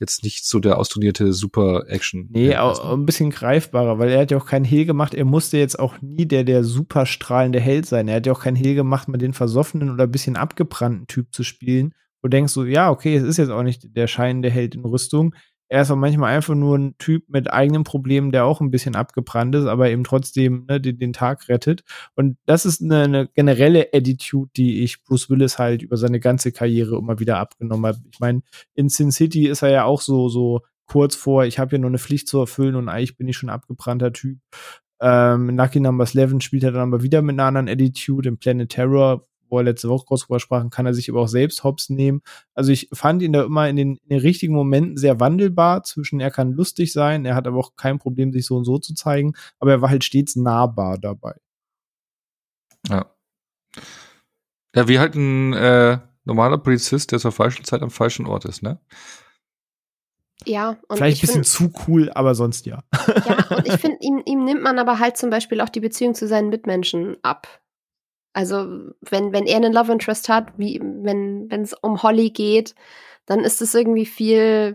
[0.00, 2.28] jetzt nicht so der austrainierte Super-Action.
[2.30, 5.14] Nee, auch ein bisschen greifbarer, weil er hat ja auch keinen Hehl gemacht.
[5.14, 8.08] Er musste jetzt auch nie der, der super strahlende Held sein.
[8.08, 11.32] Er hat ja auch keinen Hehl gemacht, mit den versoffenen oder ein bisschen abgebrannten Typ
[11.32, 11.94] zu spielen.
[12.22, 15.34] Wo denkst du, ja, okay, es ist jetzt auch nicht der scheinende Held in Rüstung
[15.68, 18.96] er ist auch manchmal einfach nur ein Typ mit eigenen Problemen, der auch ein bisschen
[18.96, 21.84] abgebrannt ist, aber eben trotzdem ne, den, den, Tag rettet.
[22.14, 26.52] Und das ist eine, eine, generelle Attitude, die ich Bruce Willis halt über seine ganze
[26.52, 27.98] Karriere immer wieder abgenommen habe.
[28.10, 28.42] Ich meine,
[28.74, 31.90] in Sin City ist er ja auch so, so kurz vor, ich habe ja nur
[31.90, 34.38] eine Pflicht zu erfüllen und eigentlich bin ich schon abgebrannter Typ.
[35.00, 38.28] Ähm, Lucky Numbers 11 spielt er dann aber wieder mit einer anderen Attitude.
[38.28, 41.28] Im Planet Terror wo er letzte Woche groß drüber sprachen, kann er sich aber auch
[41.28, 42.22] selbst hops nehmen.
[42.54, 46.20] Also ich fand ihn da immer in den, in den richtigen Momenten sehr wandelbar zwischen,
[46.20, 48.94] er kann lustig sein, er hat aber auch kein Problem, sich so und so zu
[48.94, 51.34] zeigen, aber er war halt stets nahbar dabei.
[52.88, 53.06] Ja.
[54.74, 58.62] Ja, wie halt ein äh, normaler Polizist, der zur falschen Zeit am falschen Ort ist,
[58.62, 58.80] ne?
[60.46, 62.84] Ja, und vielleicht ein bisschen find, zu cool, aber sonst ja.
[63.26, 66.14] Ja, und ich finde, ihm, ihm nimmt man aber halt zum Beispiel auch die Beziehung
[66.14, 67.60] zu seinen Mitmenschen ab
[68.32, 72.74] Also, wenn, wenn er einen Love Interest hat, wie, wenn, es um Holly geht,
[73.26, 74.74] dann ist es irgendwie viel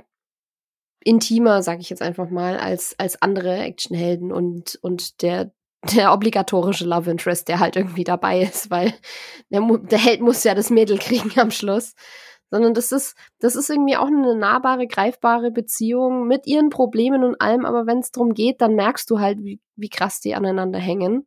[1.03, 5.51] intimer, sag ich jetzt einfach mal, als, als andere Actionhelden und, und der,
[5.95, 8.93] der obligatorische Love Interest, der halt irgendwie dabei ist, weil
[9.49, 11.93] der, der Held muss ja das Mädel kriegen am Schluss.
[12.49, 17.41] Sondern das ist, das ist irgendwie auch eine nahbare, greifbare Beziehung mit ihren Problemen und
[17.41, 20.77] allem, aber wenn es darum geht, dann merkst du halt, wie, wie krass die aneinander
[20.77, 21.25] hängen.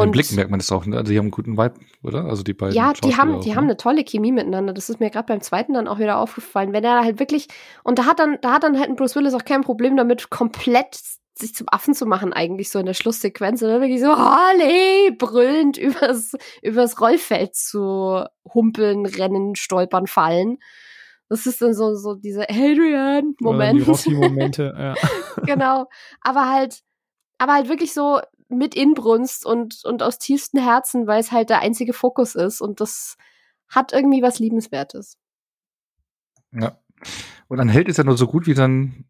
[0.00, 0.96] An den Blicken merkt man das auch, ne?
[0.96, 2.24] Also die haben einen guten Vibe, oder?
[2.24, 2.74] Also die beiden.
[2.74, 3.56] Ja, die haben, auch, die ne?
[3.56, 4.72] haben eine tolle Chemie miteinander.
[4.72, 6.72] Das ist mir gerade beim zweiten dann auch wieder aufgefallen.
[6.72, 7.48] Wenn er halt wirklich,
[7.82, 10.30] und da hat dann, da hat dann halt ein Bruce Willis auch kein Problem damit,
[10.30, 10.98] komplett
[11.36, 13.60] sich zum Affen zu machen, eigentlich so in der Schlusssequenz.
[13.62, 16.32] Und dann wirklich so, Harley, brüllend übers,
[16.62, 20.58] übers Rollfeld zu humpeln, rennen, stolpern, fallen.
[21.28, 23.88] Das ist dann so, so dieser Adrian-Moment.
[23.88, 24.94] Oder Die Momente, ja.
[25.44, 25.86] genau.
[26.20, 26.80] Aber halt,
[27.38, 31.60] aber halt wirklich so mit Inbrunst und, und aus tiefstem Herzen, weil es halt der
[31.60, 32.60] einzige Fokus ist.
[32.60, 33.16] Und das
[33.68, 35.18] hat irgendwie was Liebenswertes.
[36.52, 36.78] Ja.
[37.48, 39.06] Und ein Held ist ja nur so gut wie sein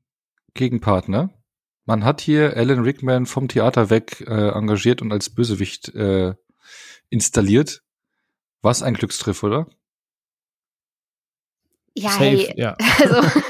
[0.55, 1.31] Gegenpartner.
[1.85, 6.35] Man hat hier Alan Rickman vom Theater weg äh, engagiert und als Bösewicht äh,
[7.11, 7.83] installiert.
[8.63, 9.67] Was ein Glückstriff, oder?
[11.95, 12.77] Ja, Safe, hey, ja.
[13.01, 13.41] also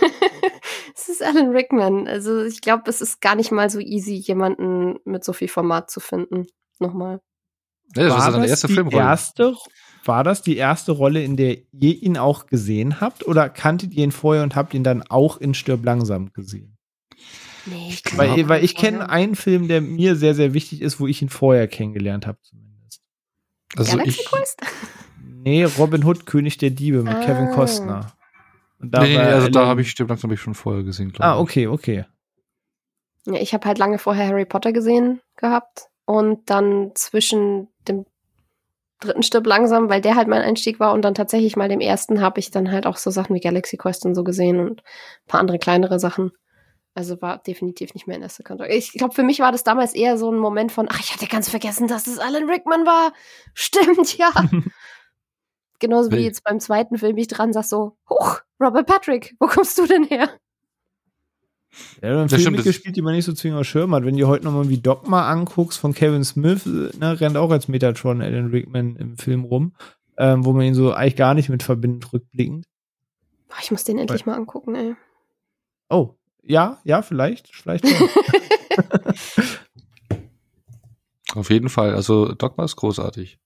[1.15, 2.07] ist Alan Rickman.
[2.09, 5.91] Also ich glaube, es ist gar nicht mal so easy, jemanden mit so viel Format
[5.91, 6.47] zu finden.
[6.79, 7.21] Nochmal.
[7.97, 9.05] Ja, das war ist seine das erste die Filmrolle.
[9.05, 9.55] erste,
[10.05, 13.27] war das die erste Rolle, in der ihr ihn auch gesehen habt?
[13.27, 16.77] Oder kanntet ihr ihn vorher und habt ihn dann auch in Stirb langsam gesehen?
[17.67, 21.01] Nee, ich glaub, Weil, weil ich kenne einen Film, der mir sehr, sehr wichtig ist,
[21.01, 23.01] wo ich ihn vorher kennengelernt habe, zumindest.
[23.77, 24.61] Also Galaxy ich, Quest?
[25.23, 27.25] Nee, Robin Hood, König der Diebe mit Ah.
[27.25, 28.13] Kevin Costner.
[28.91, 31.25] Da nee, nee, also da habe ich Stirb langsam hab ich schon vorher gesehen, glaube
[31.25, 32.05] Ah, okay, okay.
[33.27, 38.05] Ja, ich habe halt lange vorher Harry Potter gesehen gehabt und dann zwischen dem
[39.01, 42.21] dritten Stück langsam, weil der halt mein Einstieg war und dann tatsächlich mal dem ersten
[42.21, 45.27] habe ich dann halt auch so Sachen wie Galaxy Quest und so gesehen und ein
[45.27, 46.33] paar andere kleinere Sachen.
[46.95, 48.73] Also war definitiv nicht mehr in erster Kontakt.
[48.73, 51.27] Ich glaube, für mich war das damals eher so ein Moment von, ach, ich hatte
[51.27, 53.13] ganz vergessen, dass es Alan Rickman war.
[53.55, 54.31] Stimmt, ja.
[55.81, 59.77] Genauso wie jetzt beim zweiten Film ich dran sag so, huch, Robert Patrick, wo kommst
[59.79, 60.31] du denn her?
[62.03, 64.05] Ja, dann Das stimmt, das- gespielt, die man nicht so zwingend auf Schirm hat.
[64.05, 68.23] Wenn du heute nochmal wie Dogma anguckst von Kevin Smith, ne, rennt auch als Metatron
[68.23, 69.75] Alan Rickman im Film rum,
[70.17, 72.67] ähm, wo man ihn so eigentlich gar nicht mit verbindet, rückblickend.
[73.49, 74.95] Boah, ich muss den endlich mal angucken, ey.
[75.91, 77.85] Oh, ja, ja, vielleicht, vielleicht.
[81.35, 81.95] Auf jeden Fall.
[81.95, 83.39] Also Dogma ist großartig.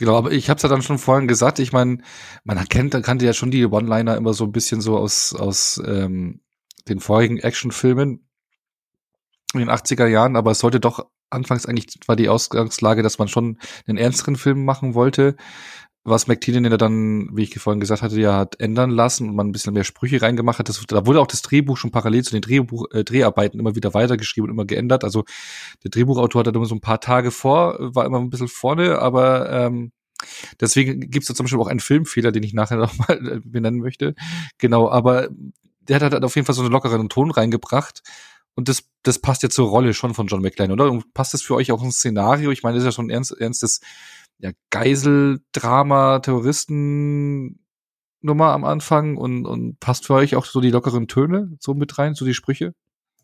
[0.00, 1.58] Genau, aber ich habe es ja dann schon vorhin gesagt.
[1.58, 1.98] Ich meine,
[2.42, 6.40] man kennt, kannte ja schon die One-Liner immer so ein bisschen so aus aus ähm,
[6.88, 8.26] den vorigen Actionfilmen
[9.52, 13.28] in den 80er Jahren, aber es sollte doch anfangs eigentlich war die Ausgangslage, dass man
[13.28, 15.36] schon einen ernsteren Film machen wollte,
[16.02, 19.48] was McTiernan ja dann, wie ich vorhin gesagt hatte, ja hat ändern lassen und man
[19.48, 20.68] ein bisschen mehr Sprüche reingemacht hat.
[20.68, 23.92] Das, da wurde auch das Drehbuch schon parallel zu den Drehbuch, äh, Dreharbeiten immer wieder
[23.92, 25.04] weitergeschrieben und immer geändert.
[25.04, 25.24] Also
[25.84, 28.98] der Drehbuchautor hat da immer so ein paar Tage vor, war immer ein bisschen vorne,
[28.98, 29.92] aber ähm,
[30.58, 33.40] deswegen gibt es da zum Beispiel auch einen Filmfehler, den ich nachher noch mal äh,
[33.44, 34.14] benennen möchte.
[34.58, 35.28] Genau, aber
[35.80, 38.02] der hat halt auf jeden Fall so einen lockeren Ton reingebracht.
[38.54, 40.90] Und das, das passt ja zur Rolle schon von John McClane, oder?
[40.90, 42.50] Und passt das für euch auch ein Szenario?
[42.50, 43.80] Ich meine, das ist ja schon ein ernst, ernstes
[44.40, 47.60] ja, Geiseldrama, Terroristen
[48.22, 51.98] Nummer am Anfang und, und passt für euch auch so die lockeren Töne so mit
[51.98, 52.74] rein, so die Sprüche?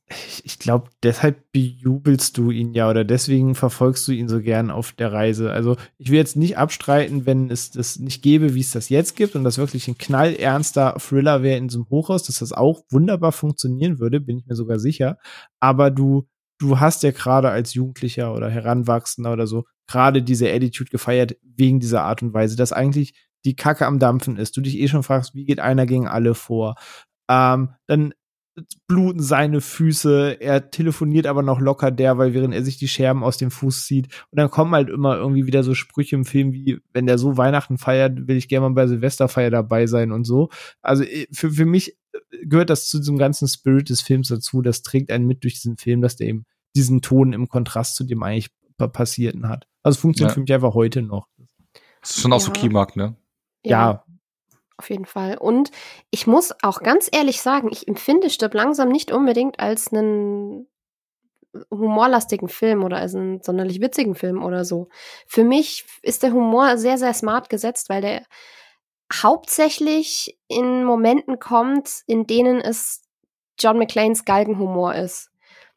[0.08, 4.70] ich ich glaube, deshalb bejubelst du ihn ja oder deswegen verfolgst du ihn so gern
[4.70, 5.50] auf der Reise.
[5.50, 9.16] Also ich will jetzt nicht abstreiten, wenn es das nicht gäbe, wie es das jetzt
[9.16, 12.84] gibt und das wirklich ein knallernster Thriller wäre in so einem Hochhaus, dass das auch
[12.90, 15.18] wunderbar funktionieren würde, bin ich mir sogar sicher.
[15.58, 16.28] Aber du,
[16.58, 21.80] du hast ja gerade als Jugendlicher oder Heranwachsender oder so gerade diese Attitude gefeiert wegen
[21.80, 24.56] dieser Art und Weise, dass eigentlich die Kacke am Dampfen ist.
[24.56, 26.74] Du dich eh schon fragst, wie geht einer gegen alle vor?
[27.30, 28.12] Ähm, dann
[28.88, 33.22] bluten seine Füße, er telefoniert aber noch locker der, weil während er sich die Scherben
[33.22, 34.06] aus dem Fuß zieht.
[34.30, 37.36] Und dann kommen halt immer irgendwie wieder so Sprüche im Film wie, wenn der so
[37.36, 40.48] Weihnachten feiert, will ich gerne mal bei Silvesterfeier dabei sein und so.
[40.80, 41.98] Also äh, für, für mich
[42.42, 44.62] gehört das zu diesem ganzen Spirit des Films dazu.
[44.62, 46.44] Das trägt einen mit durch diesen Film, dass der eben
[46.74, 49.66] diesen Ton im Kontrast zu dem eigentlich pa- Passierten hat.
[49.82, 50.34] Also funktioniert Ja.
[50.34, 51.28] für mich einfach heute noch.
[52.00, 52.60] Das ist schon auch so Ja.
[52.60, 53.16] Keymark, ne?
[53.64, 54.04] Ja,
[54.78, 55.38] Auf jeden Fall.
[55.38, 55.70] Und
[56.10, 60.66] ich muss auch ganz ehrlich sagen, ich empfinde Stirb langsam nicht unbedingt als einen
[61.70, 64.88] humorlastigen Film oder als einen sonderlich witzigen Film oder so.
[65.26, 68.22] Für mich ist der Humor sehr, sehr smart gesetzt, weil der
[69.12, 73.02] hauptsächlich in Momenten kommt, in denen es
[73.58, 75.30] John McClanes Galgenhumor ist.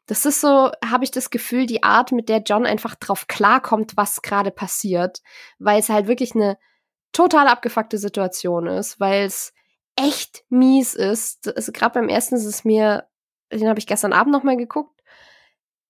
[0.06, 3.96] Das ist so, habe ich das Gefühl, die Art, mit der John einfach drauf klarkommt,
[3.96, 5.22] was gerade passiert,
[5.58, 6.58] weil es halt wirklich eine
[7.12, 9.52] total abgefuckte Situation ist, weil es
[9.96, 11.54] echt mies ist.
[11.54, 13.06] Also gerade beim ersten ist es mir,
[13.52, 14.99] den habe ich gestern Abend noch mal geguckt,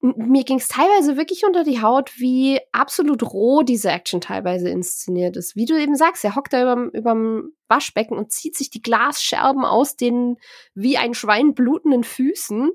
[0.01, 5.37] mir ging es teilweise wirklich unter die Haut, wie absolut roh diese Action teilweise inszeniert
[5.37, 5.57] ist.
[5.57, 9.65] Wie du eben sagst, er hockt da überm, überm Waschbecken und zieht sich die Glasscherben
[9.65, 10.39] aus den
[10.75, 12.71] wie ein Schwein blutenden Füßen.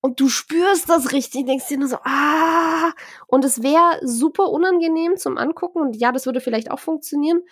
[0.00, 2.92] Und du spürst das richtig, denkst dir nur so, ah,
[3.26, 5.80] und es wäre super unangenehm zum Angucken.
[5.80, 7.42] Und ja, das würde vielleicht auch funktionieren.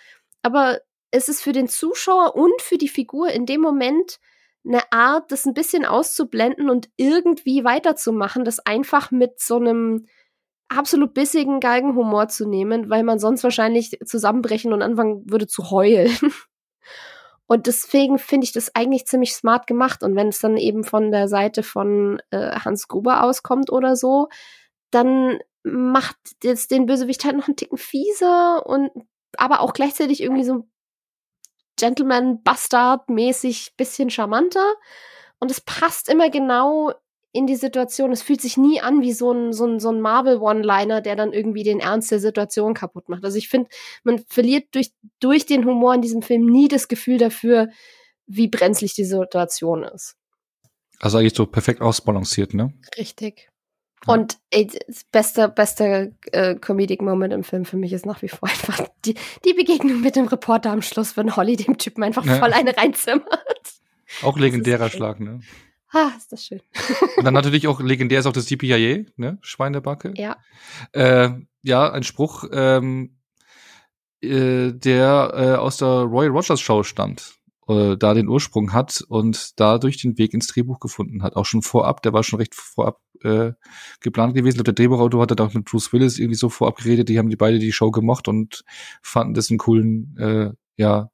[0.41, 0.79] Aber
[1.11, 4.19] es ist für den Zuschauer und für die Figur in dem Moment
[4.65, 10.07] eine Art, das ein bisschen auszublenden und irgendwie weiterzumachen, das einfach mit so einem
[10.67, 16.17] absolut bissigen Galgenhumor zu nehmen, weil man sonst wahrscheinlich zusammenbrechen und anfangen würde zu heulen.
[17.47, 20.01] Und deswegen finde ich das eigentlich ziemlich smart gemacht.
[20.01, 24.29] Und wenn es dann eben von der Seite von äh, Hans Gruber auskommt oder so,
[24.89, 28.89] dann macht jetzt den Bösewicht halt noch einen Ticken fieser und
[29.37, 30.67] aber auch gleichzeitig irgendwie so
[31.77, 34.73] Gentleman-Bastard-mäßig bisschen charmanter.
[35.39, 36.93] Und es passt immer genau
[37.31, 38.13] in die Situation.
[38.13, 41.33] Es fühlt sich nie an wie so ein, so ein, so ein Marvel-One-Liner, der dann
[41.33, 43.25] irgendwie den Ernst der Situation kaputt macht.
[43.25, 43.69] Also ich finde,
[44.03, 47.69] man verliert durch, durch den Humor in diesem Film nie das Gefühl dafür,
[48.25, 50.15] wie brenzlig die Situation ist.
[50.99, 52.73] Also eigentlich so perfekt ausbalanciert, ne?
[52.97, 53.49] Richtig.
[54.05, 54.69] Und ey,
[55.11, 59.15] bester, bester äh, Comedic Moment im Film für mich ist nach wie vor einfach die,
[59.45, 62.35] die Begegnung mit dem Reporter am Schluss, wenn Holly dem Typen einfach ja.
[62.35, 63.73] voll eine reinzimmert.
[64.21, 65.39] Auch legendärer Schlag, ne?
[65.91, 66.61] Ah, ist das schön.
[67.17, 69.37] Und dann natürlich auch legendär ist auch das DPIA, ne?
[69.41, 70.13] Schweinebacke.
[70.15, 70.37] Ja.
[70.91, 71.29] Äh,
[71.63, 73.17] ja, ein Spruch, ähm,
[74.21, 77.34] äh, der äh, aus der Roy Rogers Show stammt
[77.67, 81.35] äh, da den Ursprung hat und dadurch den Weg ins Drehbuch gefunden hat.
[81.35, 83.53] Auch schon vorab, der war schon recht vorab äh,
[84.01, 84.59] geplant gewesen.
[84.59, 87.29] Und der Drehbuchautor hat dann auch mit Bruce Willis irgendwie so vorab geredet, die haben
[87.29, 88.63] die beide die Show gemocht und
[89.01, 91.09] fanden das einen coolen, äh, ja,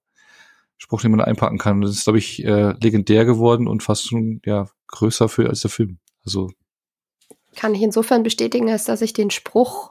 [0.77, 1.81] Spruch, den man einpacken kann.
[1.81, 5.69] Das ist, glaube ich, äh, legendär geworden und fast schon ja größer für als der
[5.69, 5.99] Film.
[6.25, 6.49] Also
[7.55, 9.90] kann ich insofern bestätigen, als dass ich den Spruch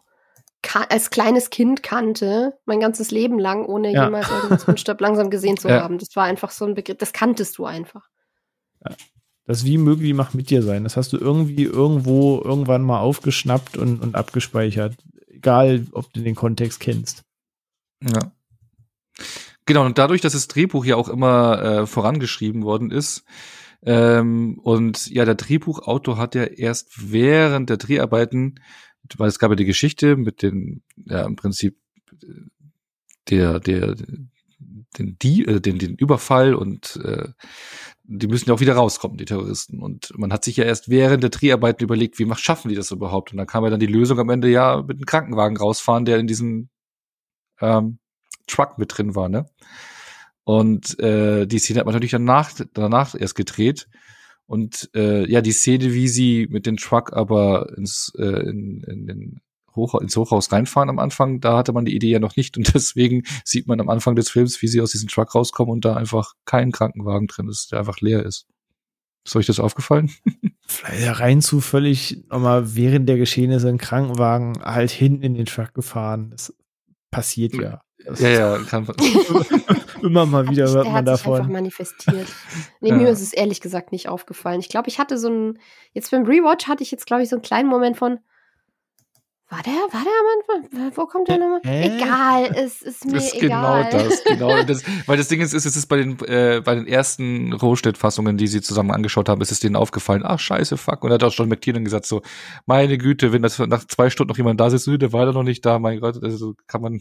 [0.89, 4.05] als kleines Kind kannte, mein ganzes Leben lang, ohne ja.
[4.05, 5.83] jemals irgendwas von Stirb langsam gesehen zu ja.
[5.83, 5.99] haben.
[5.99, 8.09] Das war einfach so ein Begriff, das kanntest du einfach.
[8.85, 8.95] Ja.
[9.47, 10.85] Das wie möglich macht mit dir sein.
[10.85, 14.97] Das hast du irgendwie irgendwo irgendwann mal aufgeschnappt und, und abgespeichert.
[15.27, 17.25] Egal, ob du den Kontext kennst.
[18.03, 18.33] Ja.
[19.67, 23.25] Genau, und dadurch, dass das Drehbuch ja auch immer äh, vorangeschrieben worden ist,
[23.83, 28.61] ähm, und ja, der Drehbuchautor hat ja erst während der Dreharbeiten
[29.19, 31.77] weil es gab ja die Geschichte mit den, ja, im Prinzip
[33.29, 33.95] der, der,
[34.99, 37.29] den, die, äh, den, den Überfall und äh,
[38.05, 39.81] die müssen ja auch wieder rauskommen, die Terroristen.
[39.81, 42.91] Und man hat sich ja erst während der Dreharbeiten überlegt, wie macht, schaffen die das
[42.91, 43.31] überhaupt?
[43.31, 46.19] Und dann kam ja dann die Lösung am Ende, ja, mit einem Krankenwagen rausfahren, der
[46.19, 46.71] in diesem
[47.61, 47.99] ähm,
[48.49, 49.47] Truck mit drin war, ne?
[50.43, 53.89] Und äh, die Szene hat man natürlich danach, danach erst gedreht.
[54.51, 59.07] Und äh, ja, die Szene, wie sie mit dem Truck aber ins, äh, in, in
[59.07, 59.41] den
[59.77, 62.67] Hoch, ins Hochhaus reinfahren am Anfang, da hatte man die Idee ja noch nicht und
[62.75, 65.95] deswegen sieht man am Anfang des Films, wie sie aus diesem Truck rauskommen und da
[65.95, 68.49] einfach kein Krankenwagen drin ist, der einfach leer ist.
[69.25, 70.11] Ist euch das aufgefallen?
[70.67, 76.31] Vielleicht rein zufällig nochmal während der Geschehnisse ein Krankenwagen halt hinten in den Truck gefahren.
[76.33, 76.53] Das
[77.13, 77.83] passiert ja.
[78.05, 78.85] Das ja, ja, kann
[80.03, 81.33] Immer mal wieder hört man davon.
[81.33, 82.29] Sich einfach manifestiert.
[82.83, 82.95] Nee, ja.
[82.95, 84.61] mir ist es ehrlich gesagt nicht aufgefallen.
[84.61, 85.59] Ich glaube, ich hatte so ein,
[85.93, 88.21] jetzt beim Rewatch hatte ich jetzt, glaube ich, so einen kleinen Moment von,
[89.51, 90.93] war der, war der am Anfang?
[90.97, 91.61] Wo kommt der nochmal?
[91.65, 91.97] Äh?
[91.97, 93.91] Egal, es ist mir das ist genau egal.
[93.91, 94.83] Genau das, genau das.
[95.07, 98.47] Weil das Ding ist, ist es ist bei den, äh, bei den ersten Rohstedt-Fassungen, die
[98.47, 101.03] sie zusammen angeschaut haben, ist es denen aufgefallen, ach scheiße, fuck.
[101.03, 102.23] Und da hat auch John McTiernan gesagt so,
[102.67, 105.43] meine Güte, wenn das nach zwei Stunden noch jemand da sitzt, der war da noch
[105.43, 107.01] nicht da, mein Gott, also kann man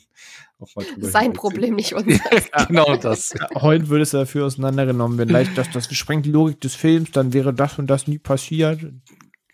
[0.59, 2.19] auch mal drüber Sein Problem, nicht unser.
[2.67, 3.33] genau das.
[3.39, 5.29] Ja, heute würde es dafür auseinandergenommen werden.
[5.29, 8.79] Leicht, das, das sprengt die Logik des Films, dann wäre das und das nie passiert.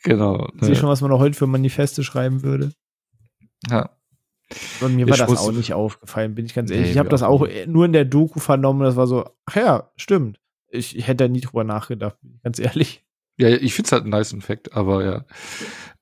[0.04, 0.48] Genau.
[0.56, 2.72] Ich sehe schon, was man noch heute für Manifeste schreiben würde.
[3.70, 3.89] Ja.
[4.80, 6.88] Und mir war ich das auch nicht aufgefallen, bin ich ganz ehrlich.
[6.88, 8.82] Nee, ich habe das auch nur in der Doku vernommen.
[8.82, 10.39] Das war so, ach ja, stimmt.
[10.70, 13.03] Ich, ich hätte da nie drüber nachgedacht, ganz ehrlich.
[13.38, 15.26] Ja, ich finde es halt ein nice Fact, aber ja.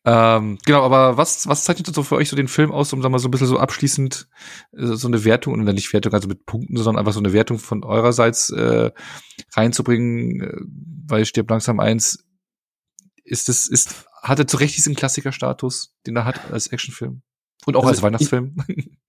[0.05, 3.09] Ähm, genau, aber was, was zeichnet so für euch so den Film aus, um da
[3.09, 4.27] mal so ein bisschen so abschließend
[4.73, 7.31] äh, so eine Wertung, und dann nicht Wertung, also mit Punkten, sondern einfach so eine
[7.31, 8.91] Wertung von eurerseits äh,
[9.53, 10.61] reinzubringen, äh,
[11.07, 12.25] weil stirbt langsam eins,
[13.23, 17.21] ist es, ist, hat er zu Recht diesen Klassikerstatus, den er hat als Actionfilm?
[17.65, 18.55] Und auch also als Weihnachtsfilm.
[18.67, 18.91] Ich,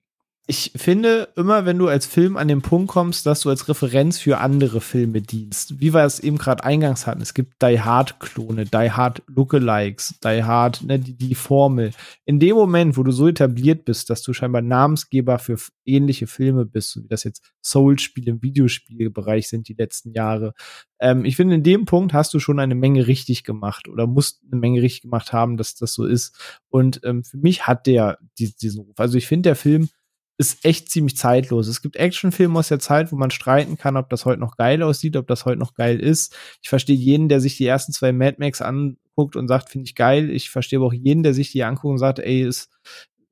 [0.46, 4.18] ich finde immer, wenn du als Film an den Punkt kommst, dass du als Referenz
[4.18, 8.66] für andere Filme dienst, wie wir es eben gerade eingangs hatten, es gibt Die Hard-Klone,
[8.66, 11.92] Die Hard Lookalikes, Die Hard, ne, die, die Formel.
[12.26, 16.66] In dem Moment, wo du so etabliert bist, dass du scheinbar Namensgeber für ähnliche Filme
[16.66, 20.52] bist, so wie das jetzt Soul-Spiele im Videospielbereich sind die letzten Jahre,
[21.00, 24.42] ähm, ich finde, in dem Punkt hast du schon eine Menge richtig gemacht oder musst
[24.50, 26.60] eine Menge richtig gemacht haben, dass das so ist.
[26.68, 28.98] Und ähm, für mich hat der diesen Ruf.
[28.98, 29.88] Also ich finde, der Film
[30.36, 31.68] ist echt ziemlich zeitlos.
[31.68, 34.82] Es gibt Actionfilme aus der Zeit, wo man streiten kann, ob das heute noch geil
[34.82, 36.36] aussieht, ob das heute noch geil ist.
[36.62, 39.94] Ich verstehe jeden, der sich die ersten zwei Mad Max anguckt und sagt, finde ich
[39.94, 40.30] geil.
[40.30, 42.70] Ich verstehe aber auch jeden, der sich die anguckt und sagt, ey, ist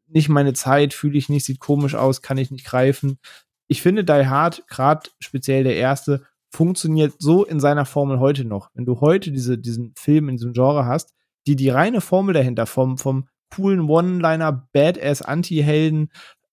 [0.06, 3.18] nicht meine Zeit, fühle ich nicht, sieht komisch aus, kann ich nicht greifen.
[3.66, 8.68] Ich finde Die Hard, gerade speziell der erste, funktioniert so in seiner Formel heute noch.
[8.74, 11.14] Wenn du heute diese, diesen Film in diesem Genre hast,
[11.46, 16.10] die die reine Formel dahinter vom, vom coolen One-Liner, Badass Anti-Helden,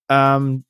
[0.10, 0.66] ähm,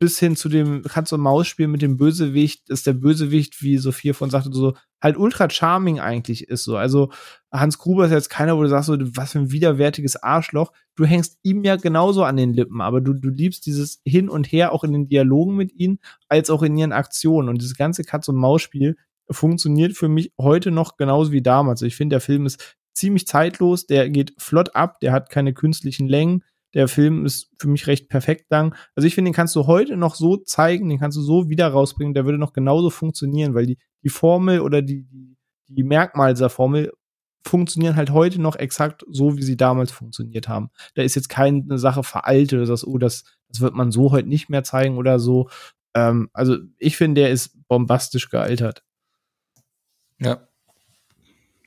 [0.00, 4.14] bis hin zu dem Katz- und Maus-Spiel mit dem Bösewicht, ist der Bösewicht, wie Sophia
[4.14, 6.78] von sagte, so halt ultra charming eigentlich ist so.
[6.78, 7.10] Also
[7.52, 10.72] Hans Gruber ist jetzt keiner, wo du sagst, so, was für ein widerwärtiges Arschloch.
[10.96, 14.50] Du hängst ihm ja genauso an den Lippen, aber du, du liebst dieses Hin und
[14.50, 15.98] Her auch in den Dialogen mit ihnen,
[16.28, 17.50] als auch in ihren Aktionen.
[17.50, 18.96] Und dieses ganze Katz- und Maus-Spiel
[19.30, 21.82] funktioniert für mich heute noch genauso wie damals.
[21.82, 26.08] Ich finde, der Film ist ziemlich zeitlos, der geht flott ab, der hat keine künstlichen
[26.08, 26.42] Längen,
[26.74, 28.74] der Film ist für mich recht perfekt lang.
[28.94, 31.68] Also ich finde, den kannst du heute noch so zeigen, den kannst du so wieder
[31.68, 35.06] rausbringen, der würde noch genauso funktionieren, weil die, die Formel oder die,
[35.68, 36.92] die, Merkmale dieser Formel
[37.42, 40.70] funktionieren halt heute noch exakt so, wie sie damals funktioniert haben.
[40.94, 44.48] Da ist jetzt keine Sache veraltet, dass, oh, das, das wird man so heute nicht
[44.48, 45.48] mehr zeigen oder so.
[45.94, 48.84] Ähm, also ich finde, der ist bombastisch gealtert.
[50.18, 50.46] Ja.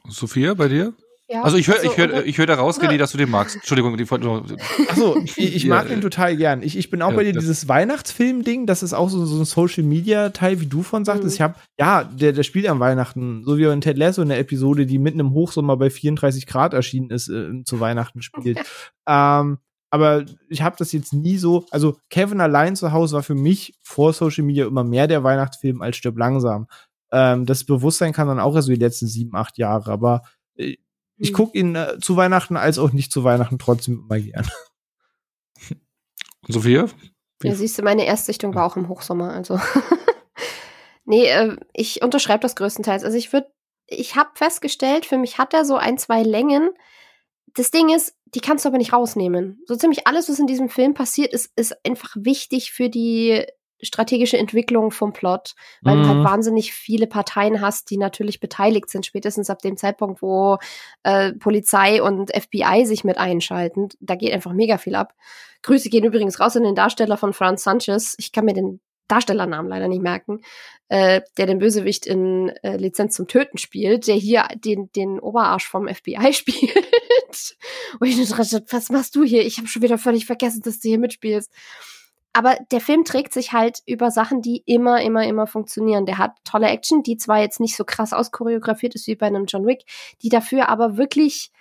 [0.07, 0.93] Sophia, bei dir?
[1.29, 3.29] Ja, also ich höre also, ich hör, ich hör da raus, René, dass du den
[3.29, 3.55] magst.
[3.55, 6.61] Entschuldigung, die Achso, ich, ich mag ja, den total gern.
[6.61, 9.45] Ich, ich bin auch ja, bei dir dieses Weihnachtsfilm-Ding, das ist auch so, so ein
[9.45, 11.27] Social-Media-Teil, wie du von sagtest.
[11.29, 11.33] Mhm.
[11.33, 14.39] Ich habe, ja, der, der spielt am Weihnachten, so wie in Ted Lasso in der
[14.39, 18.59] Episode, die mitten im Hochsommer bei 34 Grad erschienen ist, äh, zu Weihnachten spielt.
[19.07, 19.59] ähm,
[19.93, 23.75] aber ich habe das jetzt nie so, also Kevin allein zu Hause war für mich
[23.83, 26.67] vor Social Media immer mehr der Weihnachtsfilm als Stirb langsam.
[27.11, 30.23] Ähm, das Bewusstsein kann dann auch erst so die letzten sieben, acht Jahre, aber
[30.55, 30.77] äh,
[31.17, 31.35] ich hm.
[31.35, 34.47] gucke ihn äh, zu Weihnachten als auch nicht zu Weihnachten trotzdem immer gern.
[35.69, 36.87] Und Sophia?
[37.41, 39.59] Ja, siehst du, meine Erstsichtung war auch im Hochsommer, also.
[41.05, 43.03] nee, äh, ich unterschreibe das größtenteils.
[43.03, 43.51] Also ich würde,
[43.87, 46.71] ich habe festgestellt, für mich hat er so ein, zwei Längen.
[47.55, 49.61] Das Ding ist, die kannst du aber nicht rausnehmen.
[49.67, 53.45] So ziemlich alles, was in diesem Film passiert, ist, ist einfach wichtig für die
[53.83, 56.01] strategische Entwicklung vom Plot, weil mhm.
[56.01, 56.23] du halt mhm.
[56.23, 60.57] wahnsinnig viele Parteien hast, die natürlich beteiligt sind, spätestens ab dem Zeitpunkt, wo
[61.03, 63.89] äh, Polizei und FBI sich mit einschalten.
[63.99, 65.13] Da geht einfach mega viel ab.
[65.61, 68.15] Grüße gehen übrigens raus an den Darsteller von Franz Sanchez.
[68.17, 70.41] Ich kann mir den Darstellernamen leider nicht merken,
[70.87, 75.67] äh, der den Bösewicht in äh, Lizenz zum Töten spielt, der hier den, den Oberarsch
[75.67, 77.55] vom FBI spielt.
[77.99, 79.45] Und ich dachte, was machst du hier?
[79.45, 81.51] Ich habe schon wieder völlig vergessen, dass du hier mitspielst
[82.33, 86.07] aber der Film trägt sich halt über Sachen, die immer, immer, immer funktionieren.
[86.07, 89.45] Der hat tolle Action, die zwar jetzt nicht so krass auschoreografiert ist wie bei einem
[89.45, 89.83] John Wick,
[90.23, 91.51] die dafür aber wirklich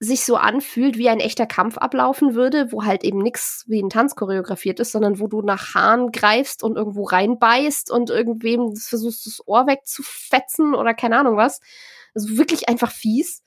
[0.00, 3.90] sich so anfühlt, wie ein echter Kampf ablaufen würde, wo halt eben nichts wie ein
[3.90, 9.26] Tanz choreografiert ist, sondern wo du nach Haaren greifst und irgendwo reinbeißt und irgendwem versuchst,
[9.26, 11.60] das Ohr wegzufetzen oder keine Ahnung was.
[12.14, 13.44] Also wirklich einfach fies.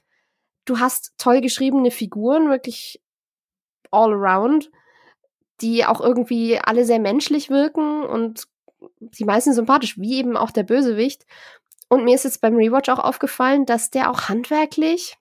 [0.66, 3.02] Du hast toll geschriebene Figuren, wirklich
[3.92, 4.70] all around
[5.64, 8.44] die auch irgendwie alle sehr menschlich wirken und
[9.00, 11.26] die meisten sympathisch, wie eben auch der Bösewicht.
[11.88, 15.18] Und mir ist jetzt beim Rewatch auch aufgefallen, dass der auch handwerklich,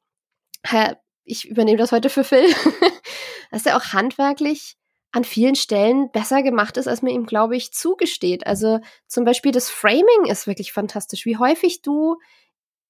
[1.24, 2.47] ich übernehme das heute für Phil,
[3.51, 4.76] dass der auch handwerklich
[5.12, 8.47] an vielen Stellen besser gemacht ist, als man ihm, glaube ich, zugesteht.
[8.47, 11.26] Also zum Beispiel das Framing ist wirklich fantastisch.
[11.26, 12.16] Wie häufig du,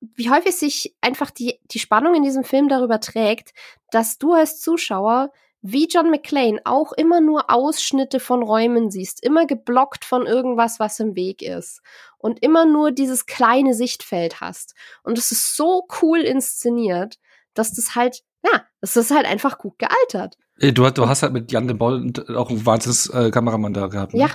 [0.01, 3.53] wie häufig sich einfach die, die Spannung in diesem Film darüber trägt,
[3.91, 5.33] dass du als Zuschauer
[5.63, 10.99] wie John McClane auch immer nur Ausschnitte von Räumen siehst, immer geblockt von irgendwas, was
[10.99, 11.81] im Weg ist
[12.19, 14.75] und immer nur dieses kleine Sichtfeld hast.
[15.05, 17.19] Und es ist so cool inszeniert,
[17.55, 20.37] dass das halt, ja, das ist halt einfach gut gealtert.
[20.59, 24.15] Du, du hast halt mit Jan de Boll auch ein wahnsinniges äh, Kameramann da gehabt.
[24.15, 24.21] Ne?
[24.21, 24.31] Ja,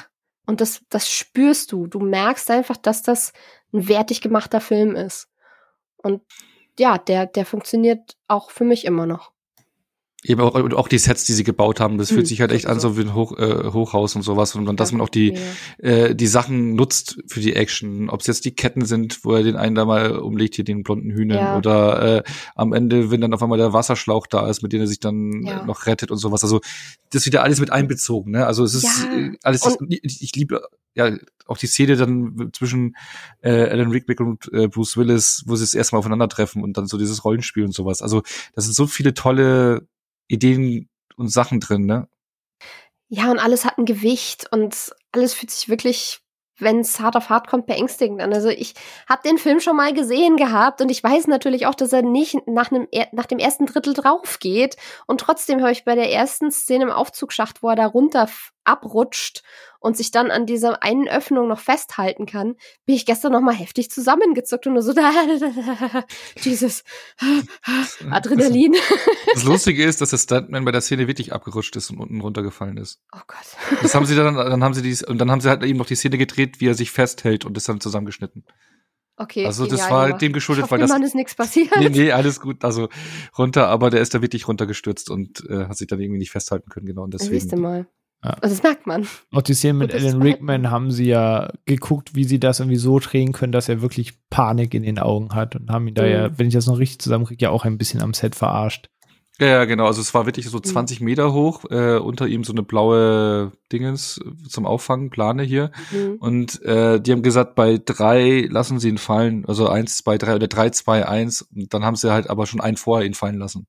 [0.46, 1.88] und das, das spürst du.
[1.88, 3.34] Du merkst einfach, dass das
[3.74, 5.28] ein wertig gemachter Film ist.
[5.98, 6.22] Und
[6.80, 9.34] ja, der, der funktioniert auch für mich immer noch.
[10.24, 12.66] Eben auch, auch die Sets, die sie gebaut haben, das fühlt Mhm, sich halt echt
[12.66, 12.96] an sowieso.
[12.96, 14.56] so wie ein Hoch, äh, Hochhaus und sowas.
[14.56, 15.38] Und, und dass man auch die,
[15.78, 18.10] äh, die Sachen nutzt für die Action.
[18.10, 20.82] Ob es jetzt die Ketten sind, wo er den einen da mal umlegt, hier den
[20.82, 21.38] blonden Hühnern.
[21.38, 21.58] Ja.
[21.58, 22.24] Oder äh,
[22.56, 25.44] am Ende, wenn dann auf einmal der Wasserschlauch da ist, mit dem er sich dann
[25.46, 25.62] Ja.
[25.62, 26.44] äh, noch rettet und sowas.
[26.44, 26.62] Also
[27.12, 28.32] das wieder alles mit einbezogen.
[28.32, 28.48] Ne?
[28.48, 30.62] Also es ist Ja, äh, alles, und- ich, ich liebe
[30.96, 31.12] ja
[31.46, 32.96] auch die Szene dann zwischen
[33.42, 36.88] äh, Alan Rickman und äh, Bruce Willis, wo sie das erste Mal aufeinandertreffen und dann
[36.88, 38.02] so dieses Rollenspiel und sowas.
[38.02, 38.24] Also
[38.56, 39.88] das sind so viele tolle
[40.28, 42.08] Ideen und Sachen drin, ne?
[43.10, 46.20] Ja, und alles hat ein Gewicht und alles fühlt sich wirklich,
[46.60, 48.34] wenn es hart auf hart kommt, beängstigend an.
[48.34, 48.74] Also ich
[49.08, 52.36] habe den Film schon mal gesehen gehabt und ich weiß natürlich auch, dass er nicht
[52.48, 54.76] nach, einem, nach dem ersten Drittel drauf geht.
[55.06, 58.28] Und trotzdem habe ich bei der ersten Szene im Aufzugsschacht, wo er da runter
[58.66, 59.44] abrutscht
[59.80, 62.56] und sich dann an dieser einen Öffnung noch festhalten kann,
[62.86, 65.12] bin ich gestern noch mal heftig zusammengezuckt und nur so da,
[66.44, 66.84] dieses
[68.10, 68.76] Adrenalin.
[69.34, 72.78] Das Lustige ist, dass der Stuntman bei der Szene wirklich abgerutscht ist und unten runtergefallen
[72.78, 73.02] ist.
[73.16, 73.82] Oh Gott.
[73.82, 75.86] Das haben sie dann, dann haben sie dies, und dann haben sie halt eben noch
[75.86, 78.46] die Szene gedreht, wie er sich festhält und ist dann zusammengeschnitten.
[79.20, 79.48] Okay.
[79.48, 80.22] Also das war gemacht.
[80.22, 81.72] dem geschuldet, ich weil hoffe, das- ist nichts passiert.
[81.80, 82.64] Nee, nee, alles gut.
[82.64, 82.88] Also
[83.36, 86.70] runter, aber der ist da wirklich runtergestürzt und äh, hat sich dann irgendwie nicht festhalten
[86.70, 87.02] können, genau.
[87.04, 87.62] Und Das siehst du deswegen.
[87.64, 87.88] mal.
[88.24, 88.32] Ja.
[88.42, 89.08] Also das merkt man.
[89.32, 90.22] Auch die Szene mit Alan.
[90.22, 94.14] Rickman haben sie ja geguckt, wie sie das irgendwie so drehen können, dass er wirklich
[94.30, 96.10] Panik in den Augen hat und haben ihn da Mhm.
[96.10, 98.90] ja, wenn ich das noch richtig zusammenkriege, ja auch ein bisschen am Set verarscht.
[99.40, 99.86] Ja, ja, genau.
[99.86, 104.20] Also es war wirklich so 20 Meter hoch, äh, unter ihm so eine blaue Dingens
[104.50, 105.70] zum Auffangen, Plane hier.
[105.92, 106.16] Mhm.
[106.16, 110.34] Und äh, die haben gesagt, bei drei lassen sie ihn fallen, also eins, zwei, drei
[110.34, 111.44] oder drei, zwei, eins.
[111.44, 113.68] Und dann haben sie halt aber schon einen vorher ihn fallen lassen.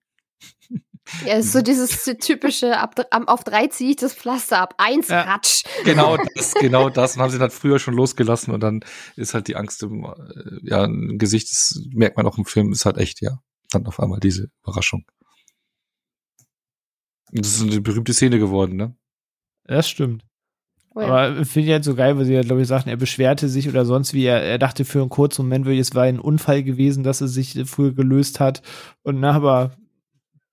[1.24, 2.94] Ja, es ist so dieses typische, ab,
[3.26, 4.74] auf drei ziehe ich das Pflaster ab.
[4.78, 5.22] Eins, Ja.
[5.22, 5.64] ratsch.
[5.84, 7.16] Genau das, genau das.
[7.16, 8.80] Und haben sie dann früher schon losgelassen und dann
[9.16, 10.12] ist halt die Angst im, äh,
[10.62, 13.38] ja, im Gesicht, das merkt man auch im Film, ist halt echt, ja.
[13.70, 15.04] Dann auf einmal diese Überraschung.
[17.32, 18.96] Und das ist eine berühmte Szene geworden, ne?
[19.64, 20.24] Das stimmt.
[20.94, 21.08] Oh ja.
[21.08, 23.68] Aber finde ich halt so geil, weil sie ja, glaube ich, sagten, er beschwerte sich
[23.68, 24.24] oder sonst wie.
[24.24, 27.60] Er, er dachte für einen kurzen Moment, es war ein Unfall gewesen, dass es sich
[27.66, 28.62] früher gelöst hat.
[29.02, 29.76] Und na, aber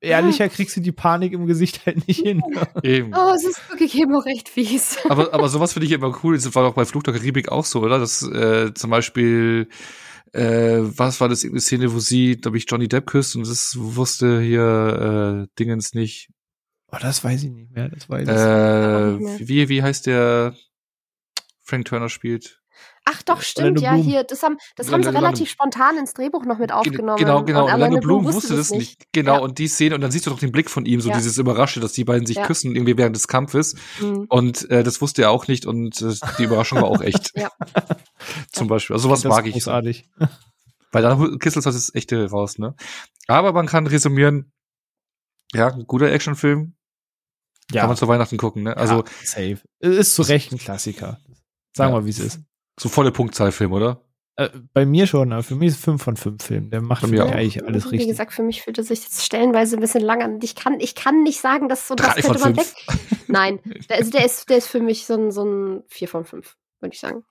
[0.05, 2.41] ehrlicher kriegst du die Panik im Gesicht halt nicht hin.
[2.83, 3.11] Eben.
[3.13, 4.97] Oh, es ist wirklich eben auch recht fies.
[5.09, 6.35] aber, aber sowas finde ich immer cool.
[6.35, 7.99] Das war doch bei Flug der Karibik auch so, oder?
[7.99, 9.67] Das äh, zum Beispiel,
[10.33, 13.75] äh, was war das irgendeine Szene, wo sie, glaube ich, Johnny Depp küsst und das
[13.77, 16.29] wusste hier äh, Dingens nicht.
[16.91, 17.89] Oh, das weiß ich nicht mehr.
[17.89, 18.33] Das weiß ich.
[18.33, 19.47] Äh, nicht mehr.
[19.47, 20.55] wie, wie heißt der
[21.63, 22.61] Frank Turner spielt?
[23.07, 26.57] Ach doch, stimmt, ja, hier, das haben, das haben sie relativ spontan ins Drehbuch noch
[26.57, 27.17] mit aufgenommen.
[27.19, 27.65] Genau, genau.
[27.65, 29.03] Und Orlando Bloom wusste das nicht.
[29.11, 29.39] Genau, Ja.
[29.41, 31.15] und die Szene, und dann siehst du doch den Blick von ihm, so Ja.
[31.15, 32.47] dieses Überraschte, dass die beiden sich Ja.
[32.47, 33.75] küssen, irgendwie während des Kampfes.
[34.01, 34.25] Mhm.
[34.27, 37.31] Und äh, das wusste er auch nicht und äh, die Überraschung war auch echt.
[37.35, 37.49] Ja.
[38.51, 38.95] Zum Beispiel.
[38.95, 39.53] Also sowas das mag ist ich.
[39.63, 40.09] Großartig.
[40.91, 42.73] Weil dann kisselst du das echte raus, ne?
[43.27, 44.51] Aber man kann resümieren,
[45.53, 46.73] ja, ein guter Actionfilm,
[47.71, 48.75] kann man zu Weihnachten gucken, ne?
[48.77, 49.59] Also ja, safe.
[49.79, 51.19] Ist zu Recht ein Klassiker.
[51.75, 52.05] Sagen wir, Ja.
[52.05, 52.39] wie es ist.
[52.79, 54.01] So volle Punktzahlfilm, oder?
[54.37, 56.69] Äh, bei mir schon, aber für mich ist 5 von 5 Film.
[56.69, 57.35] Der macht für mir mich auch.
[57.35, 58.09] eigentlich alles Wie richtig.
[58.09, 60.39] gesagt, für mich fühlt es sich jetzt stellenweise ein bisschen lang an.
[60.41, 62.67] Ich kann, ich kann nicht sagen, dass so das könnte man weg.
[63.27, 63.59] Nein,
[63.89, 66.57] der, also der ist, der ist für mich so ein, so ein 4 von 5,
[66.81, 67.23] würde ich sagen.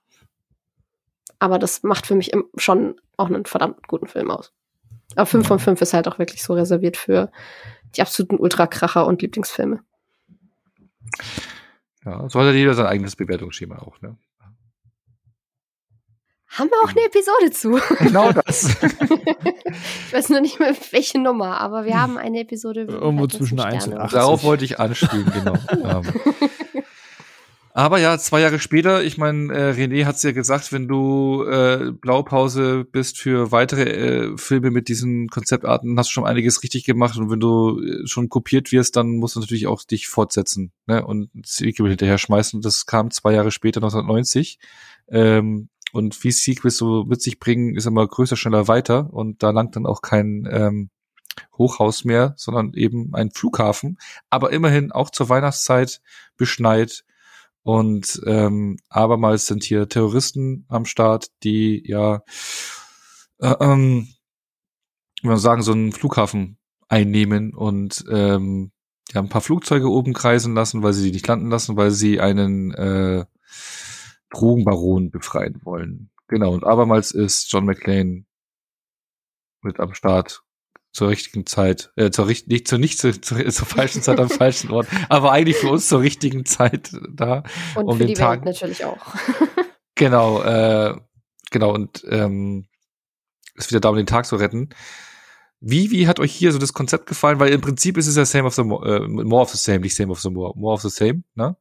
[1.37, 4.51] Aber das macht für mich schon auch einen verdammt guten Film aus.
[5.15, 7.31] Aber 5 von 5 ist halt auch wirklich so reserviert für
[7.95, 9.81] die absoluten Ultrakracher und Lieblingsfilme.
[12.03, 14.17] Ja, so hat ja jeder sein eigenes Bewertungsschema auch, ne?
[16.57, 17.79] Haben wir auch eine Episode zu.
[18.05, 18.69] Genau das.
[18.69, 22.81] ich weiß nur nicht mehr, welche Nummer, aber wir haben eine Episode.
[22.81, 24.03] Irgendwo zwischen sind 1 und Sterne.
[24.05, 24.13] 8.
[24.13, 25.55] Darauf wollte ich anspielen, genau.
[25.75, 26.83] Ähm,
[27.77, 31.91] Aber ja, zwei Jahre später, ich meine, äh, René hat's ja gesagt, wenn du äh,
[31.91, 37.17] Blaupause bist für weitere äh, Filme mit diesen Konzeptarten, hast du schon einiges richtig gemacht
[37.17, 41.05] und wenn du äh, schon kopiert wirst, dann musst du natürlich auch dich fortsetzen ne?
[41.05, 42.59] und Sequel hinterher schmeißen.
[42.59, 44.57] Und das kam zwei Jahre später, 1990.
[45.09, 49.13] Ähm, und wie Sequels so mit sich bringen, ist immer größer, schneller, weiter.
[49.13, 50.89] Und da langt dann auch kein ähm,
[51.57, 53.97] Hochhaus mehr, sondern eben ein Flughafen,
[54.29, 56.01] aber immerhin auch zur Weihnachtszeit
[56.35, 57.05] beschneit.
[57.63, 62.23] Und ähm, abermals sind hier Terroristen am Start, die ja,
[63.39, 64.09] äh, ähm,
[65.21, 66.57] wie man sagen, so einen Flughafen
[66.89, 68.73] einnehmen und ähm,
[69.13, 72.19] ja, ein paar Flugzeuge oben kreisen lassen, weil sie die nicht landen lassen, weil sie
[72.19, 73.25] einen äh,
[74.35, 76.09] Drogenbaron befreien wollen.
[76.27, 78.25] Genau, und abermals ist John McClane
[79.61, 80.41] mit am Start
[80.91, 84.29] zur richtigen Zeit, äh, zur richtigen, nicht zur nicht zur, zur, zur falschen Zeit am
[84.41, 87.43] falschen Ort, aber eigentlich für uns zur richtigen Zeit da.
[87.75, 88.97] Und um für den die Tag- Welt natürlich auch.
[89.97, 90.93] Genau, äh,
[91.51, 92.67] genau, und ähm,
[93.55, 94.67] ist wieder da, um den Tag zu retten.
[95.61, 97.39] wie, wie hat euch hier so das Konzept gefallen?
[97.39, 99.79] Weil im Prinzip ist es ja same of the more, äh, more of the same,
[99.79, 101.55] nicht same of the more, more of the same, ne?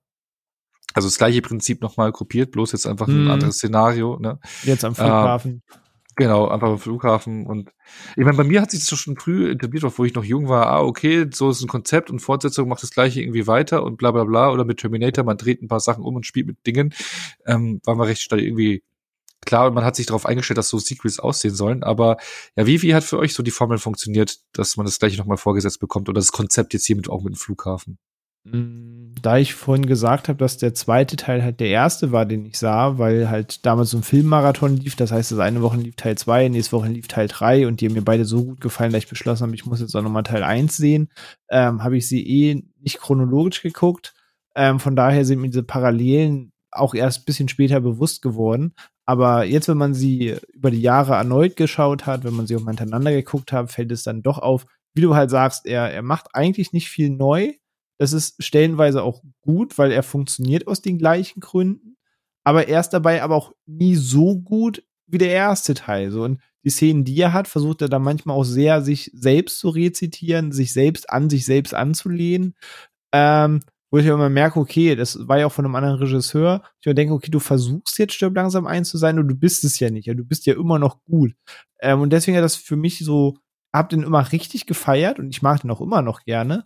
[0.94, 3.30] Also das gleiche Prinzip nochmal kopiert, bloß jetzt einfach ein Mhm.
[3.30, 4.38] anderes Szenario, ne?
[4.62, 5.62] Jetzt am Flughafen.
[6.16, 7.44] Genau, einfach am Flughafen.
[7.44, 7.70] Und
[8.16, 10.68] ich meine, bei mir hat sich das schon früh etabliert, wo ich noch jung war,
[10.68, 14.12] ah, okay, so ist ein Konzept und Fortsetzung macht das gleiche irgendwie weiter und bla
[14.12, 14.52] bla bla.
[14.52, 16.94] Oder mit Terminator, man dreht ein paar Sachen um und spielt mit Dingen.
[17.46, 18.84] Ähm, war mal recht schnell irgendwie
[19.44, 21.82] klar und man hat sich darauf eingestellt, dass so Sequels aussehen sollen.
[21.82, 22.16] Aber
[22.54, 25.36] ja, wie, wie hat für euch so die Formel funktioniert, dass man das gleiche nochmal
[25.36, 27.98] vorgesetzt bekommt oder das Konzept jetzt hier mit, auch mit dem Flughafen?
[28.44, 32.44] Mm, Da ich vorhin gesagt habe, dass der zweite Teil halt der erste war, den
[32.44, 35.96] ich sah, weil halt damals so ein Filmmarathon lief, das heißt, das eine Woche lief
[35.96, 38.92] Teil 2, nächste Woche lief Teil 3 und die haben mir beide so gut gefallen,
[38.92, 41.08] dass ich beschlossen habe, ich muss jetzt auch nochmal Teil 1 sehen,
[41.48, 44.12] ähm, habe ich sie eh nicht chronologisch geguckt.
[44.54, 48.74] Ähm, von daher sind mir diese Parallelen auch erst ein bisschen später bewusst geworden.
[49.06, 52.60] Aber jetzt, wenn man sie über die Jahre erneut geschaut hat, wenn man sie auch
[52.60, 56.02] mal hintereinander geguckt hat, fällt es dann doch auf, wie du halt sagst, er, er
[56.02, 57.52] macht eigentlich nicht viel neu.
[57.98, 61.96] Das ist stellenweise auch gut, weil er funktioniert aus den gleichen Gründen.
[62.44, 66.10] Aber er ist dabei aber auch nie so gut wie der erste Teil.
[66.10, 69.58] So, und die Szenen, die er hat, versucht er dann manchmal auch sehr, sich selbst
[69.58, 72.54] zu rezitieren, sich selbst an sich selbst anzulehnen.
[73.12, 73.60] Ähm,
[73.94, 76.64] wo ich immer merke, okay, das war ja auch von einem anderen Regisseur.
[76.80, 79.78] Ich denke, okay, du versuchst jetzt stirb langsam eins zu sein und du bist es
[79.78, 80.06] ja nicht.
[80.06, 81.32] Ja, du bist ja immer noch gut.
[81.80, 83.38] Ähm, und deswegen hat das für mich so,
[83.72, 86.64] hab den immer richtig gefeiert und ich mag den auch immer noch gerne.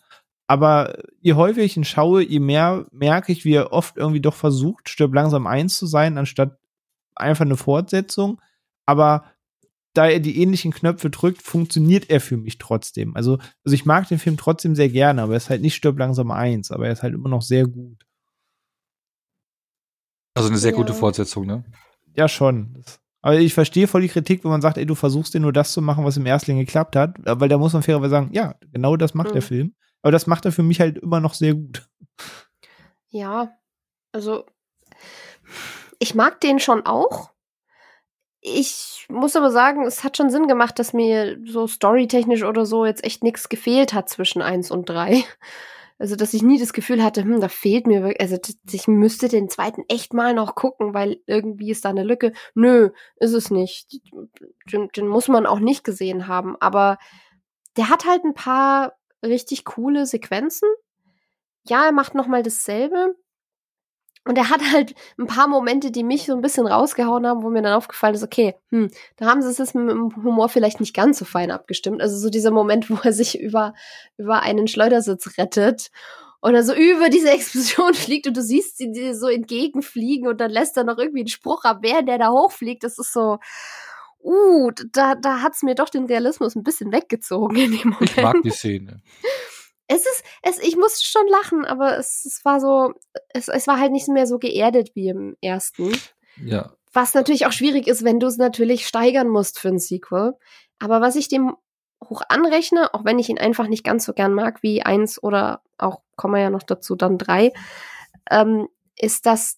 [0.50, 4.34] Aber je häufiger ich ihn schaue, je mehr merke ich, wie er oft irgendwie doch
[4.34, 6.58] versucht, stirb langsam eins zu sein, anstatt
[7.14, 8.40] einfach eine Fortsetzung.
[8.86, 9.24] Aber
[9.92, 13.14] da er die ähnlichen Knöpfe drückt, funktioniert er für mich trotzdem.
[13.14, 13.34] Also,
[13.64, 16.30] also ich mag den Film trotzdem sehr gerne, aber er ist halt nicht stirb langsam
[16.30, 18.04] eins, aber er ist halt immer noch sehr gut.
[20.34, 20.76] Also eine sehr Ja.
[20.76, 21.64] gute Fortsetzung, ne?
[22.16, 22.82] Ja, schon.
[23.20, 25.72] Aber ich verstehe voll die Kritik, wenn man sagt, ey, du versuchst dir nur das
[25.72, 27.16] zu machen, was im Erstling geklappt hat.
[27.24, 29.32] Weil da muss man fairerweise sagen, ja, genau das macht Mhm.
[29.32, 29.74] der Film.
[30.02, 31.88] Aber das macht er für mich halt immer noch sehr gut.
[33.08, 33.56] Ja,
[34.12, 34.44] also
[35.98, 37.30] ich mag den schon auch.
[38.40, 42.86] Ich muss aber sagen, es hat schon Sinn gemacht, dass mir so storytechnisch oder so
[42.86, 45.24] jetzt echt nichts gefehlt hat zwischen eins und drei.
[46.00, 48.38] Also, dass ich nie das Gefühl hatte, hm, da fehlt mir wirklich, also
[48.70, 52.32] ich müsste den zweiten echt mal noch gucken, weil irgendwie ist da eine Lücke.
[52.54, 54.00] Nö, ist es nicht.
[54.72, 56.54] Den, den muss man auch nicht gesehen haben.
[56.60, 56.98] Aber
[57.76, 58.92] der hat halt ein paar
[59.24, 60.68] richtig coole Sequenzen.
[61.64, 63.14] Ja, er macht noch mal dasselbe.
[64.24, 67.48] Und er hat halt ein paar Momente, die mich so ein bisschen rausgehauen haben, wo
[67.48, 70.94] mir dann aufgefallen ist, okay, hm, da haben sie es mit dem Humor vielleicht nicht
[70.94, 72.02] ganz so fein abgestimmt.
[72.02, 73.72] Also so dieser Moment, wo er sich über,
[74.18, 75.90] über einen Schleudersitz rettet
[76.40, 80.42] und er so über diese Explosion fliegt und du siehst sie dir so entgegenfliegen und
[80.42, 82.84] dann lässt er noch irgendwie einen Spruch ab, wer der da hochfliegt.
[82.84, 83.38] Das ist so,
[84.22, 88.10] uh, da, da hat's mir doch den Realismus ein bisschen weggezogen in dem Moment.
[88.10, 89.02] Ich mag die Szene.
[89.86, 92.92] Es ist, es, ich musste schon lachen, aber es, es war so,
[93.30, 95.96] es, es war halt nicht mehr so geerdet wie im ersten.
[96.44, 96.74] Ja.
[96.92, 100.34] Was natürlich auch schwierig ist, wenn du es natürlich steigern musst für ein Sequel.
[100.78, 101.56] Aber was ich dem
[102.04, 105.62] hoch anrechne, auch wenn ich ihn einfach nicht ganz so gern mag wie eins oder
[105.78, 107.52] auch, kommen wir ja noch dazu, dann drei,
[108.30, 109.57] ähm, ist, dass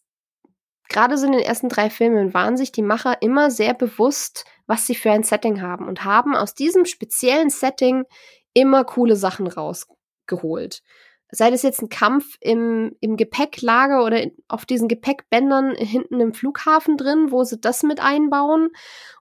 [0.91, 4.87] gerade so in den ersten drei Filmen waren sich die Macher immer sehr bewusst, was
[4.87, 8.05] sie für ein Setting haben und haben aus diesem speziellen Setting
[8.53, 10.83] immer coole Sachen rausgeholt.
[11.33, 16.35] Sei das jetzt ein Kampf im, im Gepäcklager oder in, auf diesen Gepäckbändern hinten im
[16.35, 18.71] Flughafen drin, wo sie das mit einbauen.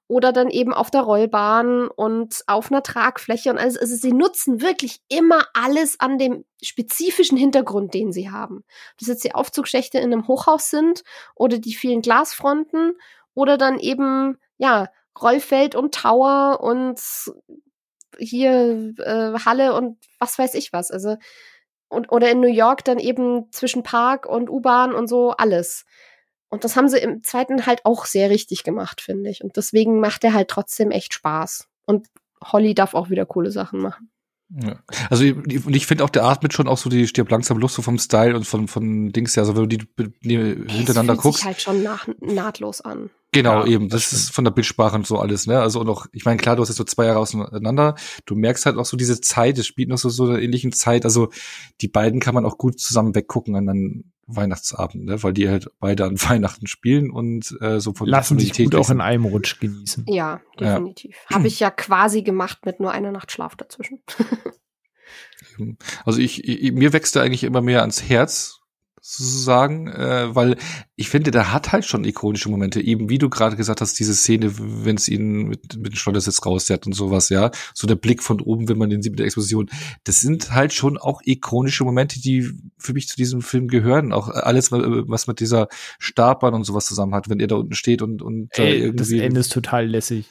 [0.07, 3.77] Oder dann eben auf der Rollbahn und auf einer Tragfläche und alles.
[3.77, 8.63] Also sie nutzen wirklich immer alles an dem spezifischen Hintergrund, den sie haben.
[8.93, 11.03] Ob das jetzt die Aufzugschächte in einem Hochhaus sind
[11.35, 12.93] oder die vielen Glasfronten
[13.35, 14.87] oder dann eben, ja,
[15.21, 16.99] Rollfeld und Tower und
[18.17, 20.91] hier äh, Halle und was weiß ich was.
[20.91, 21.17] Also
[21.89, 25.85] und oder in New York dann eben zwischen Park und U-Bahn und so alles.
[26.49, 29.43] Und das haben sie im zweiten halt auch sehr richtig gemacht, finde ich.
[29.43, 31.67] Und deswegen macht er halt trotzdem echt Spaß.
[31.85, 32.07] Und
[32.43, 34.11] Holly darf auch wieder coole Sachen machen.
[34.49, 34.79] Ja.
[35.11, 37.75] Also ich, und ich finde auch, der atmet schon auch so die stirb langsam Luft
[37.75, 39.43] so vom Style und von, von Dings her.
[39.43, 41.37] Also wenn du die, die hintereinander es fühlt guckst.
[41.39, 43.11] sich halt schon nach, nahtlos an.
[43.31, 43.89] Genau, Ja, eben.
[43.89, 45.59] das Das ist von der Bildsprache und so alles, ne?
[45.59, 47.95] Also und auch, ich meine, klar, du hast jetzt so zwei Jahre auseinander.
[48.25, 51.05] Du merkst halt auch so diese Zeit, es spielt noch so, so einer ähnlichen Zeit.
[51.05, 51.29] Also
[51.81, 55.21] die beiden kann man auch gut zusammen weggucken an einem Weihnachtsabend, ne?
[55.21, 58.89] Weil die halt beide an Weihnachten spielen und äh, so von Lassen sich gut auch
[58.89, 60.05] in einem Rutsch genießen.
[60.07, 60.75] Ja, Ja.
[60.75, 61.15] definitiv.
[61.31, 64.01] Habe ich ja quasi gemacht mit nur einer Nacht Schlaf dazwischen.
[66.05, 68.58] Also ich, ich mir wächst er eigentlich immer mehr ans Herz.
[69.01, 70.57] Sozusagen, äh, weil
[70.95, 74.13] ich finde, der hat halt schon ikonische Momente, eben wie du gerade gesagt hast, diese
[74.13, 78.21] Szene, wenn es ihn mit, mit dem Schleudersitz rauszerrt und sowas, ja, so der Blick
[78.23, 79.69] von oben, wenn man den sieht mit der Explosion,
[80.03, 84.29] das sind halt schon auch ikonische Momente, die für mich zu diesem Film gehören, auch
[84.29, 85.67] alles, was mit dieser
[85.99, 89.11] Starbahn und sowas zusammen hat, wenn er da unten steht und, und Ey, irgendwie das
[89.11, 90.29] Ende ist total lässig.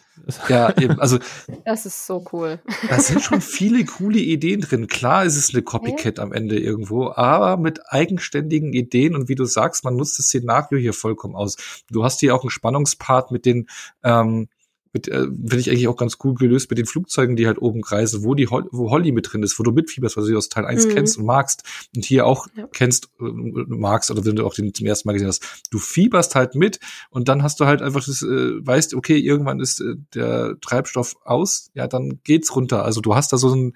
[0.49, 1.19] Ja, eben, also
[1.65, 2.61] das ist so cool.
[2.89, 4.87] Da sind schon viele coole Ideen drin.
[4.87, 6.25] Klar ist es eine Copycat ja.
[6.25, 10.79] am Ende irgendwo, aber mit eigenständigen Ideen und wie du sagst, man nutzt das Szenario
[10.79, 11.57] hier vollkommen aus.
[11.91, 13.69] Du hast hier auch einen Spannungspart mit den
[14.03, 14.49] ähm,
[14.93, 17.83] mit, äh, finde ich eigentlich auch ganz cool gelöst mit den Flugzeugen, die halt oben
[17.83, 20.49] kreisen, wo die wo Holly mit drin ist, wo du mitfieberst, weil du sie aus
[20.49, 20.91] Teil 1 mhm.
[20.91, 21.63] kennst und magst
[21.95, 22.67] und hier auch ja.
[22.73, 25.65] kennst äh, magst oder wenn du auch den zum ersten Mal gesehen hast.
[25.71, 26.81] Du fieberst halt mit
[27.11, 31.17] und dann hast du halt einfach das, äh, weißt, okay, irgendwann ist äh, der Treibstoff
[31.25, 32.85] aus, ja, dann geht's runter.
[32.85, 33.75] Also du hast da so einen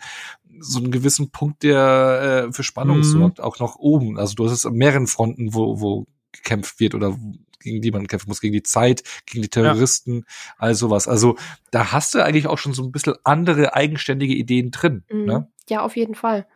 [0.60, 3.04] so einen gewissen Punkt, der äh, für Spannung mhm.
[3.04, 4.18] sorgt, auch noch oben.
[4.18, 7.16] Also du hast es an mehreren Fronten, wo, wo gekämpft wird oder
[7.62, 10.54] gegen die man kämpfen muss, gegen die Zeit, gegen die Terroristen, ja.
[10.58, 11.08] all sowas.
[11.08, 11.36] Also
[11.70, 15.04] da hast du eigentlich auch schon so ein bisschen andere eigenständige Ideen drin.
[15.10, 15.24] Mhm.
[15.24, 15.48] Ne?
[15.68, 16.46] Ja, auf jeden Fall.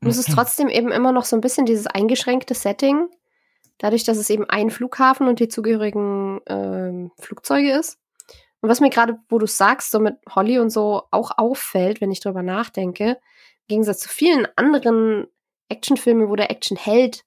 [0.00, 3.08] Und es ist trotzdem eben immer noch so ein bisschen dieses eingeschränkte Setting,
[3.78, 7.98] dadurch, dass es eben ein Flughafen und die zugehörigen äh, Flugzeuge ist.
[8.60, 12.10] Und was mir gerade, wo du sagst, so mit Holly und so auch auffällt, wenn
[12.10, 15.26] ich drüber nachdenke, im Gegensatz zu vielen anderen
[15.68, 17.24] Actionfilmen, wo der Actionheld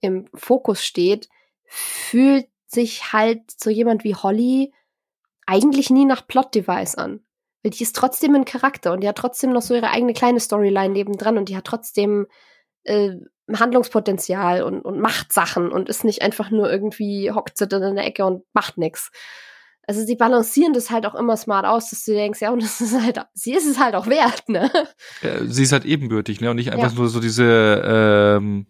[0.00, 1.28] im Fokus steht,
[1.66, 4.72] fühlt sich halt so jemand wie Holly
[5.46, 7.20] eigentlich nie nach Plot-Device an.
[7.62, 10.40] Weil die ist trotzdem ein Charakter und die hat trotzdem noch so ihre eigene kleine
[10.40, 12.26] Storyline nebendran und die hat trotzdem
[12.84, 13.12] äh,
[13.52, 17.96] Handlungspotenzial und, und macht Sachen und ist nicht einfach nur irgendwie hockt sie dann in
[17.96, 19.10] der Ecke und macht nix.
[19.86, 22.80] Also sie balancieren das halt auch immer smart aus, dass du denkst, ja, und das
[22.80, 24.70] ist halt, sie ist es halt auch wert, ne?
[25.22, 26.50] Ja, sie ist halt ebenbürtig, ne?
[26.50, 26.98] Und nicht einfach ja.
[26.98, 28.66] nur so diese ähm,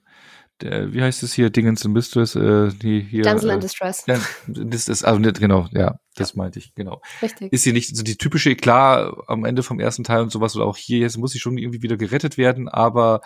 [0.61, 3.23] der, wie heißt es hier, Dingens in Mistress, äh, die hier.
[3.23, 4.05] Damsel in äh, Distress.
[4.07, 6.39] Ja, das ist, also nicht, genau, ja, das ja.
[6.39, 7.01] meinte ich, genau.
[7.23, 7.53] Richtig.
[7.53, 10.67] Ist hier nicht so die typische, klar, am Ende vom ersten Teil und sowas oder
[10.67, 13.21] auch hier, jetzt muss sie schon irgendwie wieder gerettet werden, aber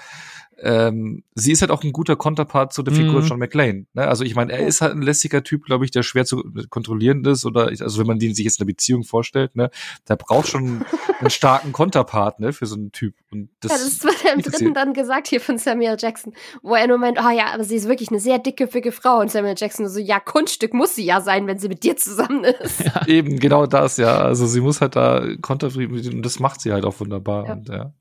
[0.61, 3.27] ähm, sie ist halt auch ein guter Konterpart zu der Figur mhm.
[3.27, 3.87] John McClane.
[3.95, 4.09] Ne?
[4.09, 7.25] Also ich meine, er ist halt ein lässiger Typ, glaube ich, der schwer zu kontrollieren
[7.25, 9.71] ist oder also wenn man den sich jetzt in einer Beziehung vorstellt, ne,
[10.09, 10.85] der braucht schon
[11.21, 13.15] einen starken Konterpart, ne, für so einen Typ.
[13.31, 16.33] Und das, ja, das wird ja im dritten dann gesagt hier von Samuel Jackson,
[16.63, 19.21] wo er nur meint, ah oh ja, aber sie ist wirklich eine sehr dickköpfige Frau
[19.21, 22.45] und Samuel Jackson so, ja, Kunststück muss sie ja sein, wenn sie mit dir zusammen
[22.45, 22.78] ist.
[22.85, 23.07] Ja.
[23.07, 24.19] Eben, genau das, ja.
[24.19, 27.47] Also sie muss halt da Konter und das macht sie halt auch wunderbar.
[27.47, 27.53] Ja.
[27.53, 27.93] Und, ja.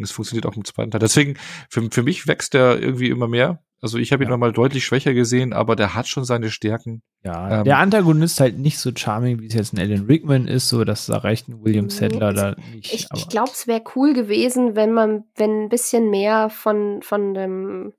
[0.00, 1.00] Es funktioniert auch im zweiten Teil.
[1.00, 1.36] Deswegen,
[1.68, 3.62] für, für mich wächst der irgendwie immer mehr.
[3.82, 4.36] Also ich habe ihn ja.
[4.36, 7.02] mal deutlich schwächer gesehen, aber der hat schon seine Stärken.
[7.24, 10.68] Ja, ähm, der Antagonist halt nicht so charming, wie es jetzt ein Alan Rickman ist,
[10.68, 12.94] so dass da reicht ein William Sadler da nicht.
[12.94, 17.34] Ich, ich glaube, es wäre cool gewesen, wenn man, wenn ein bisschen mehr von, von
[17.34, 17.92] dem,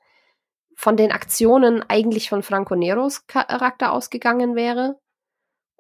[0.74, 4.95] von den Aktionen eigentlich von Franco Neros Charakter ausgegangen wäre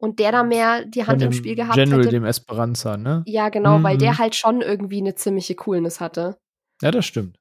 [0.03, 2.09] und der da mehr die Hand im Spiel gehabt General, hätte.
[2.09, 3.23] dem Esperanza, ne?
[3.25, 3.83] Ja, genau, mhm.
[3.83, 4.17] weil der mhm.
[4.17, 6.35] halt schon irgendwie eine ziemliche Coolness hatte.
[6.81, 7.39] Ja, das stimmt.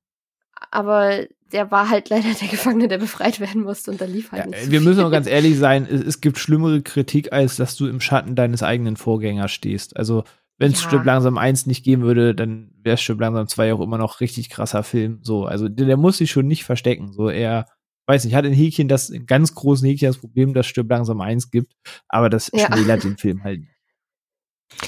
[0.70, 4.44] Aber der war halt leider der Gefangene, der befreit werden musste und da lief halt
[4.44, 4.70] ja, nicht.
[4.70, 8.00] Wir müssen auch ganz ehrlich sein, es, es, gibt schlimmere Kritik, als dass du im
[8.00, 9.96] Schatten deines eigenen Vorgängers stehst.
[9.96, 10.22] Also,
[10.56, 10.88] wenn es ja.
[10.88, 14.50] Stück langsam 1 nicht geben würde, dann wäre Stück langsam 2 auch immer noch richtig
[14.50, 15.18] krasser Film.
[15.22, 17.12] So, also der, der muss sich schon nicht verstecken.
[17.12, 17.66] So, er
[18.06, 21.20] weiß nicht, hat in Häkchen das, in ganz großen Häkchen das Problem, dass Stirb langsam
[21.20, 21.74] eins gibt,
[22.08, 22.66] aber das ja.
[22.66, 23.62] schmälert den Film halt.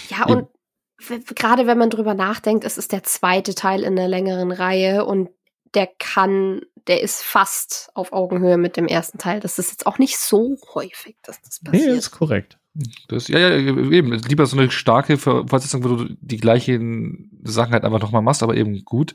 [0.08, 0.48] Ja, und
[1.34, 5.30] gerade wenn man drüber nachdenkt, es ist der zweite Teil in der längeren Reihe und
[5.74, 9.40] der kann, der ist fast auf Augenhöhe mit dem ersten Teil.
[9.40, 11.90] Das ist jetzt auch nicht so häufig, dass das passiert.
[11.90, 12.58] Nee, ist korrekt.
[13.06, 14.12] Das, ja, ja, eben.
[14.12, 18.56] Lieber so eine starke Fortsetzung, wo du die gleichen Sachen halt einfach nochmal machst, aber
[18.56, 19.14] eben gut.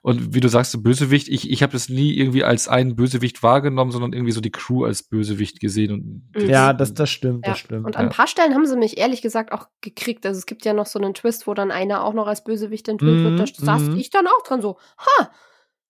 [0.00, 3.90] Und wie du sagst, Bösewicht, ich, ich habe das nie irgendwie als einen Bösewicht wahrgenommen,
[3.90, 5.92] sondern irgendwie so die Crew als Bösewicht gesehen.
[6.34, 6.48] Und mhm.
[6.48, 7.52] ja, das, das stimmt, ja.
[7.52, 7.86] das stimmt.
[7.86, 10.24] Und an ein paar Stellen haben sie mich ehrlich gesagt auch gekriegt.
[10.24, 12.88] Also es gibt ja noch so einen Twist, wo dann einer auch noch als Bösewicht
[12.88, 13.58] enthüllt mhm, wird.
[13.58, 13.96] Da saß mhm.
[13.96, 15.30] ich dann auch dran so, ha,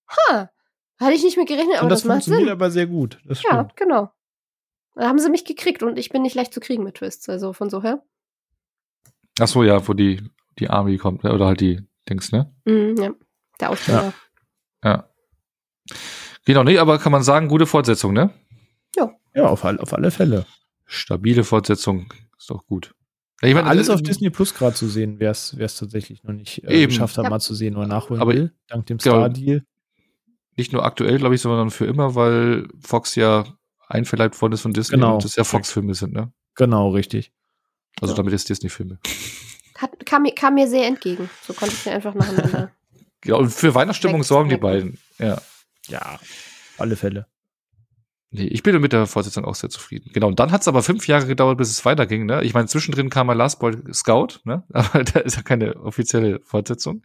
[0.09, 0.51] ha,
[0.99, 2.49] hatte ich nicht mit gerechnet, aber und das, das macht Sinn.
[2.49, 3.19] aber sehr gut.
[3.25, 4.11] ja, genau.
[4.95, 7.53] Da haben sie mich gekriegt und ich bin nicht leicht zu kriegen mit Twists, also
[7.53, 8.03] von so her.
[9.41, 10.23] Ach so, ja, wo die,
[10.59, 12.55] die Army kommt, ne, oder halt die Dings, ne?
[12.65, 13.11] Mm, ja,
[13.61, 14.13] der Ausbilder.
[14.85, 14.91] Ja.
[14.91, 15.09] ja.
[16.45, 18.31] Genau, nee, aber kann man sagen, gute Fortsetzung, ne?
[18.97, 19.11] Ja.
[19.35, 20.47] Ja, auf, all, auf alle Fälle.
[20.87, 22.95] Stabile Fortsetzung, ist doch gut.
[23.43, 26.63] Ja, ich mein, alles auf Disney Plus gerade zu sehen, wer es tatsächlich noch nicht
[26.65, 27.31] äh, geschafft hat, ja.
[27.31, 29.17] mal zu sehen oder nachholen aber, will, dank dem genau.
[29.17, 29.65] Star-Deal.
[30.57, 33.45] Nicht nur aktuell, glaube ich, sondern für immer, weil Fox ja
[33.95, 35.15] einverleibt worden ist von Disney genau.
[35.15, 36.33] und das ja Fox-Filme sind, ne?
[36.55, 37.33] Genau, richtig.
[38.01, 38.17] Also ja.
[38.17, 38.99] damit ist Disney-Filme.
[40.05, 41.31] Kam, kam, mir sehr entgegen.
[41.43, 42.71] So konnte ich mir einfach nacheinander.
[43.21, 44.99] genau, und für Weihnachtsstimmung sorgen die beiden.
[45.19, 45.41] Ja.
[45.87, 46.19] Ja,
[46.79, 47.27] alle Fälle.
[48.31, 50.11] Nee, ich bin mit der Fortsetzung auch sehr zufrieden.
[50.13, 50.27] Genau.
[50.27, 52.27] Und dann hat es aber fünf Jahre gedauert, bis es weiterging.
[52.27, 52.43] Ne?
[52.43, 54.65] Ich meine, zwischendrin kam mal Last Boy Scout, ne?
[54.73, 57.03] aber da ist ja keine offizielle Fortsetzung.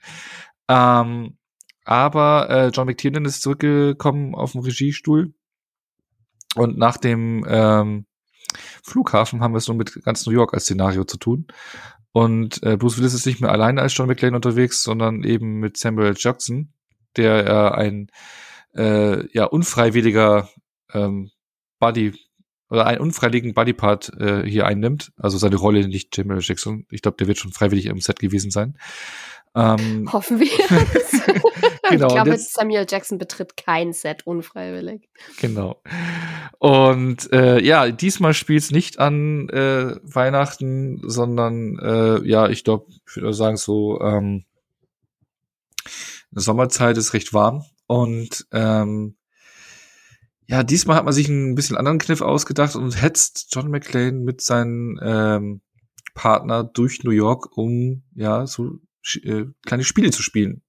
[0.68, 1.38] Ähm,
[1.86, 5.34] aber äh, John McTiernan ist zurückgekommen auf den Regiestuhl.
[6.56, 8.06] Und nach dem ähm,
[8.84, 11.48] Flughafen haben wir es nun mit ganz New York als Szenario zu tun.
[12.12, 15.78] Und äh, Bruce Willis ist nicht mehr alleine als John McClane unterwegs, sondern eben mit
[15.78, 16.74] Samuel Jackson,
[17.16, 18.08] der äh, ein
[18.76, 20.50] äh, ja unfreiwilliger
[20.94, 21.30] ähm,
[21.80, 22.14] Buddy
[22.70, 25.12] oder einen unfreiwilligen Buddy-Part äh, hier einnimmt.
[25.18, 26.86] Also seine Rolle nicht Samuel Jackson.
[26.90, 28.78] Ich glaube, der wird schon freiwillig im Set gewesen sein.
[29.56, 30.50] Ähm, Hoffen wir.
[31.96, 35.10] genau, ich glaube, Samuel Jackson betritt kein Set unfreiwillig.
[35.40, 35.82] Genau.
[36.60, 42.92] Und äh, ja, diesmal spielt es nicht an äh, Weihnachten, sondern äh, ja, ich glaube,
[43.08, 44.46] ich würde sagen so, ähm,
[46.32, 49.16] in der Sommerzeit ist recht warm und ähm,
[50.48, 54.42] ja, diesmal hat man sich ein bisschen anderen Kniff ausgedacht und hetzt John McClane mit
[54.42, 55.62] seinem ähm,
[56.16, 58.80] Partner durch New York, um ja so
[59.24, 60.64] äh, kleine Spiele zu spielen.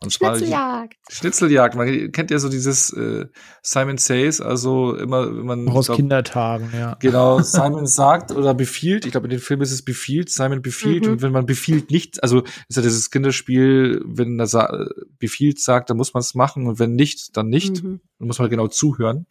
[0.00, 0.96] Und Schnitzeljagd.
[1.10, 1.74] Schnitzeljagd.
[1.74, 3.26] Man kennt ja so dieses äh,
[3.62, 5.68] Simon Says, also immer, wenn man.
[5.68, 6.96] Aus glaub, Kindertagen, ja.
[7.00, 9.04] Genau, Simon sagt oder befiehlt.
[9.04, 11.06] Ich glaube, in den Film ist es befiehlt, Simon befiehlt.
[11.06, 11.12] Mhm.
[11.12, 14.86] Und wenn man befiehlt nicht, also ist ja dieses Kinderspiel, wenn er sa
[15.18, 16.66] befiehlt sagt, dann muss man es machen.
[16.66, 17.82] Und wenn nicht, dann nicht.
[17.82, 18.00] Mhm.
[18.18, 19.26] Dann muss man genau zuhören.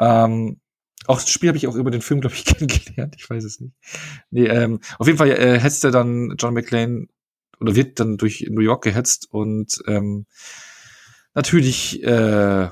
[0.00, 0.60] Ähm,
[1.06, 3.14] auch das Spiel habe ich auch über den Film, glaube ich, kennengelernt.
[3.18, 3.74] Ich weiß es nicht.
[4.30, 7.06] Nee, ähm, auf jeden Fall äh, hetzt er dann John McClane
[7.64, 10.26] oder wird dann durch New York gehetzt und ähm,
[11.32, 12.68] natürlich äh,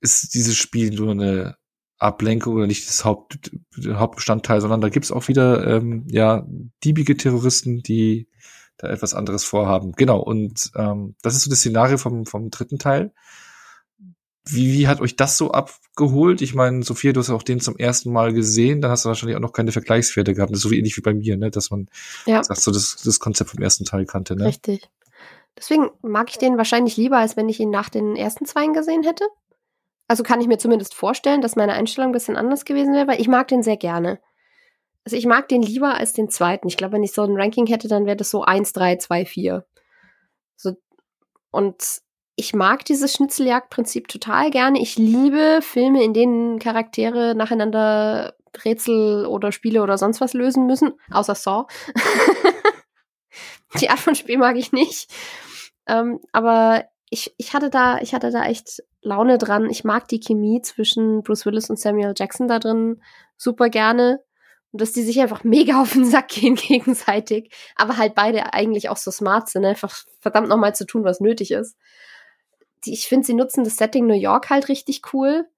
[0.00, 1.56] ist dieses Spiel nur eine
[1.98, 3.50] Ablenkung oder nicht das Haupt,
[3.86, 6.46] Hauptbestandteil, sondern da gibt's auch wieder ähm, ja
[6.84, 8.28] diebige Terroristen, die
[8.76, 9.92] da etwas anderes vorhaben.
[9.92, 13.12] Genau, und ähm, das ist so das Szenario vom, vom dritten Teil.
[14.48, 16.40] Wie, wie hat euch das so abgeholt?
[16.40, 19.36] Ich meine, Sophia, du hast auch den zum ersten Mal gesehen, dann hast du wahrscheinlich
[19.36, 20.52] auch noch keine Vergleichswerte gehabt.
[20.52, 21.50] Das ist so ähnlich wie bei mir, ne?
[21.50, 21.88] dass man
[22.26, 22.44] ja.
[22.44, 24.36] sagt, so das, das Konzept vom ersten Teil kannte.
[24.36, 24.44] Ne?
[24.44, 24.88] Richtig.
[25.58, 29.02] Deswegen mag ich den wahrscheinlich lieber, als wenn ich ihn nach den ersten zweien gesehen
[29.02, 29.24] hätte.
[30.06, 33.20] Also kann ich mir zumindest vorstellen, dass meine Einstellung ein bisschen anders gewesen wäre, weil
[33.20, 34.20] ich mag den sehr gerne.
[35.04, 36.68] Also ich mag den lieber als den zweiten.
[36.68, 39.24] Ich glaube, wenn ich so ein Ranking hätte, dann wäre das so 1, 3, 2,
[39.24, 39.66] 4.
[40.56, 40.76] So,
[41.50, 42.02] und
[42.36, 44.80] ich mag dieses Schnitzeljagdprinzip total gerne.
[44.80, 48.34] Ich liebe Filme, in denen Charaktere nacheinander
[48.64, 51.66] Rätsel oder Spiele oder sonst was lösen müssen, außer Saw.
[53.80, 55.10] Die Art von Spiel mag ich nicht.
[55.86, 59.70] Ähm, aber ich, ich hatte da, ich hatte da echt Laune dran.
[59.70, 63.00] Ich mag die Chemie zwischen Bruce Willis und Samuel Jackson da drin
[63.36, 64.22] super gerne.
[64.72, 68.90] Und dass die sich einfach mega auf den Sack gehen gegenseitig, aber halt beide eigentlich
[68.90, 71.76] auch so smart sind, einfach verdammt nochmal zu tun, was nötig ist
[72.86, 75.48] die, ich finde, sie nutzen das Setting New York halt richtig cool.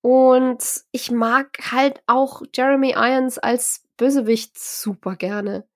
[0.00, 0.62] Und
[0.92, 5.66] ich mag halt auch Jeremy Irons als Bösewicht super gerne.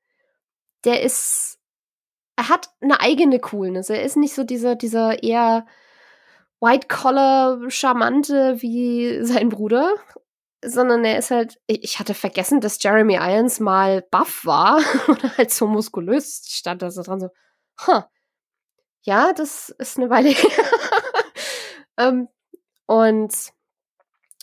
[0.84, 1.58] Der ist,
[2.36, 3.90] er hat eine eigene Coolness.
[3.90, 5.66] Er ist nicht so dieser, dieser eher
[6.60, 9.92] White-Collar-Charmante wie sein Bruder,
[10.64, 15.50] sondern er ist halt, ich hatte vergessen, dass Jeremy Irons mal buff war oder halt
[15.50, 17.30] so muskulös stand da so dran so,
[17.86, 18.02] huh,
[19.02, 20.64] ja, das ist eine Weile her.
[21.98, 22.28] ähm,
[22.86, 23.32] und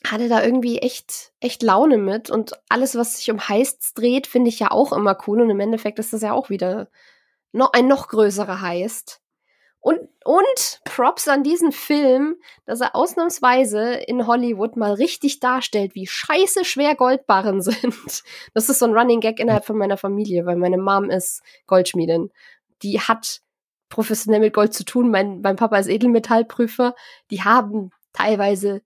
[0.06, 2.30] hatte da irgendwie echt, echt Laune mit.
[2.30, 5.42] Und alles, was sich um Heists dreht, finde ich ja auch immer cool.
[5.42, 6.90] Und im Endeffekt ist das ja auch wieder
[7.52, 9.22] noch ein noch größerer Heist.
[9.82, 12.36] Und, und Props an diesen Film,
[12.66, 18.24] dass er ausnahmsweise in Hollywood mal richtig darstellt, wie scheiße schwer Goldbarren sind.
[18.54, 22.32] Das ist so ein Running Gag innerhalb von meiner Familie, weil meine Mom ist Goldschmiedin.
[22.84, 23.42] Die hat
[23.90, 25.12] professionell mit Gold zu tun.
[25.12, 26.96] Mein, mein Papa ist Edelmetallprüfer.
[27.32, 28.82] Die haben teilweise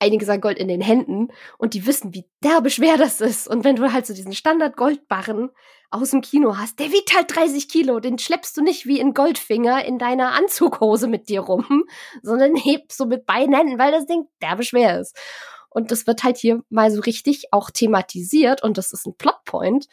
[0.00, 3.46] einiges an Gold in den Händen und die wissen, wie derbe schwer das ist.
[3.46, 5.50] Und wenn du halt so diesen Standard-Goldbarren
[5.90, 9.12] aus dem Kino hast, der wiegt halt 30 Kilo, den schleppst du nicht wie ein
[9.12, 11.84] Goldfinger in deiner Anzughose mit dir rum,
[12.22, 15.16] sondern hebst so mit beiden Händen, weil das Ding derbe schwer ist.
[15.68, 19.86] Und das wird halt hier mal so richtig auch thematisiert und das ist ein Plotpoint.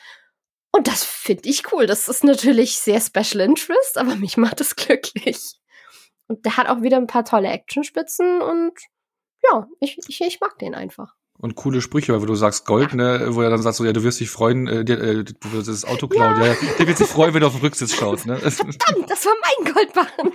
[0.72, 1.88] Und das finde ich cool.
[1.88, 5.56] Das ist natürlich sehr Special Interest, aber mich macht es glücklich.
[6.28, 8.74] Und der hat auch wieder ein paar tolle Actionspitzen und
[9.44, 11.16] ja, ich, ich, ich mag den einfach.
[11.40, 14.04] Und coole Sprüche, weil du sagst Gold, ne, wo er dann sagt so, ja, du
[14.04, 16.48] wirst dich freuen, äh, dir, äh, du wirst das Auto klauen, ja.
[16.48, 16.56] ja.
[16.80, 18.38] der wird sich freuen, wenn du auf den Rücksitz schaust, ne.
[18.40, 20.34] Verdammt, das war mein Goldbarren.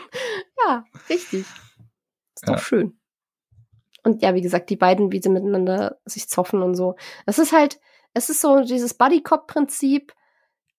[0.64, 1.40] Ja, richtig.
[1.40, 2.58] Ist doch ja.
[2.58, 2.98] schön.
[4.04, 6.94] Und ja, wie gesagt, die beiden, wie sie miteinander sich zoffen und so.
[7.26, 7.80] Es ist halt,
[8.14, 10.12] es ist so dieses Buddy-Cop-Prinzip,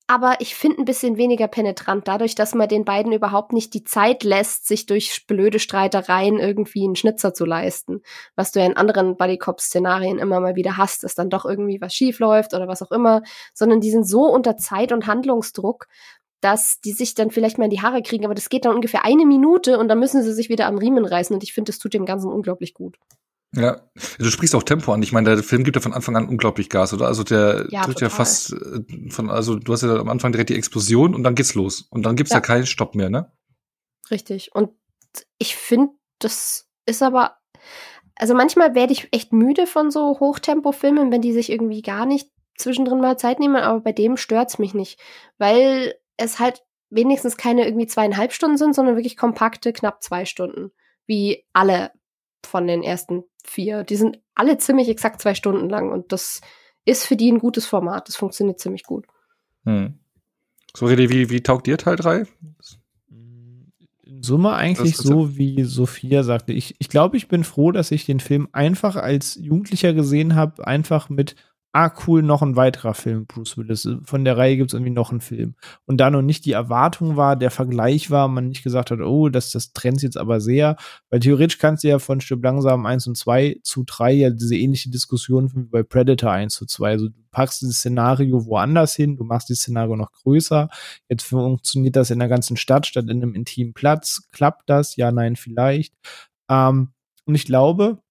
[0.08, 3.86] aber ich finde ein bisschen weniger penetrant, dadurch, dass man den beiden überhaupt nicht die
[3.86, 8.02] Zeit lässt, sich durch blöde Streitereien irgendwie einen Schnitzer zu leisten.
[8.36, 11.96] Was du ja in anderen Bodycop-Szenarien immer mal wieder hast, dass dann doch irgendwie was
[11.96, 13.24] schief läuft oder was auch immer,
[13.54, 15.88] sondern die sind so unter Zeit- und Handlungsdruck,
[16.42, 19.06] dass die sich dann vielleicht mal in die Haare kriegen, aber das geht dann ungefähr
[19.06, 21.80] eine Minute und dann müssen sie sich wieder am Riemen reißen und ich finde, das
[21.80, 22.98] tut dem Ganzen unglaublich gut.
[23.56, 23.82] Ja,
[24.18, 25.04] du sprichst auch Tempo an.
[25.04, 27.06] Ich meine, der Film gibt ja von Anfang an unglaublich Gas, oder?
[27.06, 28.26] Also der Ja, drückt ja total.
[28.26, 31.54] fast äh, von, also du hast ja am Anfang direkt die Explosion und dann geht's
[31.54, 31.82] los.
[31.82, 32.42] Und dann gibt's ja, Ja.
[32.42, 33.32] keinen Stopp mehr, ne?
[34.10, 34.56] Richtig.
[34.56, 34.72] Und
[35.38, 37.38] ich finde, das ist aber,
[38.16, 42.30] also manchmal werde ich echt müde von so Hochtempo-Filmen, wenn die sich irgendwie gar nicht
[42.58, 45.00] zwischendrin mal Zeit nehmen, aber bei dem stört's mich nicht,
[45.38, 50.72] weil es halt wenigstens keine irgendwie zweieinhalb Stunden sind, sondern wirklich kompakte, knapp zwei Stunden.
[51.06, 51.92] Wie alle
[52.46, 53.84] von den ersten vier.
[53.84, 56.42] Die sind alle ziemlich exakt zwei Stunden lang und das
[56.86, 58.08] ist für die ein gutes Format.
[58.08, 59.06] Das funktioniert ziemlich gut.
[59.66, 60.00] Hm.
[60.76, 62.26] So, Redi, wie, wie taugt dir Teil 3?
[64.06, 66.52] In Summe eigentlich so, wie Sophia sagte.
[66.52, 70.66] Ich, ich glaube, ich bin froh, dass ich den Film einfach als Jugendlicher gesehen habe,
[70.66, 71.36] einfach mit,
[71.74, 73.90] ah, cool, noch ein weiterer Film, Bruce Willis.
[74.04, 75.56] Von der Reihe gibt's irgendwie noch einen Film.
[75.86, 79.28] Und da noch nicht die Erwartung war, der Vergleich war, man nicht gesagt hat, oh,
[79.30, 80.78] das, das trennt jetzt aber sehr.
[81.10, 84.56] Weil theoretisch kannst du ja von Stück langsam 1 und 2 zu 3 ja diese
[84.56, 86.90] ähnliche Diskussion wie bei Predator 1 zu 2.
[86.92, 90.70] Also du packst dieses Szenario woanders hin, du machst das Szenario noch größer.
[91.10, 94.30] Jetzt funktioniert das in der ganzen Stadt statt in einem intimen Platz.
[94.32, 94.96] Klappt das?
[94.96, 95.96] Ja, nein, vielleicht.
[96.50, 96.94] Ähm,
[97.26, 98.03] und ich glaube,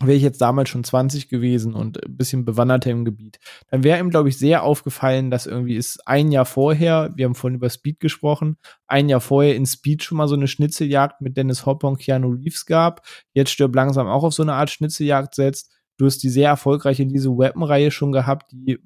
[0.00, 3.38] wäre ich jetzt damals schon 20 gewesen und ein bisschen bewanderter im Gebiet,
[3.70, 7.34] dann wäre ihm, glaube ich, sehr aufgefallen, dass irgendwie ist ein Jahr vorher, wir haben
[7.34, 11.36] vorhin über Speed gesprochen, ein Jahr vorher in Speed schon mal so eine Schnitzeljagd mit
[11.36, 13.06] Dennis Hopper und Keanu Reeves gab.
[13.32, 15.72] Jetzt stirbt langsam auch auf so eine Art Schnitzeljagd setzt.
[15.96, 18.78] Du hast die sehr erfolgreiche diese Weapon-Reihe schon gehabt, die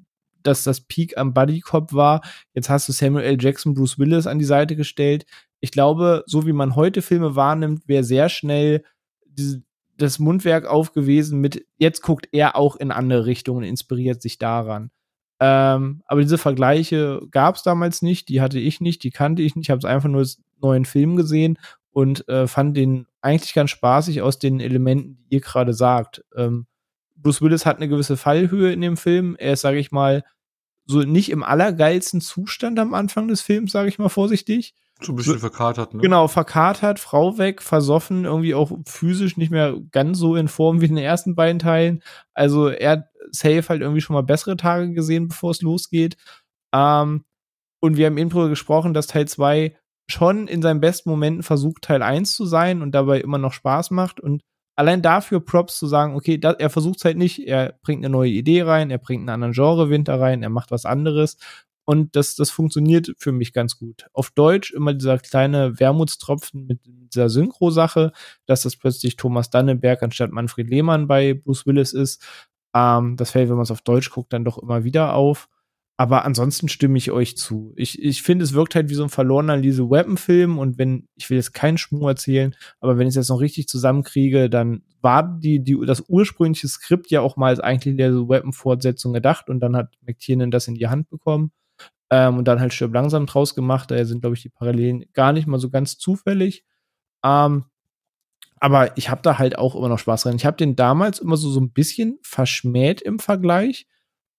[0.43, 2.21] dass das Peak am Buddy Cop war.
[2.55, 3.37] Jetzt hast du Samuel L.
[3.39, 5.25] Jackson, Bruce Willis an die Seite gestellt.
[5.59, 8.83] Ich glaube, so wie man heute Filme wahrnimmt, wäre sehr schnell
[9.25, 9.61] diese,
[10.01, 14.91] das Mundwerk aufgewesen mit, jetzt guckt er auch in andere Richtungen, inspiriert sich daran.
[15.39, 19.55] Ähm, aber diese Vergleiche gab es damals nicht, die hatte ich nicht, die kannte ich
[19.55, 21.57] nicht, ich habe es einfach nur als neuen Film gesehen
[21.91, 26.23] und äh, fand den eigentlich ganz spaßig aus den Elementen, die ihr gerade sagt.
[26.35, 26.67] Ähm,
[27.15, 29.35] Bruce Willis hat eine gewisse Fallhöhe in dem Film.
[29.37, 30.23] Er ist, sage ich mal,
[30.85, 34.75] so nicht im allergeilsten Zustand am Anfang des Films, sage ich mal vorsichtig.
[35.03, 36.01] So ein bisschen verkatert, ne?
[36.01, 40.85] Genau, verkatert, Frau weg, versoffen, irgendwie auch physisch nicht mehr ganz so in Form wie
[40.85, 42.03] in den ersten beiden Teilen.
[42.33, 46.17] Also er hat safe halt irgendwie schon mal bessere Tage gesehen, bevor es losgeht.
[46.73, 47.25] Ähm,
[47.81, 49.75] und wir haben eben drüber gesprochen, dass Teil 2
[50.07, 53.91] schon in seinen besten Momenten versucht, Teil 1 zu sein und dabei immer noch Spaß
[53.91, 54.19] macht.
[54.19, 54.43] Und
[54.75, 58.11] allein dafür Props zu sagen, okay, da, er versucht es halt nicht, er bringt eine
[58.11, 61.37] neue Idee rein, er bringt einen anderen Genre-Winter rein, er macht was anderes.
[61.91, 64.05] Und das, das funktioniert für mich ganz gut.
[64.13, 68.13] Auf Deutsch immer dieser kleine Wermutstropfen mit dieser Synchro-Sache,
[68.45, 72.25] dass das plötzlich Thomas Danneberg anstatt Manfred Lehmann bei Bruce Willis ist.
[72.73, 75.49] Ähm, das fällt, wenn man es auf Deutsch guckt, dann doch immer wieder auf.
[75.97, 77.73] Aber ansonsten stimme ich euch zu.
[77.75, 81.29] Ich, ich finde, es wirkt halt wie so ein verlorener Lise Weapon-Film und wenn, ich
[81.29, 85.23] will jetzt keinen Schmuh erzählen, aber wenn ich es jetzt noch richtig zusammenkriege, dann war
[85.41, 89.75] die, die, das ursprüngliche Skript ja auch mal als eigentlich Lise Weapon-Fortsetzung gedacht und dann
[89.75, 91.51] hat McTiernan das in die Hand bekommen
[92.11, 93.89] ähm, und dann halt Stirb langsam draus gemacht.
[93.89, 96.65] Daher sind, glaube ich, die Parallelen gar nicht mal so ganz zufällig.
[97.23, 97.65] Ähm,
[98.59, 100.35] aber ich habe da halt auch immer noch Spaß dran.
[100.35, 103.87] Ich habe den damals immer so, so ein bisschen verschmäht im Vergleich.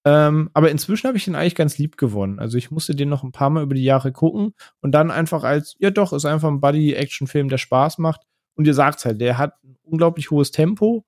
[0.04, 2.38] Ähm, aber inzwischen habe ich den eigentlich ganz lieb gewonnen.
[2.38, 5.42] Also ich musste den noch ein paar Mal über die Jahre gucken und dann einfach
[5.42, 8.22] als, ja doch, ist einfach ein Buddy-Action-Film, der Spaß macht.
[8.54, 11.04] Und ihr sagt's halt, der hat ein unglaublich hohes Tempo.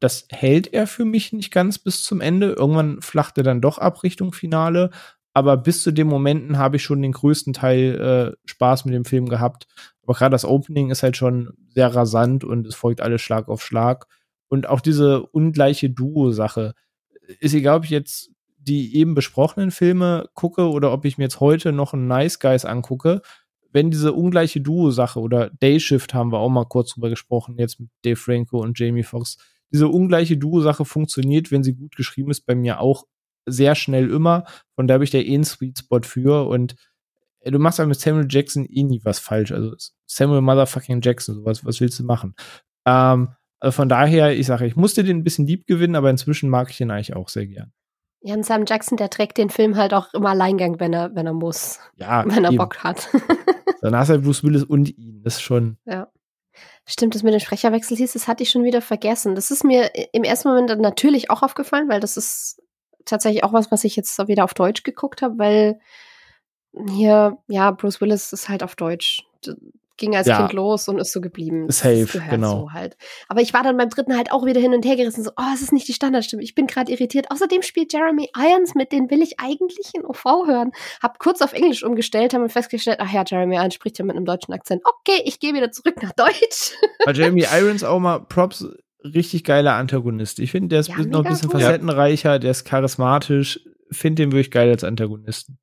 [0.00, 2.52] Das hält er für mich nicht ganz bis zum Ende.
[2.52, 4.90] Irgendwann flacht er dann doch ab Richtung Finale.
[5.34, 9.04] Aber bis zu den Momenten habe ich schon den größten Teil äh, Spaß mit dem
[9.04, 9.66] Film gehabt.
[10.02, 13.62] Aber gerade das Opening ist halt schon sehr rasant und es folgt alles Schlag auf
[13.62, 14.06] Schlag.
[14.48, 16.74] Und auch diese ungleiche Duo-Sache.
[17.40, 21.40] Ist egal, ob ich jetzt die eben besprochenen Filme gucke oder ob ich mir jetzt
[21.40, 23.22] heute noch einen Nice Guys angucke.
[23.72, 27.80] Wenn diese ungleiche Duo-Sache oder Day Shift haben wir auch mal kurz drüber gesprochen, jetzt
[27.80, 29.38] mit Dave Franco und Jamie Foxx.
[29.72, 33.06] Diese ungleiche Duo-Sache funktioniert, wenn sie gut geschrieben ist, bei mir auch
[33.46, 34.44] sehr schnell immer.
[34.74, 36.48] Von da habe ich da eh einen Sweet Spot für.
[36.48, 36.74] Und
[37.40, 39.52] äh, du machst halt mit Samuel Jackson eh nie was falsch.
[39.52, 39.74] Also
[40.06, 42.34] Samuel Motherfucking Jackson, sowas, was willst du machen?
[42.86, 43.28] Ähm,
[43.60, 46.70] also von daher, ich sage, ich musste den ein bisschen lieb gewinnen, aber inzwischen mag
[46.70, 47.72] ich den eigentlich auch sehr gern.
[48.24, 51.26] Ja, und Sam Jackson, der trägt den Film halt auch immer Alleingang, wenn er, wenn
[51.26, 51.80] er muss.
[51.96, 52.58] Ja, wenn er eben.
[52.58, 53.08] Bock hat.
[53.82, 55.22] Dann hast du halt Bruce Willis und ihn.
[55.24, 55.76] Das ist schon.
[55.84, 56.08] Ja.
[56.86, 59.34] Stimmt, das mit dem Sprecherwechsel hieß, das hatte ich schon wieder vergessen.
[59.34, 62.61] Das ist mir im ersten Moment dann natürlich auch aufgefallen, weil das ist
[63.04, 65.80] tatsächlich auch was, was ich jetzt wieder auf Deutsch geguckt habe, weil
[66.90, 69.24] hier, ja, Bruce Willis ist halt auf Deutsch.
[69.98, 70.38] Ging als Ja.
[70.38, 71.70] Kind los und ist so geblieben.
[71.70, 72.62] Safe, genau.
[72.62, 72.96] So halt.
[73.28, 75.52] Aber ich war dann beim dritten halt auch wieder hin und her gerissen, so, oh,
[75.54, 76.42] es ist nicht die Standardstimme.
[76.42, 77.30] Ich bin gerade irritiert.
[77.30, 80.72] Außerdem spielt Jeremy Irons mit, den will ich eigentlich in OV hören.
[81.02, 84.24] Hab kurz auf Englisch umgestellt, haben festgestellt, ach ja, Jeremy Irons spricht ja mit einem
[84.24, 84.82] deutschen Akzent.
[84.84, 86.72] Okay, ich gehe wieder zurück nach Deutsch.
[87.04, 88.66] Bei Jeremy Irons auch mal Props,
[89.04, 90.38] richtig geiler Antagonist.
[90.38, 91.60] Ich finde, der ist Ja, noch ein bisschen gut.
[91.60, 93.60] facettenreicher, der ist charismatisch.
[93.90, 95.58] Finde den wirklich geil als Antagonisten.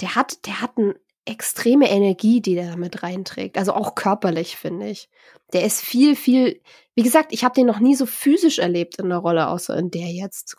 [0.00, 0.94] der hat, der hat eine
[1.24, 3.56] extreme Energie, die der damit reinträgt.
[3.56, 5.08] Also auch körperlich, finde ich.
[5.52, 6.60] Der ist viel, viel,
[6.96, 9.90] wie gesagt, ich habe den noch nie so physisch erlebt in der Rolle, außer in
[9.90, 10.56] der jetzt.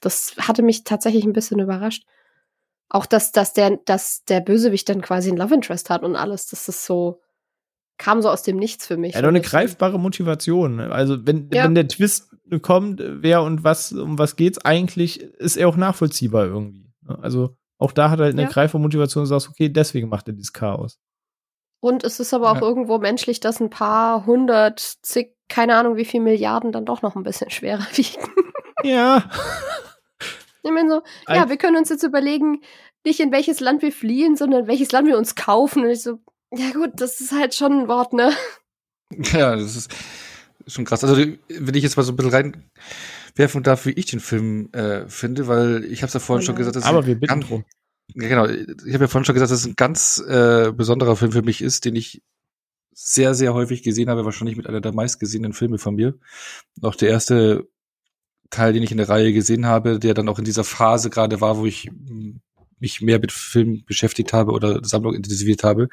[0.00, 2.06] Das hatte mich tatsächlich ein bisschen überrascht.
[2.88, 6.46] Auch, dass, dass, der, dass der Bösewicht dann quasi ein Love Interest hat und alles,
[6.46, 7.20] das ist so,
[7.98, 9.14] kam so aus dem Nichts für mich.
[9.14, 10.80] Hat doch eine greifbare Motivation.
[10.80, 11.64] Also, wenn, Ja.
[11.64, 12.30] wenn der Twist
[12.62, 16.90] kommt, wer und was, um was geht's eigentlich, ist er auch nachvollziehbar irgendwie.
[17.06, 18.48] Also, auch da hat er halt eine Ja.
[18.48, 20.98] greifbare Motivation und sagst, okay, deswegen macht er dieses Chaos.
[21.80, 22.62] Und es ist aber auch Ja.
[22.62, 27.14] irgendwo menschlich, dass ein paar hundert, zig, keine Ahnung wie viel Milliarden dann doch noch
[27.16, 28.26] ein bisschen schwerer wiegen.
[28.82, 29.28] Ja.
[30.62, 32.60] Ich meine so, ja, wir können uns jetzt überlegen,
[33.04, 35.84] nicht in welches Land wir fliehen, sondern in welches Land wir uns kaufen.
[35.84, 36.20] Und ich so,
[36.56, 38.32] ja gut, das ist halt schon ein Wort, ne?
[39.32, 39.90] Ja, das ist
[40.66, 41.04] schon krass.
[41.04, 42.32] Also, wenn ich jetzt mal so ein bisschen
[43.36, 46.46] reinwerfen darf, wie ich den Film äh, finde, weil ich habe es ja vorhin Oh
[46.46, 46.58] schon nein.
[46.60, 47.64] gesagt, das ist Aber ein wir bitten ganz- drum.
[48.14, 48.46] Ja, genau.
[48.46, 51.62] Ich habe ja vorhin schon gesagt, dass es ein ganz äh, besonderer Film für mich
[51.62, 52.22] ist, den ich
[52.92, 56.14] sehr, sehr häufig gesehen habe, wahrscheinlich mit einer der meistgesehenen Filme von mir.
[56.82, 57.68] Auch der erste
[58.50, 61.40] Teil, den ich in der Reihe gesehen habe, der dann auch in dieser Phase gerade
[61.40, 62.36] war, wo ich mm,
[62.78, 65.88] mich mehr mit Film beschäftigt habe oder Sammlung intensiviert habe.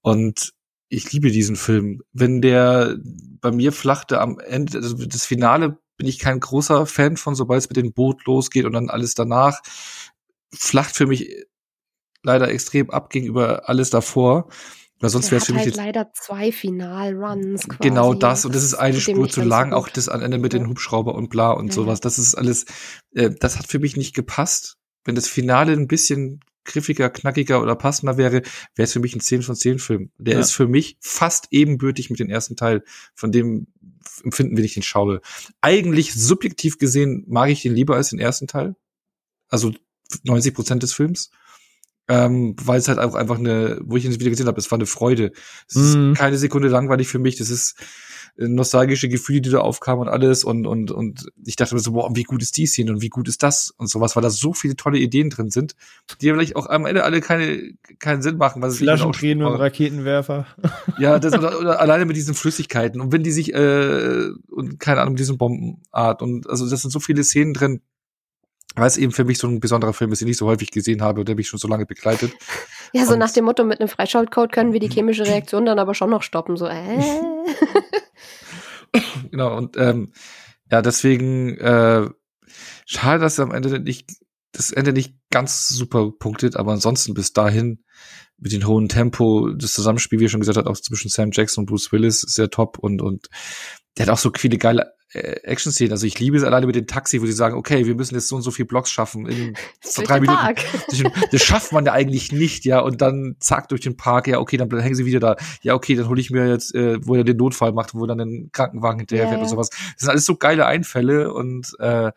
[0.00, 0.52] Und
[0.88, 2.02] ich liebe diesen Film.
[2.12, 2.96] Wenn der
[3.40, 7.62] bei mir flachte am Ende, also das Finale bin ich kein großer Fan von, sobald
[7.62, 9.60] es mit dem Boot losgeht und dann alles danach
[10.52, 11.46] flacht für mich
[12.22, 14.48] leider extrem ab gegenüber alles davor.
[15.00, 18.62] Weil sonst wäre es für mich halt jetzt leider zwei Final-Runs genau das und das
[18.62, 19.78] ist eine Spur zu so lang, gut.
[19.78, 20.68] auch das am Ende mit den Ja.
[20.68, 22.00] Hubschrauber und bla und Ja, sowas.
[22.00, 22.66] Das ist alles,
[23.12, 24.76] äh, das hat für mich nicht gepasst.
[25.04, 28.42] Wenn das Finale ein bisschen griffiger, knackiger oder passender wäre,
[28.76, 30.10] wäre es für mich ein 10 von 10 Film.
[30.18, 30.40] Der Ja.
[30.40, 32.84] ist für mich fast ebenbürtig mit dem ersten Teil,
[33.14, 33.66] von dem
[34.22, 35.20] empfinden, wenn ich den schaue.
[35.60, 38.76] Eigentlich subjektiv gesehen mag ich den lieber als den ersten Teil.
[39.48, 39.72] Also
[40.24, 41.30] 90 Prozent des Films.
[42.08, 44.76] Ähm, weil es halt auch einfach eine, wo ich ihn wieder gesehen habe, es war
[44.78, 45.32] eine Freude.
[45.68, 46.12] Es Mhm.
[46.12, 47.36] ist keine Sekunde langweilig für mich.
[47.36, 47.76] Das ist
[48.36, 50.42] äh, nostalgische Gefühle, die da aufkamen und alles.
[50.42, 53.08] Und, und, und ich dachte mir so, boah, wie gut ist die Szene und wie
[53.08, 55.74] gut ist das und sowas, weil da so viele tolle Ideen drin sind,
[56.20, 58.60] die ja vielleicht auch am Ende alle keine, keinen Sinn machen.
[58.62, 60.46] Was Flaschentränen und Raketenwerfer.
[60.98, 65.00] ja, das oder, oder alleine mit diesen Flüssigkeiten und wenn die sich äh, und keine
[65.02, 67.80] Ahnung, mit diesen Bombenart und also das sind so viele Szenen drin,
[68.74, 71.02] weil es eben für mich so ein besonderer Film ist, den ich so häufig gesehen
[71.02, 72.32] habe und der mich schon so lange begleitet.
[72.92, 75.78] Ja, so Und- nach dem Motto, mit einem Freischaltcode können wir die chemische Reaktion dann
[75.78, 76.56] aber schon noch stoppen.
[76.56, 76.98] So, äh.
[79.30, 80.12] Genau, und ähm,
[80.70, 82.08] ja, deswegen äh,
[82.84, 84.10] schade, dass am Ende nicht
[84.52, 87.84] das Ende nicht ganz super punktet, aber ansonsten bis dahin
[88.38, 91.62] mit dem hohen Tempo, das Zusammenspiel, wie er schon gesagt hat, auch zwischen Sam Jackson
[91.62, 93.28] und Bruce Willis ist sehr top und und
[93.96, 95.92] der hat auch so viele geile äh, Action-Szenen.
[95.92, 98.28] Also ich liebe es alleine mit dem Taxi, wo sie sagen, okay, wir müssen jetzt
[98.28, 100.38] so und so viel Blocks schaffen in so drei Minuten.
[100.38, 100.64] Park.
[101.30, 102.80] Das schafft man ja eigentlich nicht, ja.
[102.80, 105.36] Und dann zack durch den Park, ja, okay, dann hängen sie wieder da.
[105.62, 108.08] Ja, okay, dann hole ich mir jetzt, äh, wo er den Notfall macht, wo er
[108.08, 109.68] dann den Krankenwagen hinterher Ja, und sowas.
[109.68, 112.12] Das sind alles so geile Einfälle und äh,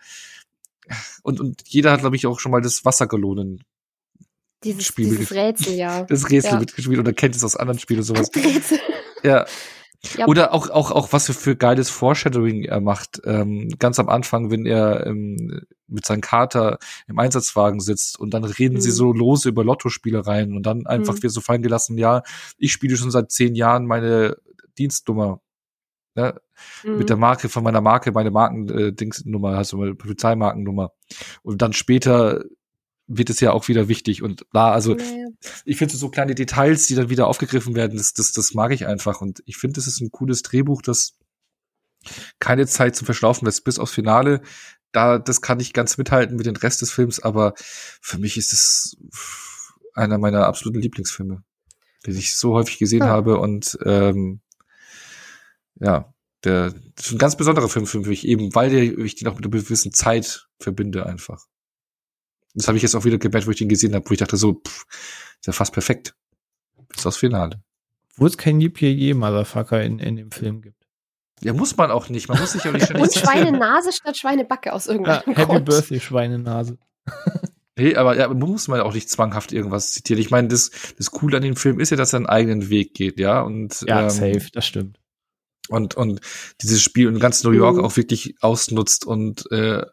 [1.24, 3.64] und, und jeder hat, glaube ich, auch schon mal das Wassergelonen,
[4.64, 6.04] Dieses, Spiel dieses Rätsel, ja.
[6.04, 6.60] das Rätsel Ja.
[6.60, 8.30] mitgespielt oder kennt es aus anderen Spielen und sowas.
[8.36, 8.80] Rätsel.
[9.24, 9.46] Ja.
[10.18, 10.28] Ja.
[10.28, 13.22] Oder auch, auch, auch was für, für geiles Foreshadowing er macht.
[13.26, 18.44] Ähm, ganz am Anfang, wenn er ähm, mit seinem Kater im Einsatzwagen sitzt und dann
[18.44, 18.94] reden sie Mhm.
[18.94, 21.24] so lose über Lottospielereien und dann einfach Mhm.
[21.24, 22.22] wird so fallen gelassen, ja,
[22.60, 24.38] ich spiele schon seit zehn Jahren meine
[24.78, 25.42] Dienstnummer.
[26.16, 26.40] Ne?
[26.84, 26.98] Mhm.
[26.98, 30.92] Mit der Marke von meiner Marke, meine Marken-Dingsnummer, also meine Polizeimarkennummer.
[31.44, 32.44] Und dann später
[33.08, 35.28] wird es ja auch wieder wichtig und bla, also Naja.
[35.64, 38.88] ich finde so kleine Details, die dann wieder aufgegriffen werden, das, das, das mag ich
[38.88, 39.22] einfach.
[39.22, 41.18] Und ich finde, das ist ein cooles Drehbuch, das
[42.40, 44.42] keine Zeit zum Verschlaufen lässt, bis aufs Finale.
[44.92, 48.54] Da, das kann ich ganz mithalten mit dem Rest des Films, aber für mich ist
[48.54, 48.98] es
[49.94, 51.44] einer meiner absoluten Lieblingsfilme,
[52.06, 53.08] den ich so häufig gesehen Ja.
[53.08, 54.40] habe und ähm,
[55.80, 59.28] ja, der das ist ein ganz besonderer Film für mich, eben weil der, ich den
[59.28, 61.46] auch mit einer gewissen Zeit verbinde einfach.
[62.54, 64.38] Das habe ich jetzt auch wieder gemerkt, wo ich den gesehen habe, wo ich dachte
[64.38, 64.86] so, pff,
[65.40, 66.16] ist ja fast perfekt.
[66.88, 67.62] Bis aufs Finale.
[68.16, 70.88] Wo es kein Yippie-Motherfucker in, in dem Film gibt.
[71.42, 72.30] Ja, muss man auch nicht.
[72.30, 73.36] Man muss sich ja nicht ständig Und zitieren.
[73.44, 75.66] Schweinenase statt Schweinebacke aus Ja, irgendeinem Happy Grund.
[75.66, 76.78] Birthday, Schweinenase.
[77.78, 80.22] Nee, aber ja, muss man auch nicht zwanghaft irgendwas zitieren.
[80.22, 82.94] Ich meine, das, das Coole an dem Film ist ja, dass er einen eigenen Weg
[82.94, 83.42] geht, ja.
[83.42, 84.98] Und, Ja, ähm, safe, das stimmt.
[85.70, 86.22] Und und
[86.62, 87.84] dieses Spiel in ganz New York Mhm.
[87.86, 89.84] auch wirklich ausnutzt und äh,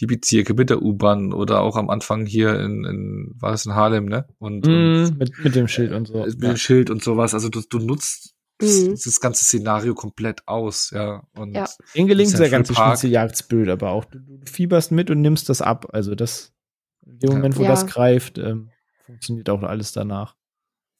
[0.00, 3.74] die Bezirke mit der U-Bahn oder auch am Anfang hier in, in war es in
[3.74, 4.26] Harlem, ne?
[4.38, 6.24] Und, und Mm, mit, mit dem Schild und so.
[6.24, 6.48] mit Ja.
[6.50, 7.34] dem Schild und sowas.
[7.34, 8.90] Also du, du nutzt das, Mhm.
[9.04, 11.22] das ganze Szenario komplett aus, ja.
[11.36, 11.66] Und Ja.
[11.94, 12.98] Ihnen gelingt Central ganze Park.
[12.98, 14.04] Schnitzeljagdsbild aber auch.
[14.06, 15.86] Du, du fieberst mit und nimmst das ab.
[15.92, 16.52] Also das,
[17.06, 17.30] in dem.
[17.30, 17.68] Moment, wo Ja.
[17.70, 18.70] das greift, ähm,
[19.06, 20.36] funktioniert auch alles danach.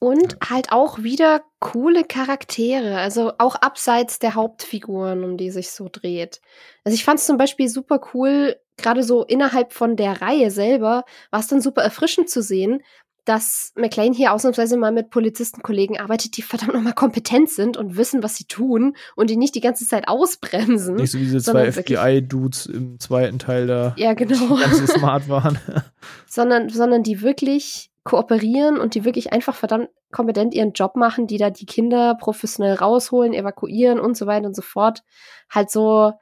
[0.05, 5.89] Und halt auch wieder coole Charaktere, also auch abseits der Hauptfiguren, um die sich so
[5.91, 6.43] dreht.
[6.85, 11.05] Also ich fand es zum Beispiel super cool, gerade so innerhalb von der Reihe selber,
[11.31, 12.83] war es dann super erfrischend zu sehen,
[13.25, 18.23] dass McLean hier ausnahmsweise mal mit Polizistenkollegen arbeitet, die verdammt nochmal kompetent sind und wissen,
[18.23, 20.97] was sie tun und die nicht die ganze Zeit ausbremsen.
[20.97, 24.57] Nicht so wie diese zwei FBI-Dudes im zweiten Teil da, Ja, genau.
[24.57, 25.59] die ganz so smart waren.
[26.27, 31.39] sondern, sondern die wirklich kooperieren und die wirklich einfach verdammt kompetent ihren Job machen, die
[31.39, 35.03] da die Kinder professionell rausholen, evakuieren und so weiter und so fort.
[35.51, 36.13] Halt so,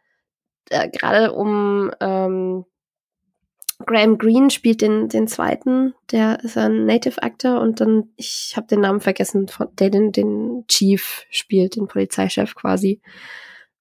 [0.70, 2.64] äh, gerade um ähm,
[3.84, 8.66] Graham Greene spielt den, den zweiten, der ist ein Native Actor und dann, ich habe
[8.66, 13.00] den Namen vergessen, von, der den, den Chief spielt, den Polizeichef quasi,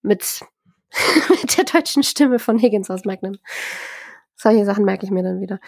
[0.01, 0.41] mit,
[1.29, 3.37] mit der deutschen Stimme von Higgins aus Magnum.
[4.35, 5.59] Solche Sachen merke ich mir dann wieder.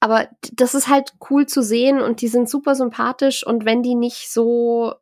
[0.00, 3.96] Aber das ist halt cool zu sehen und die sind super sympathisch und wenn die
[3.96, 4.94] nicht so,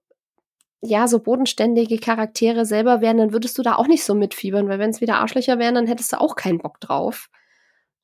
[0.81, 4.79] ja, so bodenständige Charaktere selber wären, dann würdest du da auch nicht so mitfiebern, weil
[4.79, 7.29] wenn es wieder Arschlöcher wären, dann hättest du auch keinen Bock drauf.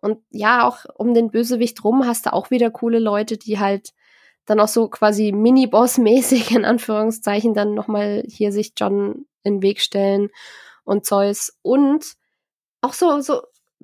[0.02, 3.90] Und ja, auch um den Bösewicht rum hast du auch wieder coole Leute, die halt
[4.46, 9.80] dann auch so quasi Mini-Boss-mäßig in Anführungszeichen dann nochmal hier sich John in den Weg
[9.80, 10.30] stellen
[10.84, 12.14] und Zeus und
[12.80, 13.42] auch so, so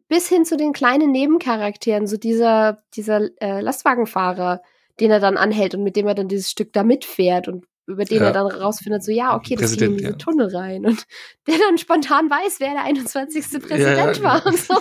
[0.09, 4.63] bis hin zu den kleinen Nebencharakteren, so dieser, dieser äh, Lastwagenfahrer,
[5.01, 8.05] den er dann anhält und mit dem er dann dieses Stück da mitfährt und über
[8.05, 8.27] den Ja.
[8.27, 10.17] er dann rausfindet, so ja, okay, das geht in Präsident, diese ja.
[10.17, 11.07] Tunnel rein und
[11.47, 13.63] der dann spontan weiß, wer der 21.
[13.63, 14.75] Präsident ja, war und so.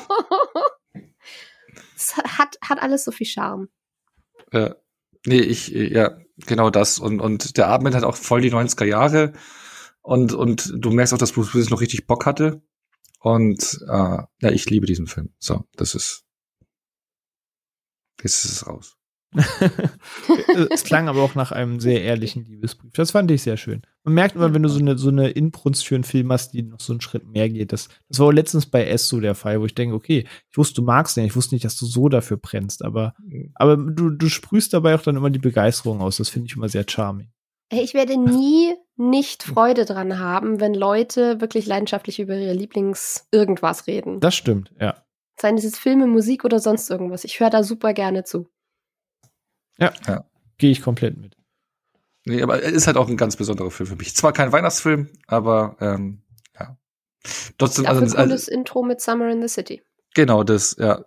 [1.95, 3.70] Es hat, hat alles so viel Charme.
[4.52, 4.72] Äh,
[5.26, 6.99] nee, ich, ja, genau das.
[6.99, 9.34] Und, und der Abend hat auch voll die 90er Jahre.
[10.02, 12.62] Und, und du merkst auch, dass Bruce Willis noch richtig Bock hatte.
[13.19, 15.34] Und äh, ja, ich liebe diesen Film.
[15.39, 16.23] So, das ist.
[18.22, 18.98] Jetzt ist es raus.
[20.72, 22.94] es klang aber auch nach einem sehr ehrlichen Liebesbrief.
[22.94, 23.81] Das fand ich sehr schön.
[24.03, 26.64] Man merkt immer, wenn du so eine, so eine Inbrunst für einen Film hast, die
[26.64, 27.73] noch so einen Schritt mehr geht.
[27.73, 30.57] Das, das war auch letztens bei S so der Fall, wo ich denke, okay, ich
[30.57, 33.15] wusste, du magst den, ich wusste nicht, dass du so dafür brennst, aber,
[33.56, 36.18] aber du, du sprühst dabei auch dann immer die Begeisterung aus.
[36.18, 37.30] Das finde ich immer sehr charming.
[37.69, 44.19] Ich werde nie nicht Freude dran haben, wenn Leute wirklich leidenschaftlich über ihre Lieblings-Irgendwas reden.
[44.19, 45.03] Das stimmt, ja.
[45.40, 47.24] Seien es jetzt Filme, Musik oder sonst irgendwas.
[47.24, 48.49] Ich höre da super gerne zu.
[50.57, 51.38] Gehe ich komplett mit.
[52.26, 54.15] Nee, aber es ist halt auch ein ganz besonderer Film für mich.
[54.15, 56.24] Zwar kein Weihnachtsfilm, aber ähm,
[56.60, 56.78] ja.
[57.57, 59.84] Trotzdem, Dafür also, cooles also, Intro mit Summer in the City.
[60.14, 61.03] genau, das, ja.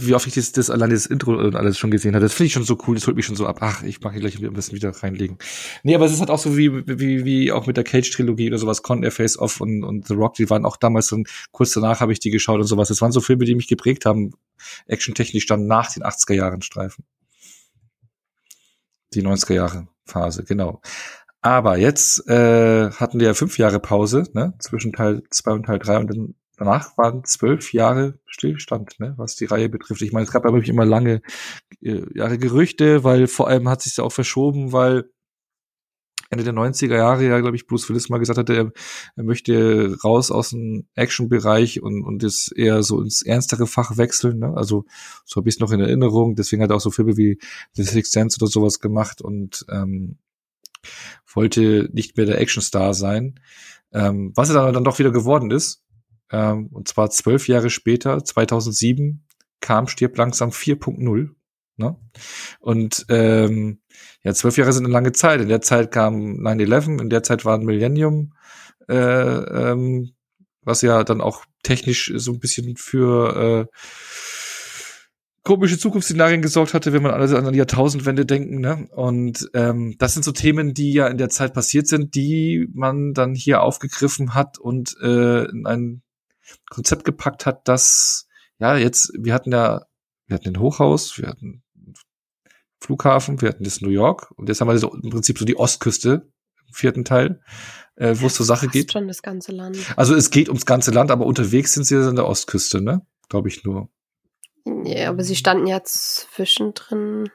[0.00, 2.48] Wie oft ich das, das allein das Intro und alles schon gesehen habe, das finde
[2.48, 3.58] ich schon so cool, das holt mich schon so ab.
[3.60, 5.38] Ach, ich mag hier gleich ein bisschen wieder reinlegen.
[5.84, 8.58] Nee, aber es ist halt auch so wie, wie, wie auch mit der Cage-Trilogie oder
[8.58, 11.22] sowas, Con Air Face Off und, und The Rock, die waren auch damals so,
[11.52, 12.88] kurz danach habe ich die geschaut und sowas.
[12.88, 14.32] Das waren so Filme, die mich geprägt haben,
[14.86, 17.04] actiontechnisch dann nach den 80er Jahren Streifen.
[19.14, 20.80] Die 90er Jahre Phase, genau.
[21.40, 25.78] Aber jetzt äh, hatten wir ja fünf Jahre Pause, ne, zwischen Teil zwei und Teil
[25.78, 30.02] drei und dann danach waren zwölf Jahre Stillstand, ne, was die Reihe betrifft.
[30.02, 31.22] Ich meine, es gab aber immer lange
[31.80, 35.10] äh, Jahre Gerüchte, weil vor allem hat sich ja auch verschoben, weil
[36.30, 38.72] Ende der 90er Jahre ja, glaube ich, Bruce Willis mal gesagt hatte, er,
[39.16, 44.40] er möchte raus aus dem Action-Bereich und, und das eher so ins ernstere Fach wechseln.
[44.40, 44.52] Ne?
[44.54, 44.84] Also
[45.24, 46.34] so habe ich es noch in Erinnerung.
[46.34, 47.38] Deswegen hat er auch so Filme wie
[47.72, 50.18] The Sixth Sense oder sowas gemacht und ähm,
[51.32, 53.40] wollte nicht mehr der Actionstar sein.
[53.92, 55.82] Ähm, was er dann, dann doch wieder geworden ist.
[56.30, 59.24] Ähm, und zwar zwölf Jahre später, 2007,
[59.60, 61.30] kam Stirb langsam 4.0.
[61.76, 61.96] Ne?
[62.60, 63.80] Und ähm,
[64.22, 65.40] ja, zwölf Jahre sind eine lange Zeit.
[65.40, 68.34] In der Zeit kam 9-11, in der Zeit war ein Millennium,
[68.88, 70.12] äh, ähm,
[70.62, 73.76] was ja dann auch technisch so ein bisschen für äh,
[75.44, 78.60] komische Zukunftsszenarien gesorgt hatte, wenn man alles an die Jahrtausendwende denken.
[78.60, 78.86] Ne?
[78.90, 83.14] Und ähm, das sind so Themen, die ja in der Zeit passiert sind, die man
[83.14, 86.02] dann hier aufgegriffen hat und äh, in ein
[86.70, 89.86] Konzept gepackt hat, das ja jetzt, wir hatten ja,
[90.26, 91.62] wir hatten den Hochhaus, wir hatten
[92.80, 95.56] Flughafen, wir hatten das New York und jetzt haben wir so im Prinzip so die
[95.56, 96.30] Ostküste
[96.66, 97.40] im vierten Teil,
[97.96, 98.92] äh, wo es zur Sache geht.
[98.92, 99.78] schon das ganze Land.
[99.96, 103.02] Also es geht ums ganze Land, aber unterwegs sind sie in der Ostküste, ne?
[103.28, 103.90] Glaube ich nur.
[104.84, 107.30] Ja, aber sie standen ja zwischendrin.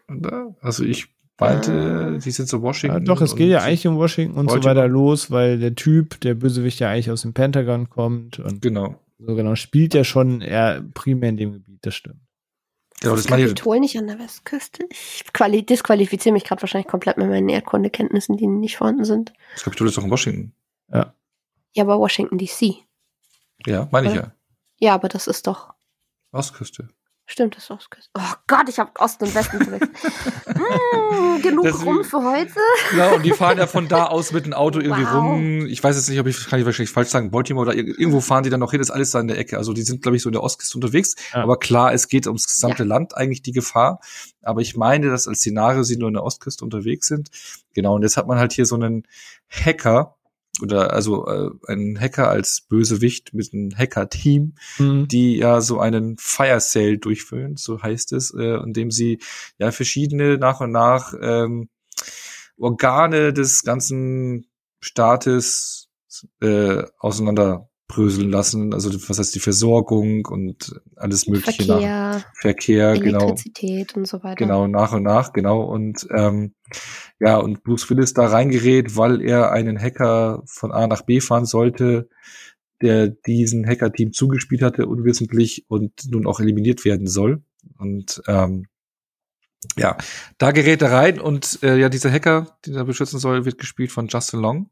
[0.61, 3.05] Also ich meinte, sie sind so Ja, Washington.
[3.05, 4.75] doch, es geht ja eigentlich um Washington und so Baltimore.
[4.77, 8.95] weiter los, weil der Typ, der Bösewicht ja eigentlich aus dem Pentagon kommt und Genau.
[9.19, 12.19] so genau spielt ja schon eher primär in dem Gebiet, das stimmt.
[13.01, 13.45] Genau, das das ich.
[13.47, 14.85] Kapitol nicht an der Westküste.
[14.89, 19.33] Ich quali disqualifiziere mich gerade wahrscheinlich komplett mit meinen Erdkundekenntnissen, die nicht vorhanden sind.
[19.55, 20.53] Das Kapitol ist doch in Washington.
[20.91, 22.75] Ja, aber Washington DC.
[23.65, 24.21] Ja, meine ich Ja.
[24.21, 24.31] ja.
[24.79, 25.73] Ja, aber das ist doch.
[26.31, 26.87] Ostküste.
[27.25, 28.09] Stimmt, das ist Ostküste.
[28.17, 29.91] Oh Gott, ich habe Osten und Westen verwechselt.
[30.47, 32.53] mm, genug Deswegen- rum für heute.
[32.91, 35.13] Genau, und die fahren ja von da aus mit dem Auto irgendwie Wow.
[35.23, 35.65] rum.
[35.67, 38.19] Ich weiß jetzt nicht, ob ich, kann ich wahrscheinlich falsch sagen, Baltimore oder ir- irgendwo
[38.19, 39.57] fahren die dann noch hin, das ist alles da in der Ecke.
[39.57, 41.15] Also die sind, glaube ich, so in der Ostküste unterwegs.
[41.33, 41.43] Ja.
[41.43, 43.99] Aber klar, es geht ums gesamte Land eigentlich die Gefahr.
[44.41, 47.29] Aber ich meine, dass als Szenario sie nur in der Ostküste unterwegs sind.
[47.73, 49.07] Genau, und jetzt hat man halt hier so einen
[49.49, 50.17] Hacker
[50.61, 55.07] oder also äh, einen Hacker als Bösewicht mit einem Hacker-Team, Mhm.
[55.07, 59.19] die ja so einen Fire Sale durchführen, so heißt es, äh, indem sie
[59.57, 61.69] ja verschiedene nach und nach ähm,
[62.57, 64.45] Organe des ganzen
[64.79, 65.89] Staates
[66.41, 66.83] äh,
[67.93, 68.73] auseinanderbröseln lassen.
[68.73, 73.25] Also was heißt die Versorgung und alles mögliche nach Verkehr, Verkehr, genau.
[73.25, 74.35] Elektrizität und so weiter.
[74.35, 75.61] Genau, nach und nach, genau.
[75.61, 76.53] Und ähm,
[77.19, 81.45] ja, und Bruce Willis da reingerät, weil er einen Hacker von A nach B fahren
[81.45, 82.09] sollte,
[82.81, 87.43] der diesen Hacker-Team zugespielt hatte, unwissentlich und nun auch eliminiert werden soll.
[87.77, 88.65] Und ähm,
[89.77, 89.95] ja,
[90.37, 93.93] da gerät er rein und äh, ja, dieser Hacker, den er beschützen soll, wird gespielt
[93.93, 94.69] von Justin Long.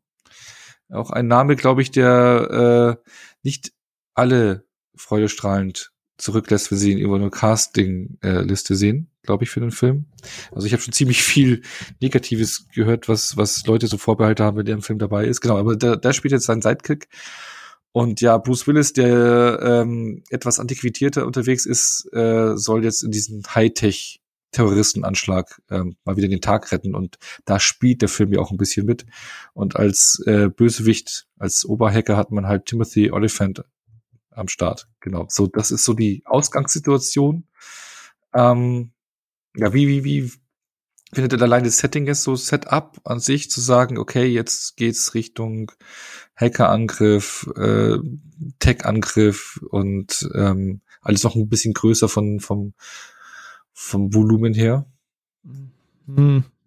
[0.92, 3.10] Auch ein Name, glaube ich, der äh,
[3.44, 3.72] nicht
[4.14, 4.66] alle
[4.96, 10.06] freudestrahlend zurücklässt, wenn sie ihn über eine Casting-Liste sehen, glaube ich, für den Film.
[10.52, 11.62] Also ich habe schon ziemlich viel
[12.00, 15.42] Negatives gehört, was, was Leute so Vorbehalte haben, wenn der im Film dabei ist.
[15.42, 17.08] Genau, aber der, der spielt jetzt seinen Sidekick.
[17.92, 23.44] Und ja, Bruce Willis, der ähm, etwas antiquitierter unterwegs ist, äh, soll jetzt in diesen
[23.54, 24.21] Hightech
[24.52, 26.96] Terroristenanschlag ähm, mal wieder den Tag retten.
[26.96, 29.06] Und da spielt der Film ja auch ein bisschen mit.
[29.54, 33.64] Und als äh, Bösewicht als Oberhacker hat man halt Timothy Oliphant
[34.30, 34.88] am Start.
[35.00, 35.26] Genau.
[35.30, 37.48] So das ist so die Ausgangssituation.
[38.34, 38.92] Ähm,
[39.56, 40.32] ja wie wie wie
[41.14, 45.14] findet ihr allein das Setting jetzt so Setup an sich zu sagen okay jetzt geht's
[45.14, 45.72] Richtung
[46.36, 47.98] Hackerangriff äh,
[48.60, 52.74] Tech-Angriff und ähm, alles noch ein bisschen größer von vom
[53.74, 54.86] vom Volumen her.
[55.44, 55.72] Hm.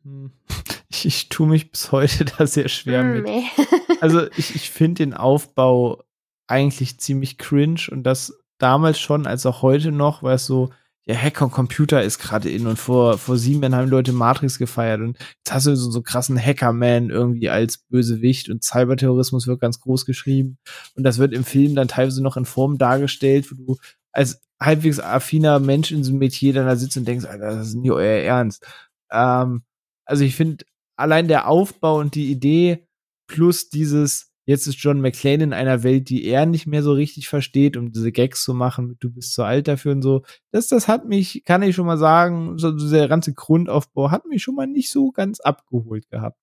[0.04, 0.30] Hm.
[0.90, 3.24] Ich, ich tue mich bis heute da sehr schwer Hm, mit.
[3.24, 3.42] nee.
[4.00, 6.04] Also ich, ich finde den Aufbau
[6.46, 10.70] eigentlich ziemlich cringe und das damals schon, als auch heute noch, weil es so,
[11.06, 14.56] ja, Hacker und Computer ist gerade in und vor, vor sieben Jahren haben Leute Matrix
[14.58, 19.60] gefeiert und jetzt hast du so, so krassen Hackerman irgendwie als Bösewicht und Cyberterrorismus wird
[19.60, 20.58] ganz groß geschrieben
[20.94, 23.76] und das wird im Film dann teilweise noch in Form dargestellt, wo du
[24.14, 27.68] als halbwegs affiner Mensch in so einem Metier dann da sitzt und denkst, Alter, das
[27.68, 28.66] ist nie euer Ernst.
[29.10, 29.62] Ähm,
[30.06, 30.64] also ich finde
[30.96, 32.86] allein der Aufbau und die Idee
[33.26, 37.28] plus dieses, jetzt ist John McClane in einer Welt, die er nicht mehr so richtig
[37.28, 40.22] versteht, um diese Gags zu machen, du bist zu alt dafür und so.
[40.52, 44.42] Das, das hat mich, kann ich schon mal sagen, so dieser ganze Grundaufbau hat mich
[44.42, 46.38] schon mal nicht so ganz abgeholt gehabt.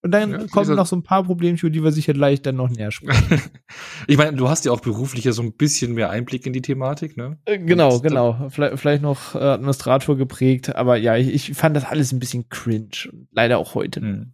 [0.00, 2.54] Und dann Ja, kommen noch so ein paar Problemchen, über die wir sicher gleich dann
[2.56, 3.40] noch näher sprechen.
[4.06, 6.62] ich meine, du hast ja auch beruflich ja so ein bisschen mehr Einblick in die
[6.62, 7.38] Thematik, ne?
[7.46, 8.48] Äh, Genau, Und da- genau.
[8.50, 12.48] Vielleicht, vielleicht noch äh, Administrator geprägt, aber ja, ich, ich fand das alles ein bisschen
[12.48, 12.88] cringe.
[13.32, 14.00] Leider auch heute.
[14.00, 14.32] Hm.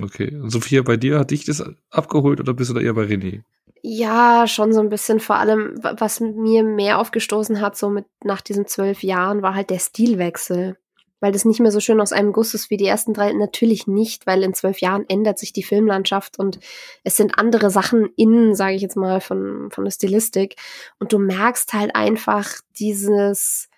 [0.00, 0.34] Okay.
[0.34, 3.42] Und Sophia, bei dir hat dich das abgeholt oder bist du da eher bei René?
[3.82, 5.20] Ja, schon so ein bisschen.
[5.20, 9.54] Vor allem, wa- was mir mehr aufgestoßen hat, so mit nach diesen zwölf Jahren, war
[9.54, 10.76] halt der Stilwechsel.
[11.20, 13.32] Weil das nicht mehr so schön aus einem Guss ist wie die ersten drei.
[13.32, 16.58] Natürlich nicht, weil in zwölf Jahren ändert sich die Filmlandschaft und
[17.04, 20.56] es sind andere Sachen innen, sage ich jetzt mal, von, von der Stilistik.
[20.98, 23.70] Und du merkst halt einfach dieses,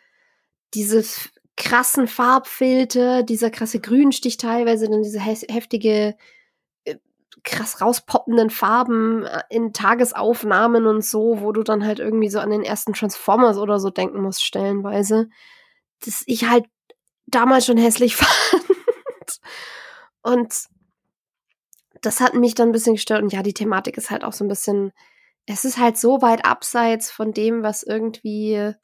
[0.75, 1.05] diese
[1.59, 6.17] krassen Farbfilter, dieser krasse Grünstich teilweise, dann diese heftige
[6.85, 6.97] äh,
[7.43, 12.51] krass rauspoppenden Farben äh, in Tagesaufnahmen und so, wo du dann halt irgendwie so an
[12.51, 15.29] den ersten Transformers oder so denken musst, stellenweise,
[16.05, 16.65] das ich halt
[17.31, 19.41] damals schon hässlich fand.
[20.23, 20.55] Und
[22.03, 23.23] das hat mich dann ein bisschen gestört.
[23.23, 24.93] Und ja, die Thematik ist halt auch so ein bisschen,
[25.47, 28.75] es ist halt so weit abseits von dem, was irgendwie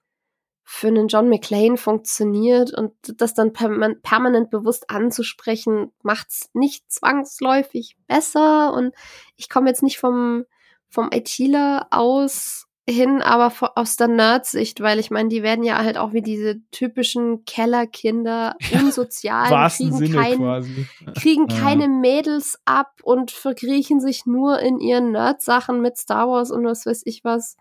[0.66, 7.97] für einen John McClane funktioniert und das dann perman permanent bewusst anzusprechen, macht's nicht zwangsläufig
[8.07, 8.95] besser und
[9.37, 10.45] ich komme jetzt nicht vom
[10.89, 15.97] vom ITler aus hin, aber aus der Nerd-Sicht, weil ich meine, die werden ja halt
[15.97, 20.86] auch wie diese typischen Kellerkinder unsozial, wahrsten kriegen quasi.
[21.19, 21.61] kriegen Ja.
[21.61, 26.85] keine Mädels ab und verkriechen sich nur in ihren Nerd-Sachen mit Star Wars und was
[26.85, 27.56] weiß ich was.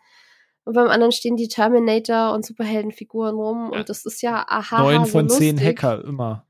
[0.65, 4.81] und beim anderen stehen die Terminator und Superheldenfiguren rum und das ist ja aha.
[4.81, 5.81] Neun so von zehn lustig.
[5.81, 6.45] Hacker immer.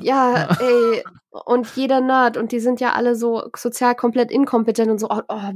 [0.00, 4.98] Ja, ey, und jeder Nerd und die sind ja alle so sozial komplett inkompetent und
[4.98, 5.08] so.
[5.10, 5.52] Oh, oh,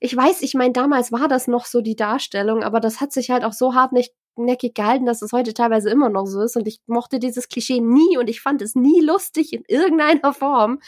[0.00, 3.30] ich weiß, ich meine, damals war das noch so die Darstellung, aber das hat sich
[3.30, 6.80] halt auch so hartnäckig gehalten, dass es heute teilweise immer noch so ist und ich
[6.86, 10.80] mochte dieses Klischee nie und ich fand es nie lustig in irgendeiner Form.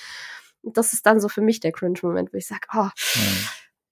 [0.62, 2.88] Und das ist dann so für mich der Cringe-Moment, wo ich sage, oh,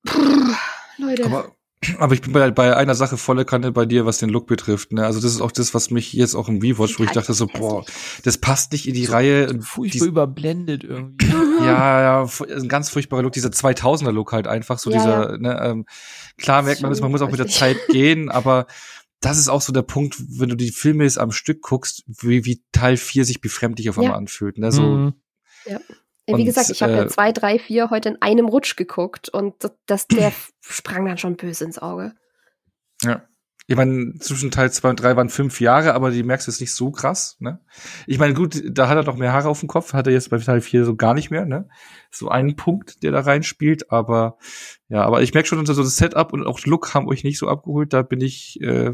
[0.04, 0.56] brr,
[0.98, 1.24] Leute.
[1.24, 1.52] Aber,
[1.98, 4.92] aber ich bin bei, bei einer Sache volle Kanne bei dir, was den Look betrifft.
[4.92, 5.04] Ne?
[5.04, 7.46] Also das ist auch das, was mich jetzt auch im Rewatch, wo ich dachte so,
[7.46, 7.84] boah,
[8.24, 9.48] das passt nicht in die Reihe.
[9.48, 11.26] Und Furchtbar die, überblendet irgendwie.
[11.60, 15.60] ja, ja, ein ganz furchtbarer Look, dieser 2000er Look halt einfach, so Ja, dieser, ne,
[15.62, 15.86] ähm,
[16.36, 18.66] klar merkt man, dass man muss auch mit der Zeit gehen, aber
[19.20, 22.44] das ist auch so der Punkt, wenn du die Filme jetzt am Stück guckst, wie,
[22.44, 24.18] wie Teil 4 sich befremdlich auf einmal Ja.
[24.18, 24.58] anfühlt.
[24.58, 24.70] Ne?
[24.72, 25.12] So, Mhm.
[25.66, 25.80] Ja,
[26.28, 29.30] Wie Und, gesagt, ich habe ja äh, zwei, drei, vier heute in einem Rutsch geguckt
[29.30, 29.54] und
[29.86, 30.30] das, der
[30.60, 32.12] sprang dann schon böse ins Auge.
[33.02, 33.22] Ja.
[33.70, 36.60] Ich meine, zwischen Teil 2 und 3 waren fünf Jahre, aber die merkst du jetzt
[36.60, 37.60] nicht so krass, ne?
[38.06, 40.30] Ich meine, gut, da hat er noch mehr Haare auf dem Kopf, hat er jetzt
[40.30, 41.68] bei Teil 4 so gar nicht mehr, ne?
[42.10, 44.38] So einen Punkt, der da reinspielt, aber
[44.88, 47.46] ja, aber ich merke schon, so das Setup und auch Look haben euch nicht so
[47.46, 48.92] abgeholt, da bin ich äh,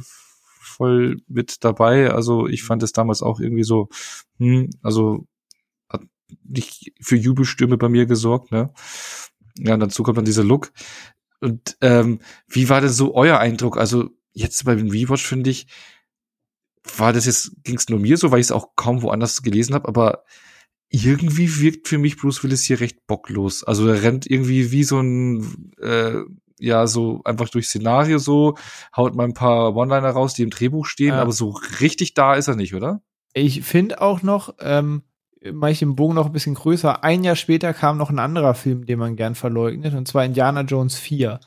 [0.61, 2.11] voll mit dabei.
[2.11, 3.89] Also ich fand es damals auch irgendwie so,
[4.39, 5.27] hm, also
[6.43, 8.73] nicht für Jubelstürme bei mir gesorgt, ne?
[9.59, 10.73] Ja, und dazu kommt dann dieser Look.
[11.41, 13.77] Und ähm, wie war denn so euer Eindruck?
[13.77, 15.67] Also jetzt beim Rewatch finde ich,
[16.97, 19.75] war das jetzt, ging es nur mir so, weil ich es auch kaum woanders gelesen
[19.75, 20.25] habe, aber
[20.89, 23.65] irgendwie wirkt für mich Bruce Willis hier recht bocklos.
[23.65, 26.21] Also er rennt irgendwie wie so ein, äh,
[26.59, 28.57] ja, so einfach durch Szenario so,
[28.97, 31.23] haut mal ein paar One-Liner raus, die im Drehbuch stehen, Ja.
[31.23, 31.51] aber so
[31.81, 33.03] richtig da ist er nicht, oder?
[33.33, 35.03] Ich finde auch noch, ähm,
[35.53, 37.05] mache ich den Bogen noch ein bisschen größer.
[37.05, 40.63] Ein Jahr später kam noch ein anderer Film, den man gern verleugnet, und zwar Indiana
[40.63, 41.41] Jones 4.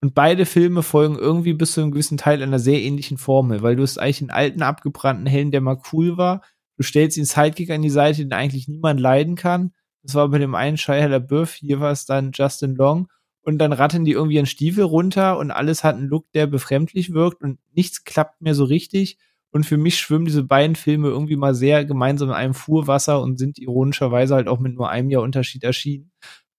[0.00, 3.76] Und beide Filme folgen irgendwie bis zu einem gewissen Teil einer sehr ähnlichen Formel, weil
[3.76, 6.42] du hast eigentlich einen alten, abgebrannten Helden, der mal cool war.
[6.76, 9.72] Du stellst ihn Sidekick an die Seite, den eigentlich niemand leiden kann.
[10.02, 13.08] Das war bei dem einen Shia LaBeouf, hier war es dann Justin Long.
[13.42, 17.12] Und dann rattern die irgendwie ihren Stiefel runter und alles hat einen Look, der befremdlich
[17.12, 19.18] wirkt und nichts klappt mehr so richtig.
[19.52, 23.38] Und für mich schwimmen diese beiden Filme irgendwie mal sehr gemeinsam in einem Fuhrwasser und
[23.38, 26.10] sind ironischerweise halt auch mit nur einem Jahr Unterschied erschienen.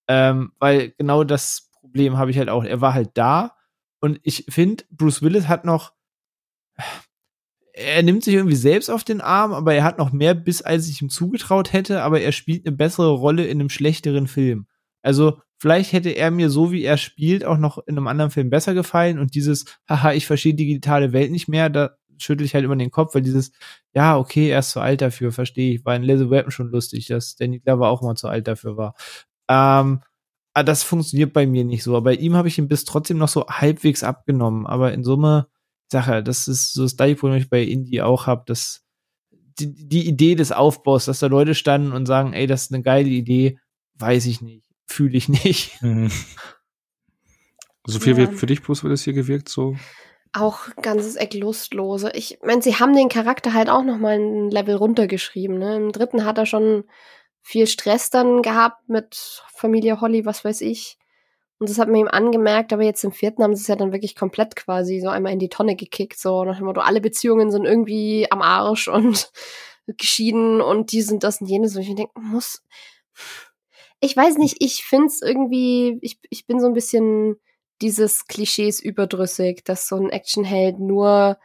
[0.08, 2.64] Ähm, weil genau das Problem habe ich halt auch.
[2.64, 3.56] Er war halt da
[4.00, 5.94] und ich finde, Bruce Willis hat noch,
[7.74, 10.88] er nimmt sich irgendwie selbst auf den Arm, aber er hat noch mehr Biss, als
[10.90, 14.68] ich ihm zugetraut hätte, aber er spielt eine bessere Rolle in einem schlechteren Film.
[15.02, 18.50] Also vielleicht hätte er mir so, wie er spielt, auch noch in einem anderen Film
[18.50, 22.54] besser gefallen und dieses, haha, ich verstehe die digitale Welt nicht mehr, da schüttel ich
[22.56, 23.52] halt immer den Kopf, weil dieses,
[23.94, 25.86] ja, okay, er ist zu alt dafür, verstehe ich.
[25.86, 28.96] War in Lethal Weapon schon lustig, dass Danny Glover auch mal zu alt dafür war.
[29.50, 30.02] Ähm,
[30.54, 31.96] aber das funktioniert bei mir nicht so.
[31.96, 34.68] Aber bei ihm habe ich ihn bis trotzdem noch so halbwegs abgenommen.
[34.68, 35.48] Aber in Summe,
[35.92, 38.84] Sache, das ist so das gleiche Problem, das ich bei Indie auch habe, dass
[39.60, 42.84] die, die Idee des Aufbaus, dass da Leute standen und sagen, ey, das ist eine
[42.84, 43.60] geile Idee,
[43.96, 45.80] weiß ich nicht, fühle ich nicht.
[47.86, 48.20] So viel Ja.
[48.20, 49.76] wird für dich, Bruce Willis, hier gewirkt, so.
[50.34, 52.12] Auch ganzes Eck lustlose.
[52.16, 55.58] Ich meine, sie haben den Charakter halt auch noch mal ein Level runtergeschrieben.
[55.60, 55.76] Ne?
[55.76, 56.86] Im dritten hat er schon
[57.44, 60.98] viel Stress dann gehabt mit Familie Holly, was weiß ich.
[61.60, 63.94] Und das hat man ihm angemerkt, aber jetzt im vierten haben sie es ja dann
[63.94, 66.20] wirklich komplett quasi so einmal in die Tonne gekickt.
[66.20, 69.32] So nach dem Motto, alle Beziehungen sind irgendwie am Arsch und
[69.88, 71.76] geschieden und die sind das und jenes.
[71.76, 72.64] Und ich denke, muss.
[74.00, 77.38] Ich weiß nicht, ich find's irgendwie, ich, ich bin so ein bisschen
[77.84, 81.38] dieses Klischees überdrüssig, dass so ein Actionheld nur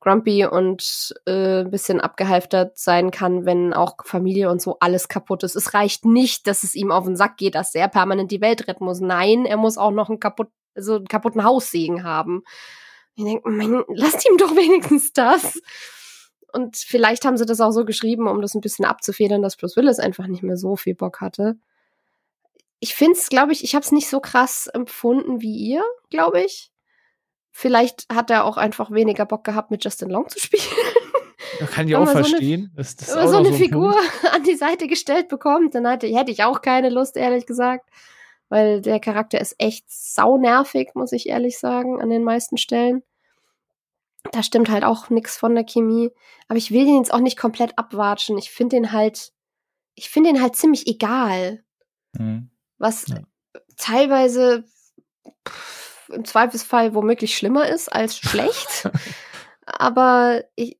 [0.00, 5.44] grumpy und äh, ein bisschen abgehalftert sein kann, wenn auch Familie und so alles kaputt
[5.44, 5.56] ist.
[5.56, 8.68] Es reicht nicht, dass es ihm auf den Sack geht, dass er permanent die Welt
[8.68, 9.00] retten muss.
[9.00, 12.42] Nein, er muss auch noch einen, kaputt, also einen kaputten Haussegen haben.
[13.14, 15.60] Ich denke, mein, lasst ihm doch wenigstens das.
[16.52, 19.76] Und vielleicht haben sie das auch so geschrieben, um das ein bisschen abzufedern, dass Bruce
[19.76, 21.56] Willis einfach nicht mehr so viel Bock hatte.
[22.84, 26.42] Ich finde es, glaube ich, ich habe es nicht so krass empfunden wie ihr, glaube
[26.42, 26.70] ich.
[27.50, 30.62] Vielleicht hat er auch einfach weniger Bock gehabt, mit Justin Long zu spielen.
[31.60, 32.72] Das kann ich auch man so eine- verstehen.
[32.74, 34.24] das, das ist Wenn man auch so eine ein Figur Punkt.
[34.34, 37.88] an die Seite gestellt bekommt, dann hatte, hätte ich auch keine Lust, ehrlich gesagt.
[38.50, 43.02] Weil der Charakter ist echt saunervig, muss ich ehrlich sagen, an den meisten Stellen.
[44.32, 46.10] Da stimmt halt auch nichts von der Chemie.
[46.48, 48.36] Aber ich will den jetzt auch nicht komplett abwatschen.
[48.36, 49.32] Ich finde den halt,
[49.94, 51.62] ich finde den halt ziemlich egal.
[52.14, 52.50] Mhm.
[52.84, 53.16] Was Ja.
[53.78, 54.64] teilweise
[55.48, 58.90] pff, im Zweifelsfall womöglich schlimmer ist als schlecht.
[59.66, 60.76] Aber ich,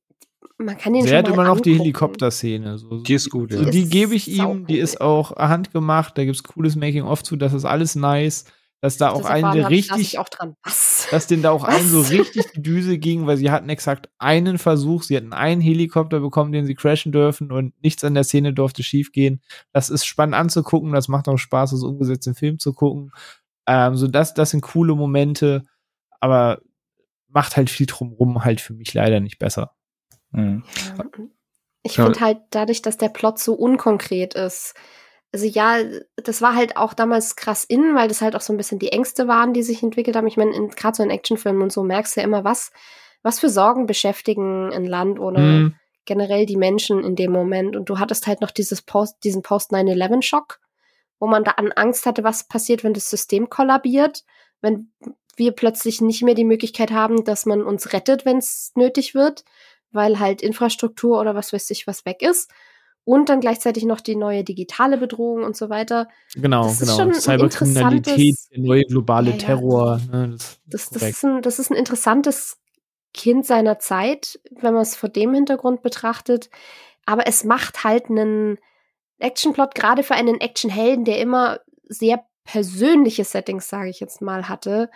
[0.59, 1.79] man kann den schon hat immer noch die angucken.
[1.85, 2.77] Helikopterszene.
[2.77, 2.99] So.
[3.01, 3.59] Die ist gut, ja.
[3.63, 7.35] Die, Die die gebe ich ihm, die ist auch handgemacht, da gibt's cooles Making-of zu,
[7.37, 8.45] das ist alles nice.
[8.85, 10.55] Dass da auch Das einen erfahren richtig, ich auch dran.
[10.63, 11.07] Was?
[11.09, 14.59] dass denen da auch einen so richtig die Düse ging, weil sie hatten exakt einen
[14.59, 18.53] Versuch, sie hatten einen Helikopter bekommen, den sie crashen dürfen und nichts an der Szene
[18.53, 19.41] durfte schiefgehen.
[19.73, 23.11] Das ist spannend anzugucken, das macht auch Spaß, das umgesetzt im Film zu gucken.
[23.65, 25.63] Ähm, so das, das sind coole Momente,
[26.19, 26.61] aber
[27.27, 29.73] macht halt viel drumrum halt für mich leider nicht besser.
[30.29, 30.63] Mhm.
[30.95, 31.05] Ja,
[31.81, 34.75] Ich finde halt dadurch, dass der Plot so unkonkret ist.
[35.35, 35.79] Also ja,
[36.15, 38.93] das war halt auch damals krass in, weil das halt auch so ein bisschen die
[38.93, 40.27] Ängste waren, die sich entwickelt haben.
[40.27, 42.71] Ich meine, in- gerade so in Actionfilmen und so merkst du ja immer, was,
[43.21, 45.75] was für Sorgen beschäftigen ein Land oder Mhm.
[46.05, 47.75] generell die Menschen in dem Moment.
[47.75, 50.61] Und du hattest halt noch dieses Post, diesen Post-9-11-Schock,
[51.19, 54.23] wo man da an Angst hatte, was passiert, wenn das System kollabiert,
[54.61, 54.93] wenn
[55.35, 59.43] wir plötzlich nicht mehr die Möglichkeit haben, dass man uns rettet, wenn es nötig wird,
[59.91, 62.49] weil halt Infrastruktur oder was weiß ich was weg ist.
[63.05, 66.07] Und dann gleichzeitig noch die neue digitale Bedrohung und so weiter.
[66.33, 67.13] Genau, Das ist genau.
[67.13, 69.45] Cyberkriminalität, der neue globale Ja, ja.
[69.45, 70.01] Terror.
[70.11, 72.57] Ne, das, Das, das, ist ein, das ist ein interessantes
[73.13, 76.49] Kind seiner Zeit, wenn man es vor dem Hintergrund betrachtet.
[77.05, 78.57] Aber es macht halt einen
[79.19, 84.89] Actionplot, gerade für einen Actionhelden, der immer sehr persönliche Settings, sage ich jetzt mal, hatte,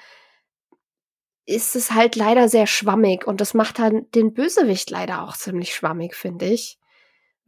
[1.45, 3.27] ist es halt leider sehr schwammig.
[3.27, 6.78] Und das macht dann den Bösewicht leider auch ziemlich schwammig, finde ich.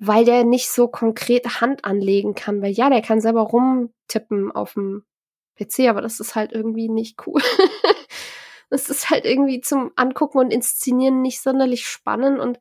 [0.03, 2.61] Weil der nicht so konkret Hand anlegen kann.
[2.61, 5.05] Weil ja, der kann selber rumtippen auf dem
[5.59, 7.41] PC, aber das ist halt irgendwie nicht cool.
[8.71, 12.57] das ist halt irgendwie zum Angucken und Inszenieren nicht sonderlich spannend und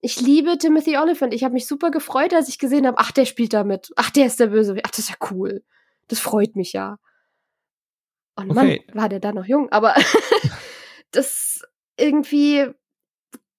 [0.00, 1.34] ich liebe Timothy Oliphant.
[1.34, 3.92] Ich habe mich super gefreut, als ich gesehen habe, ach, der spielt da mit.
[3.96, 4.74] Ach, der ist der Böse.
[4.82, 5.62] Ach, das ist ja cool.
[6.08, 6.96] Das freut mich ja.
[8.34, 8.82] Und Okay.
[8.86, 9.94] Mann, war der da noch jung, aber
[11.10, 11.62] das
[11.98, 12.70] irgendwie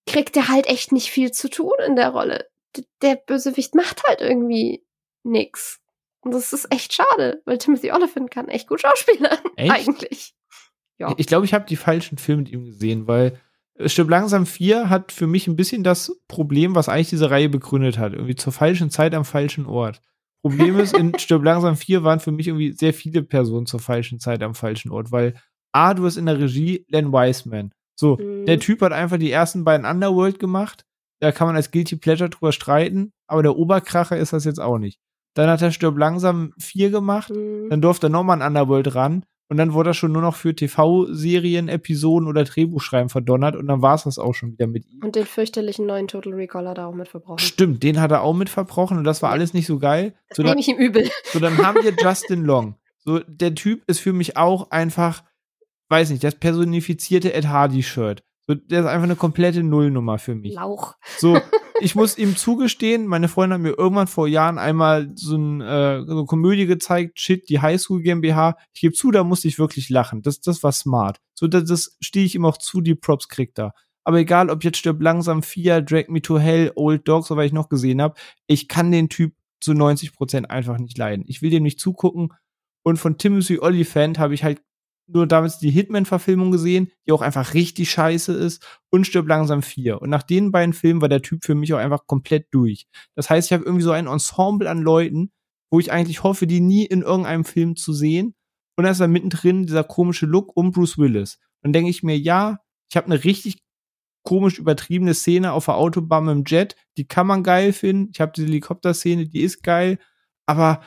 [0.07, 2.48] kriegt er halt echt nicht viel zu tun in der Rolle.
[3.02, 4.84] Der Bösewicht macht halt irgendwie
[5.23, 5.80] nix.
[6.22, 9.38] Und das ist echt schade, weil Timothy Oliphant kann echt gut schauspielern.
[9.56, 9.72] Echt?
[9.72, 10.34] Eigentlich.
[10.99, 11.14] Ja.
[11.18, 13.39] Ich glaube, ich habe die falschen Filme mit ihm gesehen, weil
[13.73, 17.49] äh, Stirb langsam 4 hat für mich ein bisschen das Problem, was eigentlich diese Reihe
[17.49, 18.14] begründet hat.
[18.14, 19.99] Irgendwie zur falschen Zeit am falschen Ort.
[20.43, 24.19] Problem ist, in Stirb langsam 4 waren für mich irgendwie sehr viele Personen zur falschen
[24.19, 25.34] Zeit am falschen Ort, weil
[25.72, 27.73] A, du hast in der Regie Len Wiseman.
[27.95, 28.45] So, Mhm.
[28.45, 30.85] der Typ hat einfach die ersten beiden Underworld gemacht.
[31.22, 34.77] Da kann man als Guilty Pleasure drüber streiten, aber der Oberkracher ist das jetzt auch
[34.77, 34.99] nicht.
[35.35, 37.30] Dann hat er Stirb langsam 4 gemacht.
[37.30, 37.69] Mhm.
[37.69, 39.23] Dann durfte er nochmal an Underworld ran.
[39.48, 43.56] Und dann wurde er schon nur noch für TV-Serien, Episoden oder Drehbuchschreiben verdonnert.
[43.56, 45.03] Und dann war es das auch schon wieder mit ihm.
[45.03, 47.39] Und den fürchterlichen neuen Total Recall hat er auch mit verbrochen.
[47.39, 50.14] Stimmt, den hat er auch mit verbrochen und das war alles nicht so geil.
[50.30, 51.10] Das So, nehme ich ihm übel.
[51.34, 52.76] so, dann haben wir Justin Long.
[52.99, 55.23] So, der Typ ist für mich auch einfach,
[55.89, 58.23] weiß nicht, das personifizierte Ed Hardy-Shirt.
[58.47, 60.55] So, der ist einfach eine komplette Nullnummer für mich.
[60.55, 60.95] Lauch.
[61.18, 61.39] So,
[61.81, 66.03] ich muss ihm zugestehen, meine Freundin hat mir irgendwann vor Jahren einmal so, ein, äh,
[66.05, 68.57] so eine Komödie gezeigt, Shit, die Highschool GmbH.
[68.73, 70.22] Ich gebe zu, da musste ich wirklich lachen.
[70.22, 71.19] Das, das war smart.
[71.34, 73.73] So, das, das stehe ich ihm auch zu, die Props kriegt er.
[74.03, 77.45] Aber egal, ob jetzt stirbt langsam Vier, Drag Me to Hell, Old Dogs, oder was
[77.45, 78.15] ich noch gesehen habe,
[78.47, 81.23] ich kann den Typ zu 90 Prozent einfach nicht leiden.
[81.27, 82.34] Ich will dem nicht zugucken.
[82.84, 84.61] Und von Timothy Oliphant habe ich halt
[85.14, 90.02] nur damals die Hitman-Verfilmung gesehen, die auch einfach richtig scheiße ist und stirbt langsam vier.
[90.02, 92.88] Und nach den beiden Filmen war der Typ für mich auch einfach komplett durch.
[93.16, 95.32] Das heißt, ich habe irgendwie so ein Ensemble an Leuten,
[95.72, 98.36] wo ich eigentlich hoffe, die nie in irgendeinem Film zu sehen.
[98.76, 101.40] Und dann ist da mittendrin dieser komische Look um Bruce Willis.
[101.62, 102.60] Dann denke ich mir, ja,
[102.90, 103.62] ich habe eine richtig
[104.24, 108.12] komisch übertriebene Szene auf der Autobahn mit dem Jet, die kann man geil finden.
[108.14, 109.98] Ich habe diese Helikopter-Szene, die ist geil.
[110.46, 110.82] Aber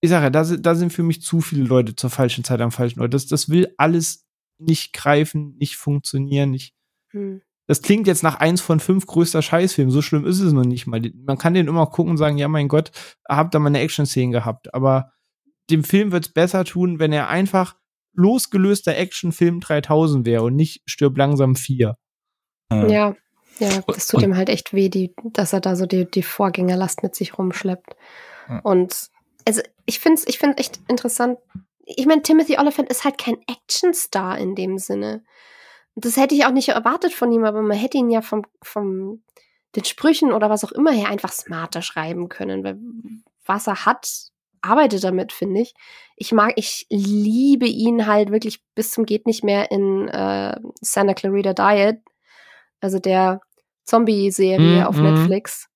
[0.00, 2.60] ich sage ja, da sind, da sind für mich zu viele Leute zur falschen Zeit
[2.60, 3.12] am falschen Ort.
[3.12, 4.26] Das, das will alles
[4.58, 6.74] nicht greifen, nicht funktionieren, nicht.
[7.10, 7.42] Hm.
[7.66, 9.92] Das klingt jetzt nach eins von fünf größter Scheißfilmen.
[9.92, 11.00] So schlimm ist es noch nicht mal.
[11.14, 12.90] Man kann den immer gucken und sagen, ja, mein Gott,
[13.28, 14.74] habt da mal eine Action-Szene gehabt.
[14.74, 15.12] Aber
[15.70, 17.76] dem Film wird's besser tun, wenn er einfach
[18.12, 21.96] losgelöster Actionfilm 3000 wäre und nicht stirb langsam 4.
[22.72, 23.14] Ja,
[23.60, 26.22] ja, das tut Und- ihm halt echt weh, die, dass er da so die, die
[26.22, 27.94] Vorgängerlast mit sich rumschleppt.
[28.48, 28.60] Ja.
[28.60, 29.10] Und
[29.46, 31.38] also ich finde es ich find echt interessant.
[31.84, 35.24] Ich meine, Timothy Oliphant ist halt kein Actionstar in dem Sinne.
[35.96, 39.24] Das hätte ich auch nicht erwartet von ihm, aber man hätte ihn ja vom, vom
[39.74, 42.62] den Sprüchen oder was auch immer her einfach smarter schreiben können.
[42.62, 42.78] Weil
[43.44, 44.08] was er hat,
[44.62, 45.74] arbeitet damit, finde ich.
[46.14, 51.14] Ich mag, ich liebe ihn halt wirklich bis zum geht nicht mehr in äh, Santa
[51.14, 52.00] Clarita Diet,
[52.80, 53.40] also der
[53.84, 55.02] Zombie-Serie Mhm, auf mhm.
[55.02, 55.68] Netflix,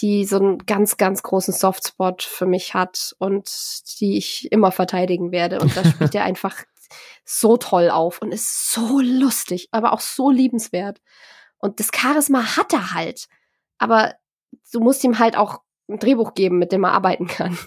[0.00, 3.48] die so einen ganz, ganz großen Softspot für mich hat und
[4.00, 5.60] die ich immer verteidigen werde.
[5.60, 6.64] Und da spielt er einfach
[7.24, 11.00] so toll auf und ist so lustig, aber auch so liebenswert.
[11.58, 13.28] Und das Charisma hat er halt.
[13.78, 14.14] Aber
[14.72, 17.58] du musst ihm halt auch ein Drehbuch geben, mit dem er arbeiten kann.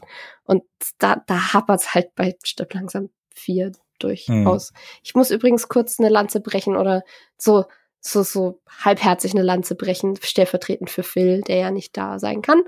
[0.44, 0.64] Und
[1.00, 4.74] da, da hapert's halt bei Stirb langsam vier durchaus.
[5.04, 7.04] Ich muss übrigens kurz eine Lanze brechen oder
[7.38, 7.66] so,
[8.08, 12.64] so, so halbherzig eine Lanze brechen, stellvertretend für Phil, der ja nicht da sein kann.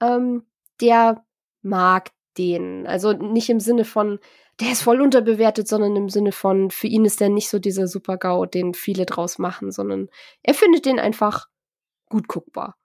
[0.00, 0.44] Ähm,
[0.80, 1.24] der
[1.62, 2.86] mag den.
[2.86, 4.18] Also nicht im Sinne von,
[4.60, 7.86] der ist voll unterbewertet, sondern im Sinne von, für ihn ist der nicht so dieser
[7.86, 10.08] Super-GAU, den viele draus machen, sondern
[10.42, 11.46] er findet den einfach
[12.08, 12.76] gut guckbar.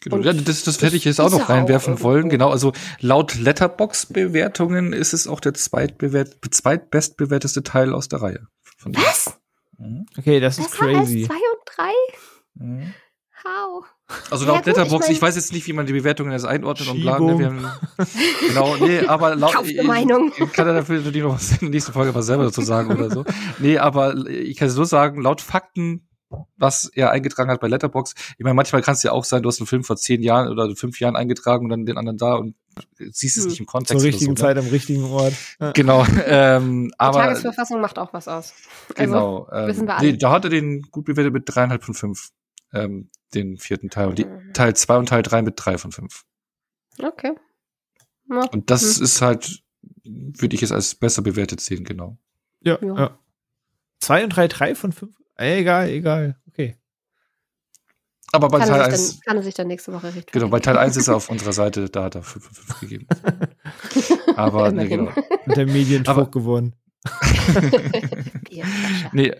[0.00, 2.28] Genau, ja, das, das hätte ich jetzt auch noch reinwerfen auch wollen.
[2.28, 8.46] Genau, also laut Letterbox-Bewertungen ist es auch der zweitbewert, zweitbestbewerteste Teil aus der Reihe.
[8.84, 9.37] Was?
[9.78, 10.06] Mhm.
[10.16, 11.20] Okay, das ist Besser crazy.
[11.20, 11.92] Als zwei und drei?
[12.54, 12.94] Mhm.
[13.44, 13.84] How?
[14.30, 16.46] Also laut ja, Letterbox, ich, mein, ich, weiß jetzt nicht, wie man die Bewertungen jetzt
[16.46, 17.30] einordnet Schiebung.
[17.30, 17.50] und bla.
[17.50, 18.06] Ne, haben,
[18.48, 20.32] genau, nee, aber laut ich, Meinung.
[20.36, 22.90] ich kann da dafür natürlich noch was in der nächsten Folge was selber dazu sagen
[22.90, 23.24] oder so.
[23.58, 26.08] Nee, aber ich kann so sagen, laut Fakten
[26.56, 28.14] was er eingetragen hat bei Letterbox.
[28.36, 30.48] Ich meine, manchmal kann es ja auch sein, du hast einen Film vor zehn Jahren
[30.48, 32.54] oder fünf Jahren eingetragen und dann den anderen da und
[32.98, 33.50] siehst es hm.
[33.50, 34.00] nicht im Kontext.
[34.00, 34.48] Zur richtigen so, ne?
[34.48, 34.62] Zeit ne?
[34.62, 35.34] am richtigen Ort.
[35.74, 36.06] Genau.
[36.30, 38.52] Ähm, aber, Die Tagesverfassung macht auch was aus.
[38.96, 39.48] Also, genau.
[39.50, 40.10] Ähm, wissen wir alle.
[40.12, 42.30] Nee, da hat er den gut bewertet mit dreieinhalb von fünf.
[42.72, 44.08] Ähm, den vierten Teil.
[44.08, 44.52] Und die, mhm.
[44.52, 46.24] Teil zwei und Teil drei mit drei von fünf.
[47.02, 47.34] Okay.
[48.30, 48.44] Ja.
[48.50, 49.04] Und das hm.
[49.04, 49.62] ist halt,
[50.04, 52.18] würde ich es als besser bewertet sehen, genau.
[52.60, 52.94] Ja, ja.
[52.94, 53.18] ja.
[54.00, 55.14] Zwei und drei, drei von fünf?
[55.36, 56.36] Egal, egal.
[58.32, 59.10] Aber bei kann Teil 1.
[59.10, 60.30] Dann, kann er sich dann nächste Woche richten.
[60.32, 62.80] Genau, bei Teil 1 ist er auf unserer Seite, da hat er 5 von 5
[62.80, 63.06] gegeben.
[64.36, 65.12] Aber, nee, genau.
[65.46, 66.74] Mit der Mediendruck gewonnen.
[69.12, 69.32] nee,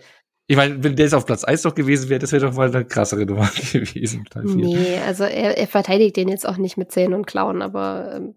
[0.47, 2.73] ich meine, wenn der jetzt auf Platz 1 noch gewesen wäre, das wäre doch mal
[2.73, 4.25] eine krassere Nummer gewesen.
[4.25, 4.55] Teil 4.
[4.55, 8.35] Nee, also er, er, verteidigt den jetzt auch nicht mit Zähnen und Klauen, aber ähm,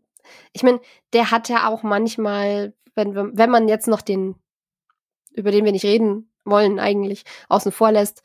[0.52, 0.80] ich meine,
[1.14, 4.34] der hat ja auch manchmal, wenn, wenn man jetzt noch den,
[5.32, 8.22] über den wir nicht reden wollen eigentlich außen vor lässt,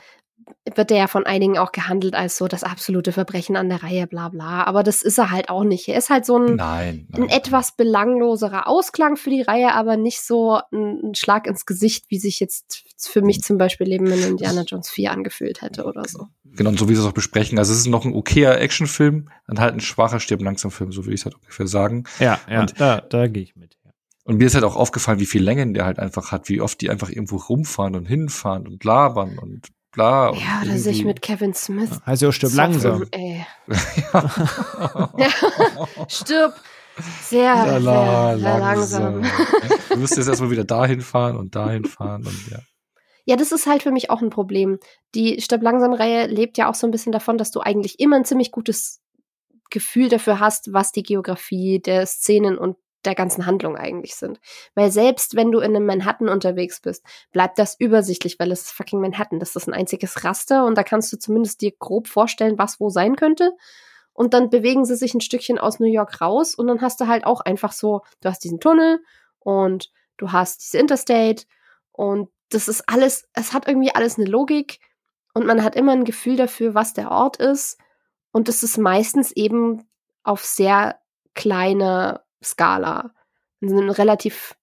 [0.75, 4.07] wird der ja von einigen auch gehandelt als so das absolute Verbrechen an der Reihe,
[4.07, 4.63] bla bla.
[4.65, 5.87] Aber das ist er halt auch nicht.
[5.87, 7.23] Er ist halt so ein, nein, nein.
[7.23, 12.05] ein etwas belangloserer Ausklang für die Reihe, aber nicht so ein, ein, Schlag ins Gesicht,
[12.09, 16.03] wie sich jetzt für mich zum Beispiel Leben in Indiana Jones 4 angefühlt hätte oder
[16.07, 16.27] so.
[16.43, 17.59] Genau, und so wie sie es auch besprechen.
[17.59, 21.05] Also es ist noch ein okayer Actionfilm, dann halt ein schwacher Stirb langsam Film, so
[21.05, 22.05] würde ich es halt ungefähr sagen.
[22.19, 23.77] Ja, ja, und da, da gehe ich mit.
[24.27, 26.81] Und mir ist halt auch aufgefallen, wie viel Längen der halt einfach hat, wie oft
[26.81, 30.29] die einfach irgendwo rumfahren und hinfahren und labern und bla.
[30.29, 31.99] Und ja, oder sich mit Kevin Smith.
[32.05, 33.05] Also stirb langsam.
[33.11, 33.45] Ey.
[35.17, 35.29] ja.
[36.07, 36.53] stirb.
[37.21, 39.21] Sehr, Lala, sehr, sehr langsam.
[39.21, 39.49] langsam.
[39.89, 42.59] du müsstest jetzt erstmal wieder dahin fahren und dahin fahren und ja.
[43.25, 44.79] Ja, das ist halt für mich auch ein Problem.
[45.13, 48.15] Die Stirb langsam Reihe lebt ja auch so ein bisschen davon, dass du eigentlich immer
[48.15, 49.01] ein ziemlich gutes
[49.69, 54.39] Gefühl dafür hast, was die Geografie der Szenen und der ganzen Handlung eigentlich sind.
[54.75, 58.71] Weil selbst wenn du in einem Manhattan unterwegs bist, bleibt das übersichtlich, weil es ist
[58.71, 59.39] fucking Manhattan.
[59.39, 62.89] Das ist ein einziges Raster und da kannst du zumindest dir grob vorstellen, was wo
[62.89, 63.51] sein könnte.
[64.13, 67.07] Und dann bewegen sie sich ein Stückchen aus New York raus und dann hast du
[67.07, 68.99] halt auch einfach so, du hast diesen Tunnel
[69.39, 71.45] und du hast diese Interstate
[71.91, 74.79] und das ist alles, es hat irgendwie alles eine Logik
[75.33, 77.77] und man hat immer ein Gefühl dafür, was der Ort ist.
[78.31, 79.87] Und es ist meistens eben
[80.23, 80.99] auf sehr
[81.35, 82.21] kleine
[82.51, 83.13] Skala.
[83.61, 84.55] Also relativ,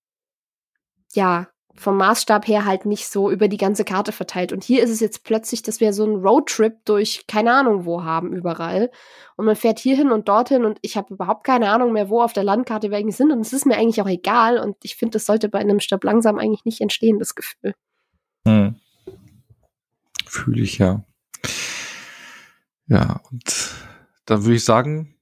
[1.13, 4.53] ja, vom Maßstab her halt nicht so über die ganze Karte verteilt.
[4.53, 8.05] Und hier ist es jetzt plötzlich, dass wir so einen Roadtrip durch keine Ahnung wo
[8.05, 8.91] haben überall.
[9.37, 12.33] Und man fährt hierhin und dorthin und ich habe überhaupt keine Ahnung mehr, wo auf
[12.33, 13.33] der Landkarte wir eigentlich sind.
[13.33, 14.59] Und es ist mir eigentlich auch egal.
[14.59, 17.75] Und ich finde, das sollte bei einem Stab langsam eigentlich nicht entstehen, das Gefühl.
[18.47, 18.77] Hm.
[20.27, 21.05] Fühle ich ja.
[22.87, 23.75] Ja, und
[24.27, 25.14] dann würde ich sagen,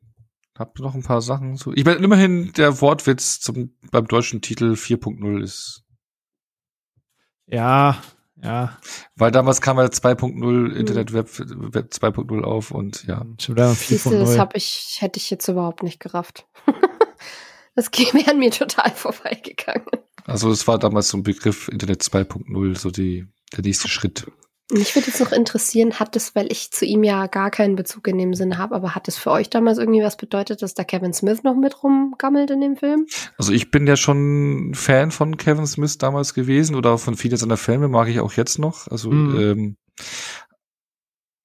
[0.62, 1.72] hab noch ein paar Sachen so.
[1.74, 5.82] Ich meine, immerhin der Wortwitz zum, beim deutschen Titel 4.0 ist.
[7.46, 8.00] Ja,
[8.42, 8.78] ja.
[9.14, 10.74] Weil damals kam ja 2.0 mhm.
[10.74, 13.24] Internet Web, Web 2.0 auf und ja.
[13.40, 14.18] Schon wieder 4.0.
[14.18, 16.46] Das hab ich, hätte ich jetzt überhaupt nicht gerafft.
[17.74, 19.86] das wäre an mir total vorbeigegangen.
[20.24, 23.26] Also es war damals so ein Begriff Internet 2.0, so die,
[23.56, 24.26] der nächste Schritt.
[24.70, 28.06] Mich würde jetzt noch interessieren, hat es, weil ich zu ihm ja gar keinen Bezug
[28.08, 30.84] in dem Sinne habe, aber hat es für euch damals irgendwie was bedeutet, dass da
[30.84, 33.06] Kevin Smith noch mit rumgammelt in dem Film?
[33.36, 37.56] Also ich bin ja schon Fan von Kevin Smith damals gewesen oder von vielen seiner
[37.56, 38.88] Filme mag ich auch jetzt noch.
[38.88, 39.40] Also mhm.
[39.40, 39.76] ähm,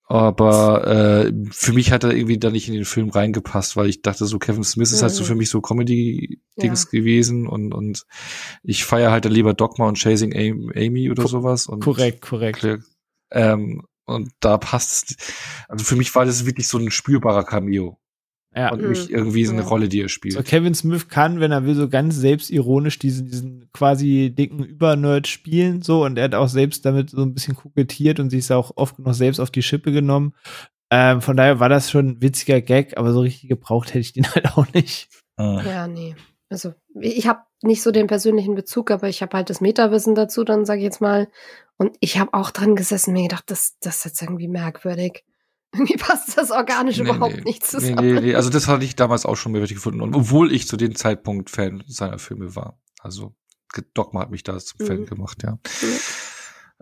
[0.10, 4.02] aber äh, für mich hat er irgendwie da nicht in den Film reingepasst, weil ich
[4.02, 5.28] dachte so, Kevin Smith ist halt so mhm.
[5.28, 7.00] für mich so Comedy-Dings ja.
[7.00, 8.06] gewesen und, und
[8.64, 11.68] ich feiere halt lieber Dogma und Chasing Amy oder sowas.
[11.68, 12.66] Und korrekt, korrekt.
[13.32, 15.18] Ähm, und da passt es.
[15.68, 18.00] Also für mich war das wirklich so ein spürbarer Cameo.
[18.56, 18.72] Ja.
[18.72, 19.16] Und nicht mhm.
[19.16, 19.68] irgendwie so eine ja.
[19.68, 20.34] Rolle, die er spielt.
[20.34, 25.28] So Kevin Smith kann, wenn er will, so ganz selbstironisch diesen, diesen quasi dicken Übernerd
[25.28, 28.52] spielen, so, und er hat auch selbst damit so ein bisschen kokettiert und sich ist
[28.52, 30.34] auch oft noch selbst auf die Schippe genommen.
[30.90, 34.14] Ähm, von daher war das schon ein witziger Gag, aber so richtig gebraucht hätte ich
[34.14, 35.10] den halt auch nicht.
[35.36, 35.62] Ah.
[35.64, 36.16] Ja, nee.
[36.50, 40.44] Also ich habe nicht so den persönlichen Bezug, aber ich habe halt das Metawissen dazu,
[40.44, 41.28] dann sage ich jetzt mal.
[41.78, 45.24] Und ich habe auch dran gesessen, mir gedacht, das, das ist jetzt irgendwie merkwürdig.
[45.74, 47.42] Irgendwie passt das organisch Nee, überhaupt nee.
[47.44, 48.14] nicht Nee, zusammen.
[48.16, 48.36] nee, nee.
[48.36, 50.02] Also das hatte ich damals auch schon merkwürdig gefunden.
[50.02, 52.80] Und obwohl ich zu dem Zeitpunkt Fan seiner Filme war.
[53.02, 53.36] Also
[53.94, 55.06] Dogma hat mich da zum Fan Mhm.
[55.08, 55.60] gemacht, ja.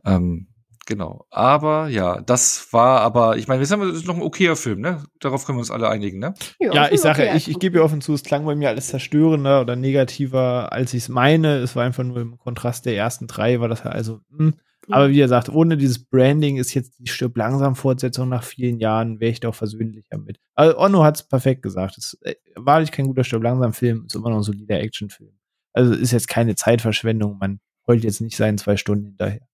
[0.05, 0.15] Ja.
[0.15, 0.47] Ähm,
[0.85, 1.25] genau.
[1.29, 4.81] Aber ja, das war aber, ich meine, wir sind das ist noch ein okayer Film,
[4.81, 5.03] ne?
[5.19, 6.33] Darauf können wir uns alle einigen, ne?
[6.59, 7.37] Ja, ist ich sage, okay.
[7.37, 10.93] ich, ich gebe ja offen zu, es klang bei mir alles zerstörender oder negativer, als
[10.93, 11.57] ich es meine.
[11.57, 14.53] Es war einfach nur im Kontrast der ersten drei, war das ja also, hm.
[14.87, 14.97] Ja.
[14.97, 18.79] aber wie ihr sagt, ohne dieses Branding ist jetzt die Stirb langsam Fortsetzung nach vielen
[18.79, 20.39] Jahren, wäre ich da auch versöhnlicher mit.
[20.53, 21.97] Also Onno hat es perfekt gesagt.
[21.97, 25.31] Es ist äh, wahrlich kein guter Stirb langsam Film, ist immer noch ein solider Actionfilm.
[25.73, 29.47] Also ist jetzt keine Zeitverschwendung, man heult jetzt nicht seinen zwei Stunden hinterher.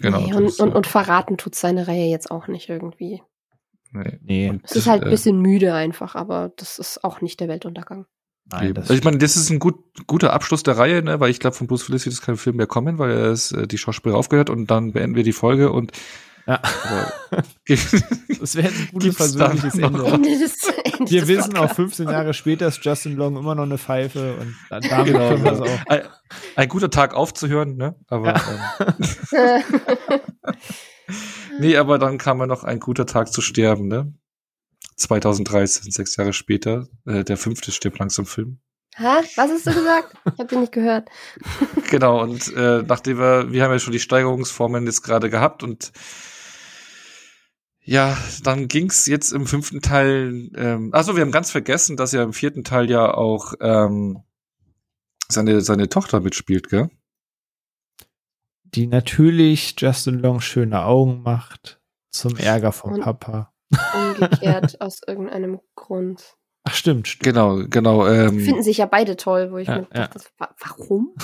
[0.00, 0.20] Genau.
[0.20, 3.22] nee, und, und, und verraten tut seine Reihe jetzt auch nicht irgendwie.
[3.92, 4.18] nee.
[4.22, 7.48] Nee, Es ist halt ein äh, bisschen müde einfach, aber das ist auch nicht der
[7.48, 8.06] Weltuntergang.
[8.50, 11.20] nein, Also ich meine, das ist ein gut, guter Abschluss der Reihe, ne?
[11.20, 13.52] weil ich glaube, von Bruce Willis wird es kein Film mehr kommen, weil er ist
[13.52, 15.92] äh, die Schauspieler aufgehört und dann beenden wir die Folge und
[16.46, 16.60] ja.
[16.84, 17.12] aber,
[18.40, 20.04] das wäre ein gutes versöhnliches noch- Ende.
[20.06, 21.76] Ende des, Ende Wir wissen auch Podcasts.
[21.76, 25.44] 15 Jahre später ist Justin Long immer noch eine Pfeife und dann damit genau, können
[25.44, 25.86] wir es auch.
[25.86, 26.02] ein,
[26.56, 27.96] ein guter Tag aufzuhören, ne?
[28.08, 28.34] Aber
[29.32, 29.62] ähm,
[31.58, 34.12] nee, aber dann kam ja noch ein guter Tag zu sterben, ne?
[34.96, 38.60] 2013, sechs Jahre später, äh, der fünfte stirbt langsam Film.
[38.94, 39.04] Hä?
[39.36, 40.14] Was hast du gesagt?
[40.24, 41.10] Ich habe den nicht gehört.
[41.90, 45.92] Genau, und äh, nachdem wir, wir haben ja schon die Steigerungsformen jetzt gerade gehabt und
[47.86, 52.22] ja, dann ging's jetzt im fünften Teil, ähm, also wir haben ganz vergessen, dass ja
[52.22, 54.22] im vierten Teil ja auch ähm,
[55.28, 56.90] seine, seine Tochter mitspielt, gell?
[58.64, 61.80] Die natürlich Justin Long schöne Augen macht
[62.10, 63.52] zum Ärger vom Und- Papa.
[63.94, 66.36] Umgekehrt aus irgendeinem Grund.
[66.64, 67.24] Ach stimmt, stimmt.
[67.24, 68.06] Genau, genau.
[68.06, 71.14] Ähm, Finden sich ja beide toll, wo ich Ja, mir dachte, wa warum?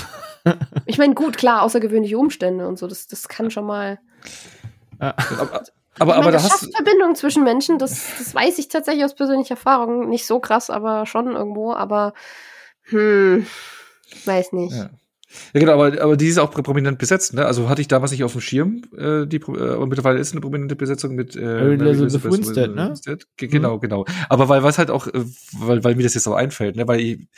[0.86, 3.98] ich meine, gut, klar, außergewöhnliche Umstände und so, das, das kann schon mal.
[5.01, 5.16] Ja.
[5.40, 5.64] aber,
[5.98, 8.69] aber, ich aber meine, da das hast schafft Verbindungen zwischen Menschen, das, das weiß ich
[8.69, 10.09] tatsächlich aus persönlicher Erfahrung.
[10.09, 12.14] Nicht so krass, aber schon irgendwo, aber
[12.85, 13.47] hm,
[14.24, 14.73] weiß nicht.
[14.74, 14.90] Ja.
[15.55, 17.47] Ja, genau, aber, aber die ist auch prominent besetzt, ne?
[17.47, 20.43] Also hatte ich damals nicht auf dem Schirm, äh, die, äh, aber mittlerweile ist eine
[20.43, 22.89] prominente Besetzung mit äh, Mary Elizabeth Winstead, ne?
[22.89, 23.27] Winstead.
[23.39, 24.05] Ge- Genau, genau.
[24.28, 25.24] Aber weil was halt auch, äh,
[25.59, 26.86] weil, weil mir das jetzt auch einfällt, ne?
[26.86, 27.28] Weil ich,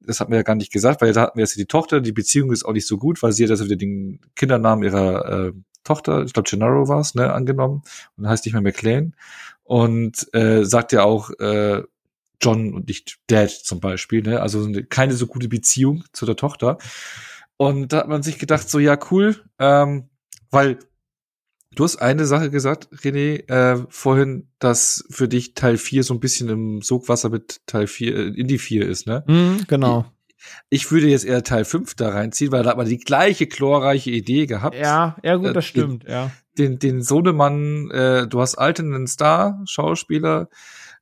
[0.00, 2.12] das hat mir ja gar nicht gesagt, weil da hatten wir jetzt die Tochter, die
[2.12, 5.52] Beziehung ist auch nicht so gut, weil sie hat also wieder den Kindernamen ihrer äh,
[5.84, 7.82] Tochter, ich glaube Gennaro war es, ne, angenommen
[8.16, 9.14] und heißt nicht mehr McLean
[9.62, 11.82] und äh, sagt ja auch äh,
[12.40, 14.40] John und nicht Dad zum Beispiel, ne?
[14.40, 16.78] Also eine, keine so gute Beziehung zu der Tochter.
[17.56, 20.08] Und da hat man sich gedacht, so ja, cool, ähm,
[20.50, 20.78] weil
[21.74, 26.20] du hast eine Sache gesagt, René, äh, vorhin, dass für dich Teil 4 so ein
[26.20, 29.24] bisschen im Sogwasser mit Teil 4, äh, Indie 4 ist, ne?
[29.26, 30.06] Mhm, genau.
[30.70, 34.10] Ich würde jetzt eher Teil 5 da reinziehen, weil da hat man die gleiche chlorreiche
[34.10, 34.76] Idee gehabt.
[34.76, 36.30] Ja, ja gut, Äh, das stimmt, ja.
[36.58, 40.48] Den, den Sohnemann, äh, du hast alternden Star, Schauspieler,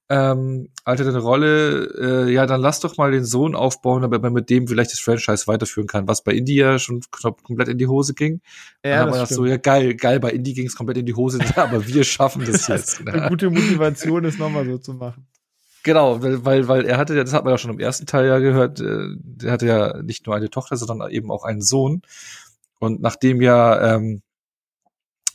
[0.08, 4.50] ähm, alternde Rolle, äh, ja, dann lass doch mal den Sohn aufbauen, damit man mit
[4.50, 8.12] dem vielleicht das Franchise weiterführen kann, was bei India schon knapp komplett in die Hose
[8.12, 8.40] ging.
[8.82, 10.98] Dann Ja, haben wir das gedacht, so, ja, geil, geil, bei Indie ging es komplett
[10.98, 13.00] in die Hose, aber wir schaffen das jetzt.
[13.06, 13.28] Eine Ne?
[13.28, 15.26] gute Motivation ist nochmal so zu machen.
[15.84, 18.38] Genau, weil, weil, er hatte ja, das hat man ja schon im ersten Teil ja
[18.38, 22.02] gehört, äh, der hatte ja nicht nur eine Tochter, sondern eben auch einen Sohn.
[22.78, 24.22] Und nachdem ja ähm,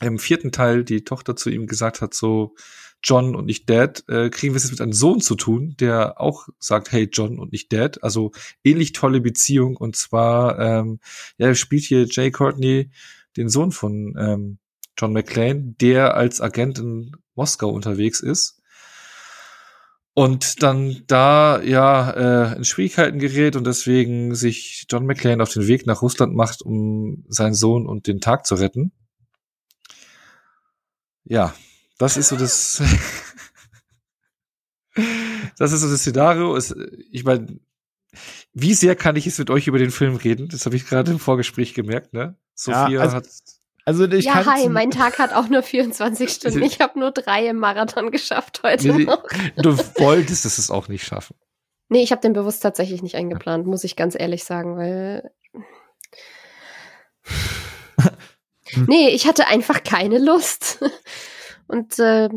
[0.00, 2.54] im vierten Teil die Tochter zu ihm gesagt hat, so
[3.02, 6.20] John und nicht Dad, äh, kriegen wir es jetzt mit einem Sohn zu tun, der
[6.20, 8.02] auch sagt, hey John und nicht Dad.
[8.02, 8.32] Also
[8.64, 9.76] ähnlich tolle Beziehung.
[9.76, 10.98] Und zwar, ähm,
[11.36, 12.90] ja, spielt hier Jay Courtney
[13.36, 14.58] den Sohn von ähm,
[14.96, 18.57] John McClane, der als Agent in Moskau unterwegs ist
[20.18, 22.10] und dann da ja
[22.50, 26.60] äh, in Schwierigkeiten gerät und deswegen sich John McClane auf den Weg nach Russland macht,
[26.60, 28.90] um seinen Sohn und den Tag zu retten.
[31.22, 31.54] Ja,
[31.98, 32.82] das ist so das.
[35.56, 36.56] das ist so das Szenario.
[36.56, 36.74] Es,
[37.12, 37.60] ich meine,
[38.52, 40.48] wie sehr kann ich jetzt mit euch über den Film reden?
[40.48, 42.36] Das habe ich gerade im Vorgespräch gemerkt, ne?
[42.56, 43.28] Sophia also- hat.
[43.88, 46.62] Also ich ja, hi, mein Tag hat auch nur 24 Stunden.
[46.62, 49.22] Ich habe nur drei im Marathon geschafft heute Nee, noch.
[49.56, 51.34] Du wolltest es auch nicht schaffen.
[51.88, 55.30] Nee, ich habe den bewusst tatsächlich nicht eingeplant, muss ich ganz ehrlich sagen, weil.
[58.86, 60.84] nee, ich hatte einfach keine Lust.
[61.66, 62.28] Und äh,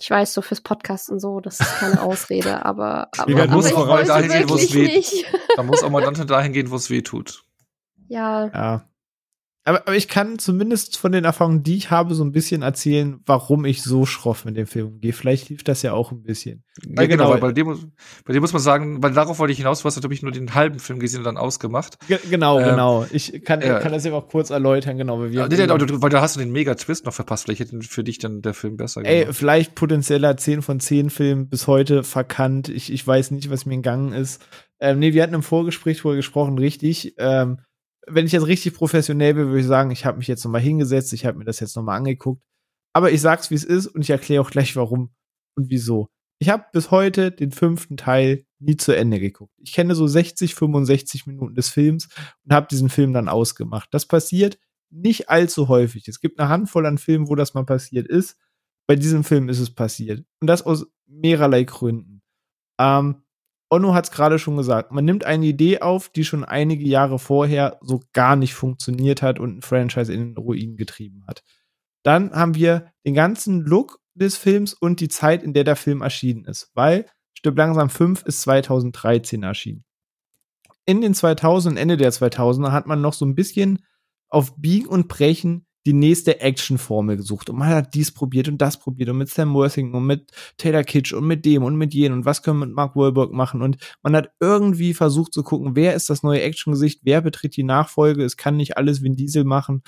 [0.00, 3.72] ich weiß, so fürs Podcast und so, das ist keine Ausrede, aber, aber, aber muss
[3.74, 5.24] wollte dahin gehen, wo es wirklich weh- nicht.
[5.56, 7.44] Da muss auch mal dann dahin gehen, wo es weh tut.
[8.08, 8.88] Ja, Ja.
[9.66, 13.18] Aber, aber ich kann zumindest von den Erfahrungen, die ich habe, so ein bisschen erzählen,
[13.26, 15.12] warum ich so schroff mit dem Film gehe.
[15.12, 16.62] Vielleicht hilft das ja auch ein bisschen.
[16.84, 17.92] Ja, genau, genau bei, dem,
[18.24, 20.54] bei dem muss man sagen, weil darauf wollte ich hinaus, du hast natürlich nur den
[20.54, 21.98] halben Film gesehen und dann ausgemacht.
[22.06, 23.06] Ge genau, ähm, genau.
[23.10, 23.80] Ich kann, ja.
[23.80, 25.18] kann das eben auch kurz erläutern, genau.
[25.18, 27.46] Weil, wir ja, nee, nee, du, weil da hast du den Mega-Twist noch verpasst.
[27.46, 29.26] Vielleicht hätte für dich dann der Film besser gemacht.
[29.26, 32.68] Ey, vielleicht potenzieller 10 von 10 Film bis heute verkannt.
[32.68, 34.40] Ich, ich weiß nicht, was mir entgangen ist.
[34.78, 37.14] Ähm, nee, wir hatten im Vorgespräch wohl gesprochen, richtig.
[37.18, 37.58] Ähm,
[38.06, 41.12] wenn ich jetzt richtig professionell bin, würde ich sagen, ich habe mich jetzt nochmal hingesetzt,
[41.12, 42.42] ich habe mir das jetzt nochmal angeguckt.
[42.92, 45.10] Aber ich sag's, wie es ist und ich erkläre auch gleich, warum
[45.56, 46.08] und wieso.
[46.38, 49.52] Ich habe bis heute den fünften Teil nie zu Ende geguckt.
[49.58, 52.08] Ich kenne so 60, 65 Minuten des Films
[52.44, 53.88] und habe diesen Film dann ausgemacht.
[53.92, 54.58] Das passiert
[54.90, 56.08] nicht allzu häufig.
[56.08, 58.38] Es gibt eine Handvoll an Filmen, wo das mal passiert ist.
[58.86, 60.24] Bei diesem Film ist es passiert.
[60.40, 62.22] Und das aus mehrerlei Gründen.
[62.78, 63.22] Ähm,
[63.68, 67.18] Onno hat es gerade schon gesagt, man nimmt eine Idee auf, die schon einige Jahre
[67.18, 71.42] vorher so gar nicht funktioniert hat und ein Franchise in den Ruin getrieben hat.
[72.04, 76.02] Dann haben wir den ganzen Look des Films und die Zeit, in der der Film
[76.02, 79.84] erschienen ist, weil Stück langsam 5 ist 2013 erschienen.
[80.84, 83.84] In den 2000 Ende der 2000er hat man noch so ein bisschen
[84.28, 88.76] auf Biegen und Brechen die nächste Actionformel gesucht und man hat dies probiert und das
[88.76, 92.18] probiert und mit Sam Worthington und mit Taylor Kitsch und mit dem und mit jenem
[92.18, 95.76] und was können wir mit Mark Wahlberg machen und man hat irgendwie versucht zu gucken,
[95.76, 99.44] wer ist das neue Actiongesicht, wer betritt die Nachfolge, es kann nicht alles Vin Diesel
[99.44, 99.82] machen.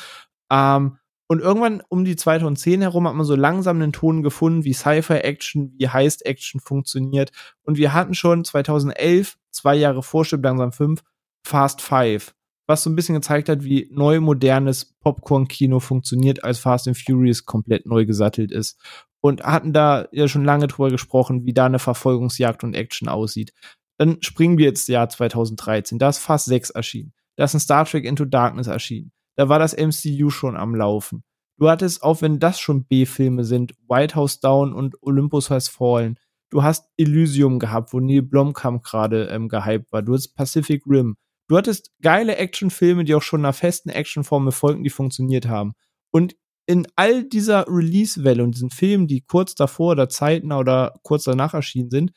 [0.50, 0.98] Ähm,
[1.30, 5.74] und irgendwann um die 2010 herum hat man so langsam einen Ton gefunden, wie Sci-Fi-Action,
[5.76, 7.32] wie Heist-Action funktioniert.
[7.64, 11.02] Und wir hatten schon 2011, zwei Jahre vor Stück langsam fünf,
[11.44, 12.34] Fast Five
[12.68, 17.46] was so ein bisschen gezeigt hat, wie neu modernes Popcorn-Kino funktioniert, als Fast and Furious
[17.46, 18.78] komplett neu gesattelt ist.
[19.20, 23.52] Und hatten da ja schon lange drüber gesprochen, wie da eine Verfolgungsjagd und Action aussieht.
[23.96, 25.98] Dann springen wir jetzt Jahr 2013.
[25.98, 27.14] Da ist Fast 6 erschienen.
[27.36, 29.12] Da ist ein Star Trek Into Darkness erschienen.
[29.36, 31.24] Da war das MCU schon am Laufen.
[31.58, 36.18] Du hattest, auch wenn das schon B-Filme sind, White House Down und Olympus Has Fallen.
[36.50, 40.02] Du hast Elysium gehabt, wo Neil Blomkamp gerade ähm, gehypt war.
[40.02, 41.16] Du hast Pacific Rim.
[41.48, 45.72] Du hattest geile Actionfilme, die auch schon einer festen Actionformel folgen, die funktioniert haben.
[46.10, 51.24] Und in all dieser Release-Welle und diesen Filmen, die kurz davor oder zeitnah oder kurz
[51.24, 52.12] danach erschienen sind,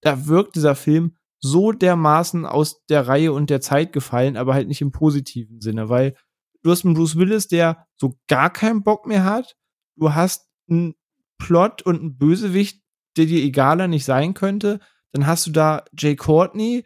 [0.00, 4.68] da wirkt dieser Film so dermaßen aus der Reihe und der Zeit gefallen, aber halt
[4.68, 6.14] nicht im positiven Sinne, weil
[6.62, 9.56] du hast einen Bruce Willis, der so gar keinen Bock mehr hat.
[9.96, 10.94] Du hast einen
[11.38, 12.82] Plot und einen Bösewicht,
[13.16, 14.80] der dir egaler nicht sein könnte.
[15.12, 16.84] Dann hast du da Jay Courtney,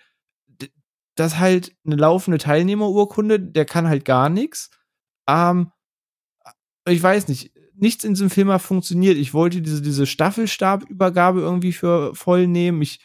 [1.21, 4.71] das halt eine laufende Teilnehmerurkunde, der kann halt gar nichts.
[5.29, 5.71] Ähm,
[6.87, 9.17] ich weiß nicht, nichts in diesem Film hat funktioniert.
[9.17, 12.83] Ich wollte diese, diese Staffelstabübergabe irgendwie für voll nehmen.
[12.83, 13.01] Ich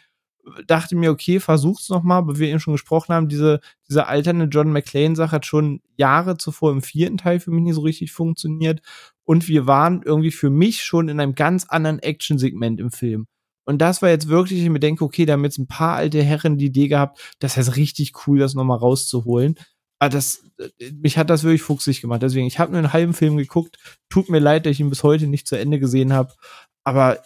[0.67, 3.59] dachte mir, okay, versuch's noch mal, weil wir eben schon gesprochen haben, diese,
[3.89, 7.81] diese alternde John McClane-Sache hat schon Jahre zuvor im vierten Teil für mich nicht so
[7.81, 8.81] richtig funktioniert.
[9.23, 13.27] Und wir waren irgendwie für mich schon in einem ganz anderen Action-Segment im Film.
[13.65, 16.21] Und das war jetzt wirklich, ich mir denke, okay, da haben jetzt ein paar alte
[16.23, 19.55] Herren die Idee gehabt, das ist richtig cool, das nochmal rauszuholen.
[19.99, 22.21] Aber das, äh, mich hat das wirklich fuchsig gemacht.
[22.21, 23.77] Deswegen, ich habe nur einen halben Film geguckt.
[24.09, 26.33] Tut mir leid, dass ich ihn bis heute nicht zu Ende gesehen habe.
[26.83, 27.23] Aber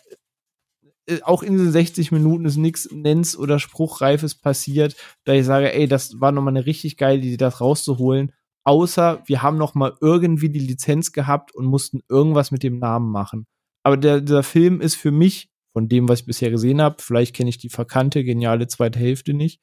[1.07, 4.95] äh, auch in diesen 60 Minuten ist nichts Nennens- oder Spruchreifes passiert,
[5.25, 8.33] da ich sage, ey, das war nochmal eine richtig geile Idee, das rauszuholen.
[8.65, 13.47] Außer wir haben nochmal irgendwie die Lizenz gehabt und mussten irgendwas mit dem Namen machen.
[13.83, 17.35] Aber der, dieser Film ist für mich von dem, was ich bisher gesehen habe, vielleicht
[17.35, 19.61] kenne ich die verkannte, geniale zweite Hälfte nicht,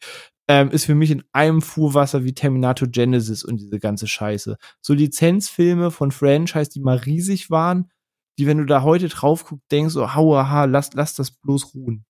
[0.49, 4.57] ähm, ist für mich in einem Fuhrwasser wie Terminator Genesis und diese ganze Scheiße.
[4.81, 7.91] So Lizenzfilme von Franchise, die mal riesig waren,
[8.39, 11.75] die, wenn du da heute drauf guckst, denkst, so, hau, aha, lass, lass das bloß
[11.75, 12.05] ruhen.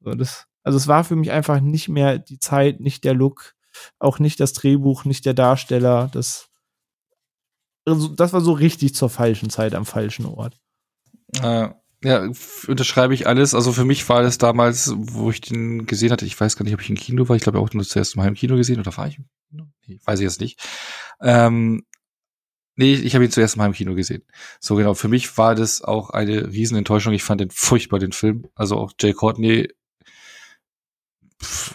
[0.00, 3.54] So, das, also es war für mich einfach nicht mehr die Zeit, nicht der Look,
[3.98, 6.08] auch nicht das Drehbuch, nicht der Darsteller.
[6.12, 6.48] Das,
[7.84, 10.58] also das war so richtig zur falschen Zeit am falschen Ort.
[11.42, 11.70] Äh,
[12.02, 12.28] ja,
[12.68, 13.54] unterschreibe ich alles.
[13.54, 16.74] Also für mich war das damals, wo ich den gesehen hatte, ich weiß gar nicht,
[16.74, 18.96] ob ich im Kino war, ich glaube auch nur zuerst mal im Kino gesehen oder
[18.96, 19.18] war ich?
[19.50, 20.60] Nee, weiß ich jetzt nicht.
[21.20, 21.84] Ähm,
[22.76, 24.22] nee, ich habe ihn zuerst mal im Kino gesehen.
[24.60, 27.12] So genau, für mich war das auch eine Riesenenttäuschung.
[27.14, 28.46] Ich fand den furchtbar, den Film.
[28.54, 29.68] Also auch Jay Courtney,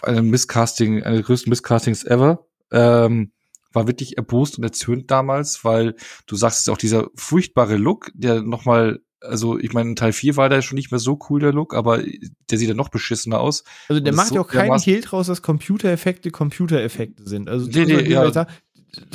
[0.02, 2.46] ein Misscasting, eine der größten Misscastings ever.
[2.70, 3.32] Ähm,
[3.72, 5.96] war wirklich erbost und erzürnt damals, weil
[6.26, 10.48] du sagst es auch dieser furchtbare Look, der nochmal also ich meine, Teil 4 war
[10.48, 12.02] da schon nicht mehr so cool, der Look, aber
[12.50, 13.64] der sieht ja noch beschissener aus.
[13.88, 17.48] Also der macht ja so, auch keinen Hehl draus, dass Computereffekte Computereffekte sind.
[17.48, 18.30] Also nee, nee, ja.
[18.30, 18.46] da,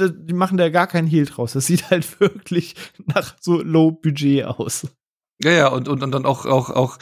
[0.07, 1.53] die machen da gar keinen Hehl draus.
[1.53, 2.76] Das sieht halt wirklich
[3.06, 4.88] nach so Low Budget aus.
[5.41, 6.98] Ja, ja, und, und, und dann auch, auch, auch,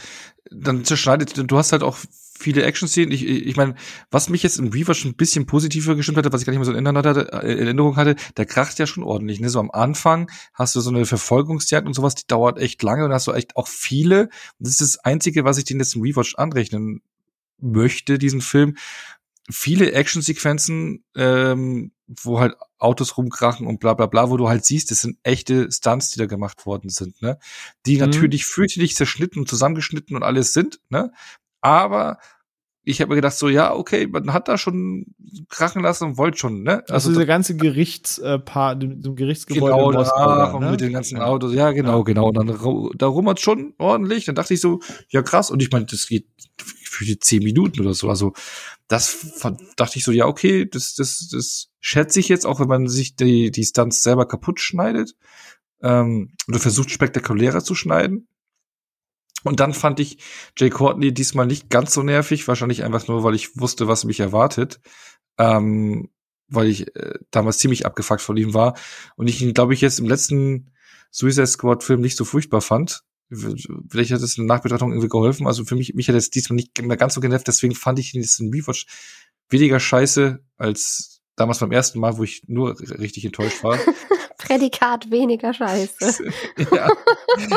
[0.51, 1.97] dann zerschneidet, du hast halt auch
[2.37, 3.11] viele Action-Szenen.
[3.11, 3.75] Ich, ich meine,
[4.11, 6.65] was mich jetzt im Rewatch ein bisschen positiver gestimmt hatte, was ich gar nicht mehr
[6.65, 9.39] so in Erinnerung hatte, äh, Erinnerung hatte, der kracht ja schon ordentlich.
[9.39, 9.49] Ne?
[9.49, 13.11] So am Anfang hast du so eine Verfolgungsjagd und sowas, die dauert echt lange und
[13.11, 14.23] hast du echt auch viele.
[14.59, 17.01] Und das ist das Einzige, was ich den jetzt im Rewatch anrechnen
[17.59, 18.77] möchte, diesen Film.
[19.49, 24.91] Viele Actionsequenzen, ähm, wo halt Autos rumkrachen und bla bla bla, wo du halt siehst,
[24.91, 27.39] das sind echte Stunts, die da gemacht worden sind, ne?
[27.85, 28.01] Die mhm.
[28.01, 31.11] natürlich fürchterlich zerschnitten und zusammengeschnitten und alles sind, ne?
[31.67, 32.17] Aber
[32.83, 35.07] ich habe mir gedacht, so, ja, okay, man hat da schon
[35.49, 36.83] krachen lassen und wollte schon, ne?
[36.83, 40.71] Also, also dieser ganze Gerichtspart, äh, dem Gerichtsgebäude genau, danach und ne?
[40.71, 42.03] mit den ganzen Autos, ja, genau, ja.
[42.03, 42.27] genau.
[42.29, 42.47] Und dann
[42.97, 44.23] da rummert schon ordentlich.
[44.23, 44.79] Dann dachte ich so,
[45.09, 45.51] ja krass.
[45.51, 46.27] Und ich meine, das geht
[46.57, 48.07] für die zehn Minuten oder so.
[48.07, 48.31] Also
[48.87, 49.41] das
[49.75, 53.17] dachte ich so, ja, okay, das, das, das schätze ich jetzt, auch wenn man sich
[53.17, 55.13] die, die Stunts selber kaputt schneidet
[55.81, 58.29] ähm, oder versucht spektakulärer zu schneiden.
[59.47, 60.17] Und dann fand ich
[60.57, 64.19] Jay Courtney diesmal nicht ganz so nervig, wahrscheinlich einfach nur, weil ich wusste, was mich
[64.19, 64.79] erwartet.
[65.37, 66.09] Ähm,
[66.49, 68.77] weil ich äh, damals ziemlich abgefuckt von ihm war
[69.15, 70.71] und ich ihn, glaube ich, jetzt im letzten
[71.11, 73.03] Suicide Squad Film nicht so furchtbar fand.
[73.29, 75.47] Vielleicht hat es in der Nachbetrachtung irgendwie geholfen.
[75.47, 78.13] Also für mich, mich hat es diesmal nicht mehr ganz so genervt, deswegen fand ich
[78.13, 78.85] ihn jetzt in Rewatch
[79.49, 83.77] weniger scheiße als damals beim ersten Mal, wo ich nur richtig enttäuscht war.
[84.47, 86.23] Prädikat weniger scheiße.
[86.71, 86.89] ja.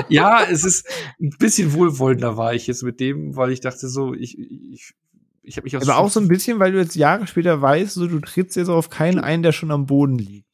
[0.09, 0.87] ja, es ist
[1.21, 4.95] ein bisschen wohlwollender war ich jetzt mit dem, weil ich dachte so, ich, ich
[5.43, 8.07] ich habe mich Aber auch so ein bisschen, weil du jetzt Jahre später weißt, so,
[8.07, 10.47] du trittst jetzt auf keinen ein, der schon am Boden liegt.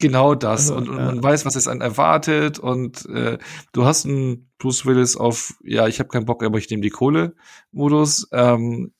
[0.00, 0.70] Genau das.
[0.70, 1.04] Also, und, und ja.
[1.04, 2.58] man weiß, was es einen erwartet.
[2.58, 3.38] Und äh,
[3.72, 6.90] du hast einen Bruce Willis auf, ja, ich habe keinen Bock, aber ich nehme die
[6.90, 8.28] Kohle-Modus.
[8.32, 8.92] Ähm,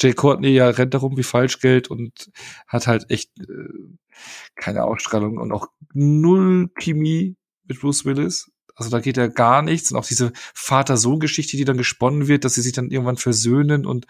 [0.00, 2.30] Jay Courtney ja rennt darum wie Falschgeld und
[2.66, 3.68] hat halt echt äh,
[4.56, 8.50] keine Ausstrahlung und auch null Chemie mit Bruce Willis.
[8.74, 9.92] Also da geht ja gar nichts.
[9.92, 14.06] Und auch diese Vater-Sohn-Geschichte, die dann gesponnen wird, dass sie sich dann irgendwann versöhnen und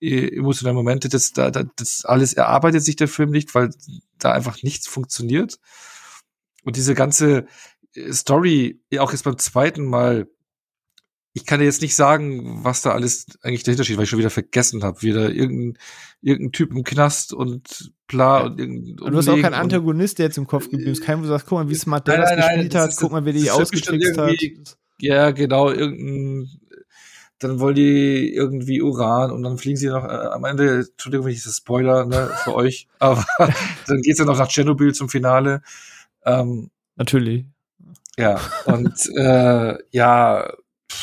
[0.00, 3.70] äh, emotionale Momente, das, da, das alles erarbeitet sich der Film nicht, weil
[4.18, 5.58] da einfach nichts funktioniert.
[6.64, 7.46] Und diese ganze
[7.94, 10.26] äh, Story, auch jetzt beim zweiten Mal,
[11.36, 14.20] ich kann dir jetzt nicht sagen, was da alles eigentlich dahinter steht, weil ich schon
[14.20, 15.02] wieder vergessen habe.
[15.02, 15.78] Wieder irgendein,
[16.22, 19.10] irgendein Typ im Knast und bla und irgendein.
[19.10, 21.02] Du hast auch keinen Antagonist, der jetzt im Kopf geblieben ist.
[21.02, 23.32] Kein, wo du sagst, guck mal, wie Smart der das gespielt hat, guck mal, wie
[23.32, 24.32] die ausgetrickst hat.
[25.00, 26.48] Ja, genau, irgendein,
[27.40, 31.32] dann wollen die irgendwie Uran und dann fliegen sie noch äh, am Ende, Entschuldigung, wenn
[31.32, 33.26] ich das Spoiler ne, für euch, aber
[33.88, 35.62] dann geht's ja noch nach Tschernobyl zum Finale.
[36.24, 37.44] Ähm, Natürlich.
[38.16, 40.48] Ja, und äh, ja,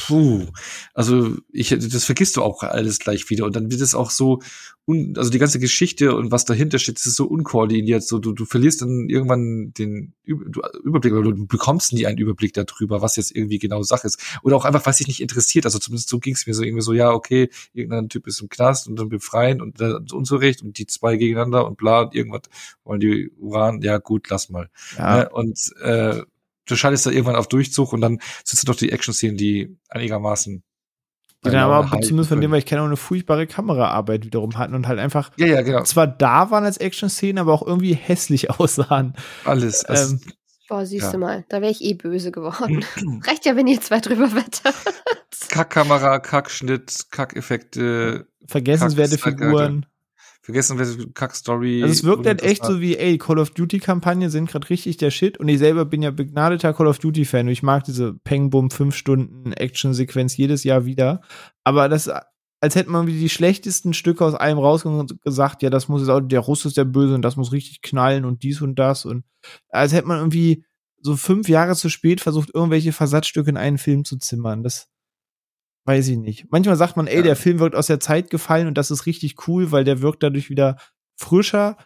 [0.07, 0.47] puh,
[0.93, 4.41] also ich, das vergisst du auch alles gleich wieder und dann wird es auch so,
[4.85, 8.33] un, also die ganze Geschichte und was dahinter steht, das ist so unkoordiniert, so du,
[8.33, 13.35] du verlierst dann irgendwann den Überblick oder du bekommst nie einen Überblick darüber, was jetzt
[13.35, 16.33] irgendwie genau Sache ist oder auch einfach, was dich nicht interessiert, also zumindest so ging
[16.33, 19.61] es mir so irgendwie so, ja, okay, irgendein Typ ist im Knast und dann befreien
[19.61, 22.41] und dann unzurecht und die zwei gegeneinander und bla und irgendwas
[22.83, 24.69] wollen die Uran, ja gut, lass mal.
[24.97, 25.17] Ja.
[25.17, 25.29] Ne?
[25.29, 26.23] Und äh,
[26.65, 30.63] du schaltest da irgendwann auf Durchzug und dann sitzen doch die Action-Szenen, die einigermaßen
[31.43, 34.75] die dann aber zumindest von dem, weil ich kenne, auch eine furchtbare Kameraarbeit wiederum hatten
[34.75, 35.81] und halt einfach ja, ja, genau.
[35.83, 39.15] zwar da waren als Action-Szenen, aber auch irgendwie hässlich aussahen.
[39.43, 39.83] Alles.
[39.83, 40.21] Also, ähm,
[40.69, 41.11] Boah, siehst ja.
[41.11, 42.85] du mal, da wäre ich eh böse geworden.
[43.27, 44.75] Reicht ja, wenn ihr zwei drüber wettert.
[45.49, 48.27] Kackkamera, Kackschnitt, Kackeffekte.
[48.47, 49.85] Vergessenswerte Figuren
[50.41, 51.83] vergessen, welche Kack-Story.
[51.83, 55.11] Also es wirkt halt echt so wie, ey, Call of Duty-Kampagnen sind gerade richtig der
[55.11, 58.71] Shit und ich selber bin ja begnadeter Call of Duty-Fan und ich mag diese Peng-Bum
[58.71, 61.21] 5 Stunden Action-Sequenz jedes Jahr wieder.
[61.63, 62.09] Aber das,
[62.59, 66.01] als hätte man wie die schlechtesten Stücke aus allem rausgekommen und gesagt, ja, das muss
[66.01, 68.79] jetzt auch, der Russ ist der Böse und das muss richtig knallen und dies und
[68.79, 69.23] das und
[69.69, 70.65] als hätte man irgendwie
[71.01, 74.63] so fünf Jahre zu spät versucht, irgendwelche Versatzstücke in einen Film zu zimmern.
[74.63, 74.87] Das,
[75.85, 76.45] weiß ich nicht.
[76.51, 77.21] Manchmal sagt man, ey, ja.
[77.23, 80.23] der Film wirkt aus der Zeit gefallen und das ist richtig cool, weil der wirkt
[80.23, 80.77] dadurch wieder
[81.15, 81.77] frischer.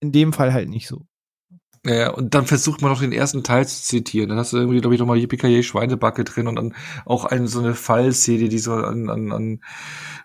[0.00, 1.06] In dem Fall halt nicht so.
[1.86, 4.28] Ja, und dann versucht man noch den ersten Teil zu zitieren.
[4.28, 6.74] Dann hast du irgendwie, glaube ich, nochmal Yippie Schweinebacke drin und dann
[7.06, 9.60] auch eine so eine Fallszene, die so an, an, an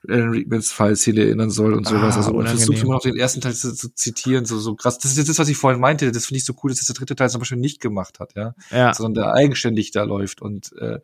[0.06, 2.16] Alan Rickmans Fallszene erinnern soll und sowas.
[2.16, 5.00] Ah, also man versucht immer noch den ersten Teil zu, zu, zitieren, so, so krass.
[5.00, 6.12] Das ist das, was ich vorhin meinte.
[6.12, 8.34] Das finde ich so cool, dass das der dritte Teil zum Beispiel nicht gemacht hat,
[8.36, 8.54] ja.
[8.72, 8.94] ja.
[8.94, 10.42] Sondern der eigenständig da läuft.
[10.42, 11.00] Und äh,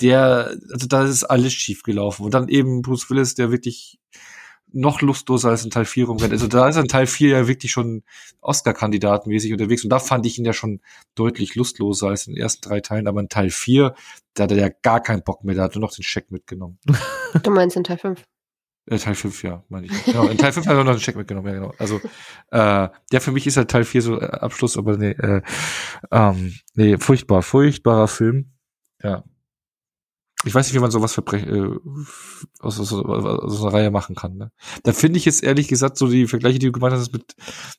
[0.00, 2.24] der, also da ist alles schief gelaufen.
[2.24, 3.98] Und dann eben Bruce Willis, der wirklich
[4.72, 6.32] noch lustloser als in Teil 4 rumrennt.
[6.32, 8.02] Also da ist in Teil 4 ja wirklich schon
[8.40, 9.82] Oscar-Kandidatenmäßig unterwegs.
[9.84, 10.80] Und da fand ich ihn ja schon
[11.14, 13.06] deutlich lustloser als in den ersten drei Teilen.
[13.06, 13.94] Aber in Teil 4,
[14.34, 15.54] da hat er ja gar keinen Bock mehr.
[15.54, 16.78] Da hat er nur noch den Scheck mitgenommen.
[17.42, 18.24] Du meinst in Teil 5?
[18.86, 20.04] Äh, Teil 5, ja, meine ich.
[20.04, 21.74] Genau, in Teil 5 hat er noch den Check mitgenommen, ja, genau.
[21.76, 22.00] Also,
[22.50, 25.42] äh, ja, für mich ist halt Teil 4 so äh, Abschluss, aber nee, äh,
[26.10, 28.52] ähm, nee, furchtbar, furchtbarer Film.
[29.02, 29.24] Ja,
[30.44, 31.78] Ich weiß nicht, wie man sowas verbre äh,
[32.60, 34.36] aus, aus, aus, einer Reihe machen kann.
[34.36, 34.52] Ne?
[34.84, 37.34] Da finde ich jetzt ehrlich gesagt so die Vergleiche, die du gemacht hast mit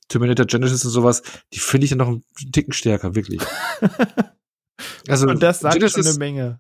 [0.10, 1.24] Terminator Genesis und sowas,
[1.54, 3.42] die finde ich dann noch einen Ticken stärker, wirklich.
[5.08, 6.60] also und das sagt Genesis, schon eine Menge.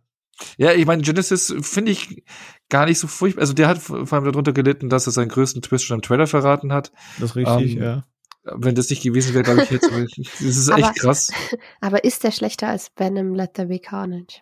[0.58, 2.24] Ja, ich meine, Genesis finde ich
[2.70, 3.42] gar nicht so furchtbar.
[3.42, 6.28] Also der hat vor allem darunter gelitten, dass er seinen größten Twist schon im Trailer
[6.28, 6.92] verraten hat.
[7.20, 8.06] Das ist richtig, ähm, ja.
[8.44, 9.92] Wenn das nicht gewesen wäre, glaube ich, jetzt.
[9.92, 11.32] das ist echt krass.
[11.82, 14.42] Aber ist der schlechter als Venom Let There Be Carnage?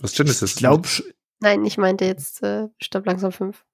[0.00, 0.52] Was Genesis?
[0.52, 0.88] Ich glaube.
[1.40, 3.64] Nein, ich meinte jetzt äh, Stopp langsam 5.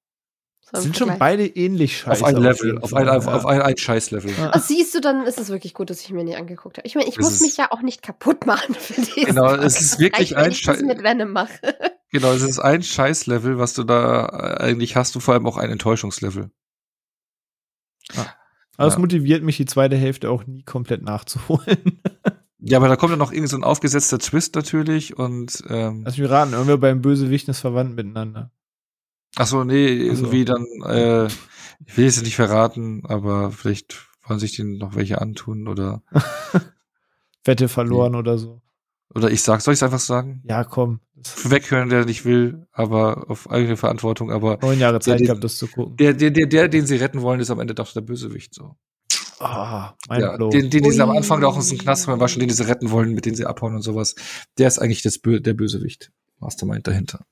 [0.73, 2.23] So sind schon beide ähnlich scheiße.
[2.23, 4.33] Auf ein Level, auf ein, auf, auf ein, ein Scheiß-Level.
[4.39, 4.51] Ja.
[4.51, 6.87] Also siehst du, dann ist es wirklich gut, dass ich mir nie angeguckt habe.
[6.87, 9.25] Ich meine, ich es muss mich ja auch nicht kaputt machen für die.
[9.31, 10.83] Genau, es ist wirklich ein Scheiß.
[10.83, 11.59] mit Venom mache.
[12.13, 15.57] Genau, es ist ein Scheiß-Level, was du da äh, eigentlich hast, du vor allem auch
[15.57, 16.51] ein Enttäuschungslevel.
[18.17, 18.27] Ah.
[18.77, 22.03] Aber es motiviert mich, die zweite Hälfte auch nie komplett nachzuholen.
[22.63, 26.19] Ja, aber da kommt dann noch irgend so ein aufgesetzter Twist natürlich und ähm, Lass
[26.19, 28.51] mich raten, irgendwer beim Bösewicht ist verwandt miteinander.
[29.37, 30.55] Ach so, nee, irgendwie so.
[30.55, 31.27] dann, äh,
[31.87, 36.03] ich will es nicht verraten, aber vielleicht wollen sich denen noch welche antun oder
[37.45, 38.19] Wette verloren nee.
[38.19, 38.61] oder so.
[39.15, 40.43] Oder ich sag, soll ich es einfach sagen?
[40.45, 41.01] Ja, komm.
[41.45, 44.59] Weghören, der nicht will, aber auf eigene Verantwortung, aber.
[44.63, 45.97] Neun Jahre Zeit gehabt, das zu gucken.
[45.97, 48.77] Der, der, der, der, den sie retten wollen, ist am Ende doch der Bösewicht, so.
[49.41, 52.51] Ah, mein ja, den, den, den sie am Anfang auch aus dem Knast waschen, den
[52.51, 54.15] sie retten wollen, mit denen sie abhauen und sowas.
[54.59, 56.13] Der ist eigentlich das Bö der Bösewicht.
[56.41, 57.25] Mastermind dahinter.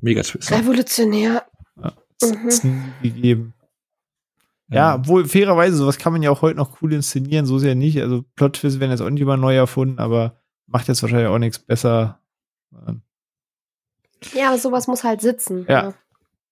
[0.00, 0.50] Mega Twist.
[0.52, 1.46] Revolutionär.
[1.82, 2.92] Ja, mhm.
[3.02, 3.54] gegeben.
[4.68, 7.74] Ja, obwohl fairerweise, sowas kann man ja auch heute noch cool inszenieren, so ist ja
[7.74, 8.00] nicht.
[8.00, 10.36] Also Plot-Twists werden jetzt auch nicht immer neu erfunden, aber
[10.66, 12.20] macht jetzt wahrscheinlich auch nichts besser.
[14.34, 15.64] Ja, aber sowas muss halt sitzen.
[15.66, 15.82] Ja.
[15.82, 15.94] ja.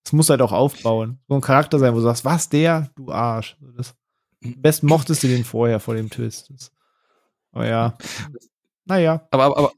[0.05, 1.20] Es muss halt auch aufbauen.
[1.29, 2.91] So ein Charakter sein, wo du sagst, was der?
[2.97, 3.57] Du Arsch.
[3.77, 3.95] Das,
[4.44, 6.73] am besten mochtest du den vorher vor dem Twist.
[7.52, 7.98] Aber ja.
[8.85, 9.27] Naja.
[9.31, 9.73] Aber, aber, aber,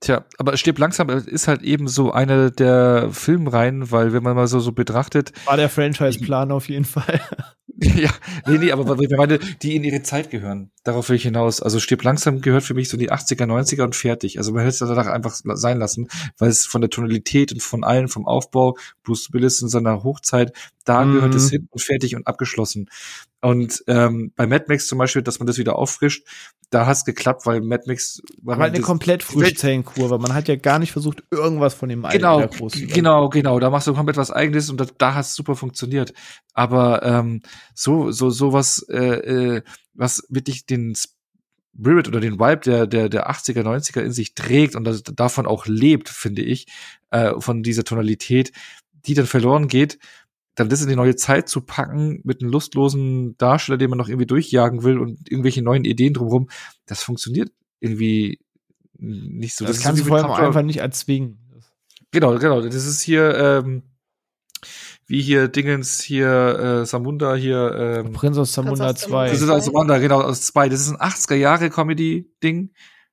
[0.00, 4.46] tja, aber Stirb langsam ist halt eben so eine der Filmreihen, weil wenn man mal
[4.46, 5.32] so, so betrachtet.
[5.46, 7.20] War der Franchise-Plan auf jeden Fall.
[7.80, 8.10] ja,
[8.46, 10.72] nee, nee, aber wir meine, die in ihre Zeit gehören.
[10.82, 11.62] Darauf will ich hinaus.
[11.62, 14.38] Also Stirb langsam gehört für mich so die 80er, 90er und fertig.
[14.38, 16.08] Also man hätte es danach einfach sein lassen,
[16.38, 20.52] weil es von der Tonalität und von allen, vom Aufbau, Bruce Willis in seiner Hochzeit,
[20.84, 21.14] da mhm.
[21.14, 22.88] gehört es hin und fertig und abgeschlossen.
[23.40, 26.26] Und ähm, bei Mad Max zum Beispiel, dass man das wieder auffrischt,
[26.70, 30.18] da hat es geklappt, weil Mad Max war halt eine komplett Frühzellenkurve.
[30.18, 33.60] Man hat ja gar nicht versucht, irgendwas von dem genau, zu Genau, genau.
[33.60, 36.12] Da machst du komplett was Eigenes und da, da hat es super funktioniert.
[36.52, 37.42] Aber ähm,
[37.74, 39.62] so, so, so was, äh, äh,
[39.94, 44.74] was wirklich den Spirit oder den Vibe der, der, der 80er, 90er in sich trägt
[44.74, 46.66] und das, davon auch lebt, finde ich,
[47.10, 48.52] äh, von dieser Tonalität,
[49.06, 49.98] die dann verloren geht,
[50.66, 54.26] das in die neue Zeit zu packen mit einem lustlosen Darsteller, den man noch irgendwie
[54.26, 56.48] durchjagen will und irgendwelche neuen Ideen drumherum,
[56.86, 58.40] das funktioniert irgendwie
[58.98, 59.64] nicht so.
[59.64, 61.38] Das, das kannst du vor allem einfach nicht erzwingen.
[62.10, 62.60] Genau, genau.
[62.62, 63.82] Das ist hier, ähm,
[65.06, 69.30] wie hier Dingens hier äh, Samunda hier ähm, Prinz aus Samunda 2.
[69.30, 70.68] Das ist aus Samunda, genau, aus 2.
[70.68, 72.72] Das ist ein 80er Jahre Comedy Ding.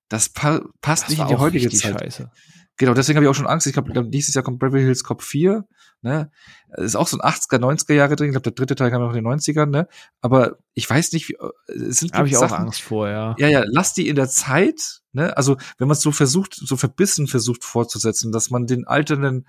[0.10, 2.00] Das pa passt das nicht in die heutige Zeit.
[2.02, 2.32] Scheiße.
[2.78, 3.68] Genau, deswegen habe ich auch schon Angst.
[3.68, 5.66] Ich glaube, nächstes Jahr kommt Beverly Hills Cop 4.
[6.02, 6.30] Ne?
[6.76, 8.28] Ist auch so ein 80er, 90er Jahre drin.
[8.28, 9.88] Ich glaube, der dritte Teil kam noch in den 90ern, ne?
[10.22, 13.36] Aber ich weiß nicht, wie, äh, es sind Habe ich Sachen, auch Angst vor, ja.
[13.40, 15.36] Ja, ja, lass die in der Zeit, ne?
[15.38, 19.48] Also, wenn man es so versucht, so verbissen versucht fortzusetzen, dass man den alternden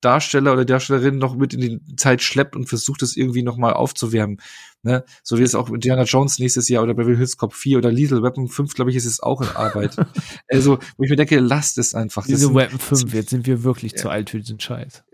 [0.00, 4.40] Darsteller oder Darstellerin noch mit in die Zeit schleppt und versucht es irgendwie nochmal aufzuwärmen.
[4.82, 5.04] Ne?
[5.22, 7.92] So wie es auch mit Diana Jones nächstes Jahr oder Beverly Hills Cop 4 oder
[7.92, 9.96] Lethal Weapon 5, glaube ich, ist es auch in Arbeit.
[10.48, 12.26] also, wo ich mir denke, lasst es einfach.
[12.26, 13.98] Diese Weapon 5, jetzt sind wir wirklich ja.
[13.98, 15.04] zu alt für diesen Scheiß.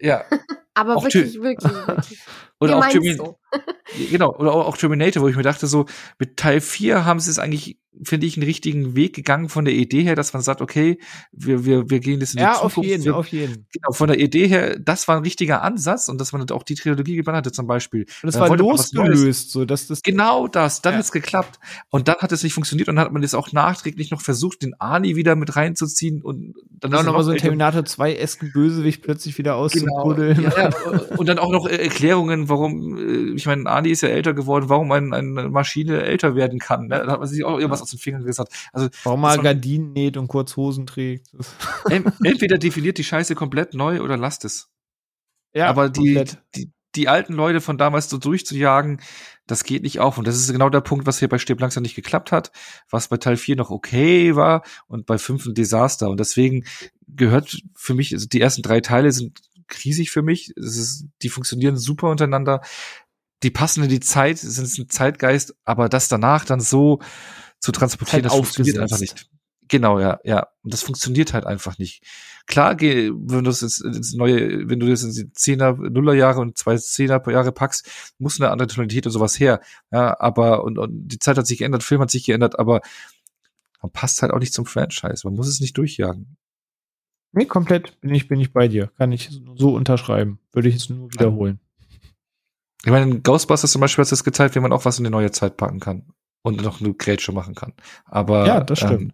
[0.00, 0.24] Ja.
[0.74, 2.18] Aber auch wirklich, wirklich, wirklich.
[2.64, 3.38] Oder auch, Termin so.
[4.10, 5.86] genau, oder auch Terminator, wo ich mir dachte, so,
[6.18, 9.74] mit Teil 4 haben sie es eigentlich finde ich, einen richtigen Weg gegangen von der
[9.74, 10.98] Idee her, dass man sagt, okay,
[11.32, 12.78] wir, wir, wir gehen das in die ja, Zukunft.
[12.78, 13.66] auf jeden, wir, auf jeden.
[13.72, 16.74] Genau, von der Idee her, das war ein richtiger Ansatz und dass man auch die
[16.74, 18.06] Trilogie gebannt hatte zum Beispiel.
[18.22, 20.98] Und es war losgelöst, so dass das Genau das, dann ja.
[20.98, 21.60] hat's geklappt.
[21.90, 24.62] Und dann hat es nicht funktioniert und dann hat man jetzt auch nachträglich noch versucht,
[24.62, 29.02] den Ani wieder mit reinzuziehen und dann genau, nochmal so ein Terminator 2 esken Bösewicht
[29.02, 30.36] plötzlich wieder auszubuddeln.
[30.36, 30.56] Genau.
[30.56, 31.00] Ja, ja.
[31.16, 34.68] und dann auch noch äh, Erklärungen, warum, äh, ich meine, Ani ist ja älter geworden,
[34.68, 36.88] warum ein, eine Maschine älter werden kann.
[36.88, 37.02] Ne?
[37.04, 38.52] Da hat man sich auch irgendwas aus den Fingern gesagt.
[38.72, 41.28] Also, Warum mal Gardinen näht und kurz Hosen trägt.
[41.90, 44.68] Entweder definiert die Scheiße komplett neu oder lasst es.
[45.52, 46.24] Ja, aber die,
[46.54, 49.00] die, die alten Leute von damals so durchzujagen,
[49.46, 50.18] das geht nicht auf.
[50.18, 52.52] Und das ist genau der Punkt, was hier bei Stirb langsam nicht geklappt hat,
[52.90, 56.08] was bei Teil 4 noch okay war und bei 5 ein Desaster.
[56.08, 56.64] Und deswegen
[57.08, 59.40] gehört für mich, also die ersten drei Teile sind
[59.82, 60.52] riesig für mich.
[60.56, 62.60] Es ist, die funktionieren super untereinander.
[63.42, 67.00] Die passen in die Zeit, sind ein Zeitgeist, aber das danach dann so,
[67.64, 69.28] zu transportieren, halt das funktioniert einfach nicht.
[69.68, 70.48] Genau, ja, ja.
[70.62, 72.02] Und das funktioniert halt einfach nicht.
[72.46, 76.76] Klar, wenn du das ins neue, wenn du das in die Zehner, Nullerjahre und zwei
[76.76, 79.60] Zehner-Jahre packst, muss eine andere Tonalität und sowas her.
[79.90, 82.82] Ja, aber, und, und die Zeit hat sich geändert, Film hat sich geändert, aber
[83.80, 85.22] man passt halt auch nicht zum Franchise.
[85.24, 86.36] Man muss es nicht durchjagen.
[87.34, 88.90] Nee, komplett bin ich, bin ich bei dir.
[88.96, 90.38] Kann ich so unterschreiben.
[90.52, 91.58] Würde ich jetzt nur wiederholen.
[92.84, 95.10] Ich meine, in Ghostbusters zum Beispiel hat es gezeigt, wie man auch was in die
[95.10, 96.06] neue Zeit packen kann.
[96.42, 97.72] Und noch eine Grätsche machen kann.
[98.04, 98.46] Aber.
[98.46, 99.00] Ja, das stimmt.
[99.00, 99.12] Ähm,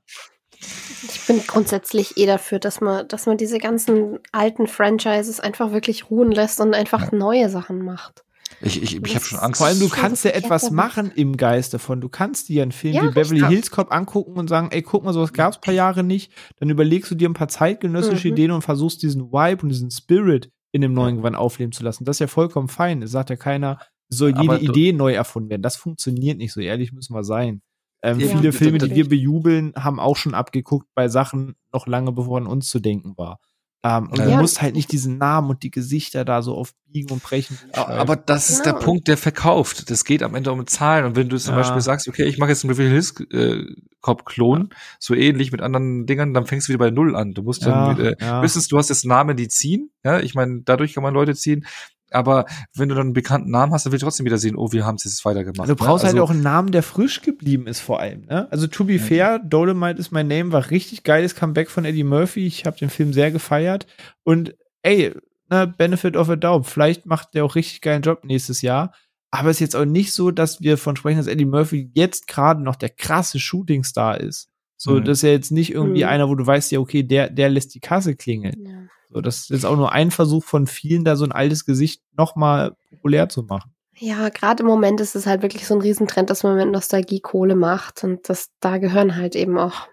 [1.02, 6.10] ich bin grundsätzlich eh dafür, dass man, dass man diese ganzen alten Franchises einfach wirklich
[6.10, 7.18] ruhen lässt und einfach ja.
[7.18, 8.24] neue Sachen macht.
[8.60, 9.58] Ich, ich, ich habe schon Angst.
[9.58, 12.00] Vor allem, du kannst ja etwas machen im Geiste von.
[12.00, 15.04] Du kannst dir einen Film ja, wie Beverly Hills Cop angucken und sagen, ey, guck
[15.04, 16.32] mal, sowas gab es ein paar Jahre nicht.
[16.58, 18.34] Dann überlegst du dir ein paar zeitgenössische mhm.
[18.34, 22.04] Ideen und versuchst diesen Vibe und diesen Spirit in dem neuen Gewand aufleben zu lassen.
[22.04, 23.02] Das ist ja vollkommen fein.
[23.02, 23.78] Es sagt ja keiner,
[24.08, 25.62] soll jede Idee neu erfunden werden.
[25.62, 27.62] Das funktioniert nicht, so ehrlich müssen wir sein.
[28.02, 32.12] Ähm, ja, viele Filme, die wir bejubeln, haben auch schon abgeguckt bei Sachen noch lange
[32.12, 33.38] bevor an uns zu denken war.
[33.82, 34.26] Um, und ja.
[34.26, 37.58] du musst halt nicht diesen Namen und die Gesichter da so oft biegen und brechen.
[37.72, 38.72] Aber das ist ja.
[38.72, 39.90] der Punkt, der verkauft.
[39.90, 41.06] Das geht am Ende um Zahlen.
[41.06, 41.60] Und wenn du zum ja.
[41.60, 43.64] Beispiel sagst, okay, ich mache jetzt einen Beverly Hills äh,
[44.02, 47.32] Cop-Klon, so ähnlich mit anderen Dingern, dann fängst du wieder bei Null an.
[47.32, 49.90] Du musst dann, äh, wissens, du hast jetzt Namen, die ziehen.
[50.04, 51.64] Ja, ich meine, dadurch kann man Leute ziehen
[52.10, 54.72] aber wenn du dann einen bekannten Namen hast, dann will ich trotzdem wieder sehen, oh,
[54.72, 55.68] wie haben es weitergemacht.
[55.68, 56.08] Du brauchst ne?
[56.08, 58.26] also, halt auch einen Namen, der frisch geblieben ist vor allem.
[58.26, 58.50] Ne?
[58.50, 59.02] Also to be ja.
[59.02, 62.46] fair, Dolomite is my name war richtig geiles Comeback von Eddie Murphy.
[62.46, 63.86] Ich habe den Film sehr gefeiert
[64.24, 65.14] und ey,
[65.50, 68.92] ne, Benefit of a Doubt, vielleicht macht der auch richtig geilen Job nächstes Jahr.
[69.30, 72.26] Aber es ist jetzt auch nicht so, dass wir von sprechen, dass Eddie Murphy jetzt
[72.26, 74.49] gerade noch der krasse Shootingstar ist.
[74.82, 75.04] So, mhm.
[75.04, 76.08] das ist ja jetzt nicht irgendwie mhm.
[76.08, 78.64] einer, wo du weißt, ja, okay, der, der lässt die Kasse klingeln.
[78.66, 78.78] Ja.
[79.10, 82.02] So, das ist jetzt auch nur ein Versuch von vielen, da so ein altes Gesicht
[82.16, 83.74] nochmal populär zu machen.
[83.98, 87.20] Ja, gerade im Moment ist es halt wirklich so ein Riesentrend, dass man mit Nostalgie
[87.20, 89.86] Kohle macht und das, da gehören halt eben auch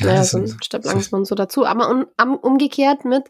[0.00, 1.66] ja, naja, so ein Stück langsam und so dazu.
[1.66, 3.24] Aber um, um, umgekehrt mit,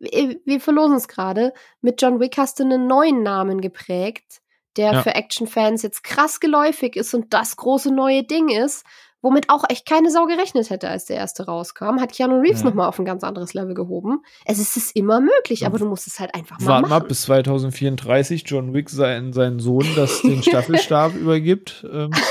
[0.00, 1.52] wir verlosen es gerade,
[1.82, 4.40] mit John Wick hast du einen neuen Namen geprägt,
[4.78, 5.02] der ja.
[5.02, 8.86] für Actionfans jetzt krass geläufig ist und das große neue Ding ist,
[9.22, 12.66] womit auch echt keine Sau gerechnet hätte, als der erste rauskam, hat Keanu Reeves ja.
[12.66, 14.22] nochmal auf ein ganz anderes Level gehoben.
[14.44, 16.90] Es ist es immer möglich, aber du musst es halt einfach mal Warten machen.
[16.90, 21.86] Warten bis 2034 John Wick seinen, seinen Sohn das den Staffelstab übergibt.
[21.90, 22.10] Ähm.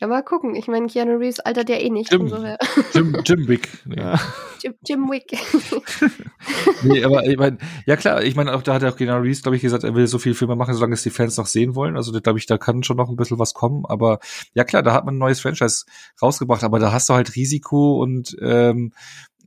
[0.00, 0.54] Ja, mal gucken.
[0.54, 2.12] Ich meine, Keanu Reeves altert ja eh nicht.
[2.12, 2.26] Jim,
[2.92, 3.68] Jim, Jim Wick.
[3.86, 4.20] Ja.
[4.62, 5.32] Jim, Jim Wick.
[6.82, 9.42] nee, aber ich meine, ja klar, ich meine, auch da hat ja auch Keanu Reeves,
[9.42, 11.74] glaube ich, gesagt, er will so viele Filme machen, solange es die Fans noch sehen
[11.74, 11.96] wollen.
[11.96, 13.84] Also, glaube ich, da kann schon noch ein bisschen was kommen.
[13.86, 14.18] Aber
[14.54, 15.84] ja klar, da hat man ein neues Franchise
[16.20, 18.92] rausgebracht, aber da hast du halt Risiko und ähm,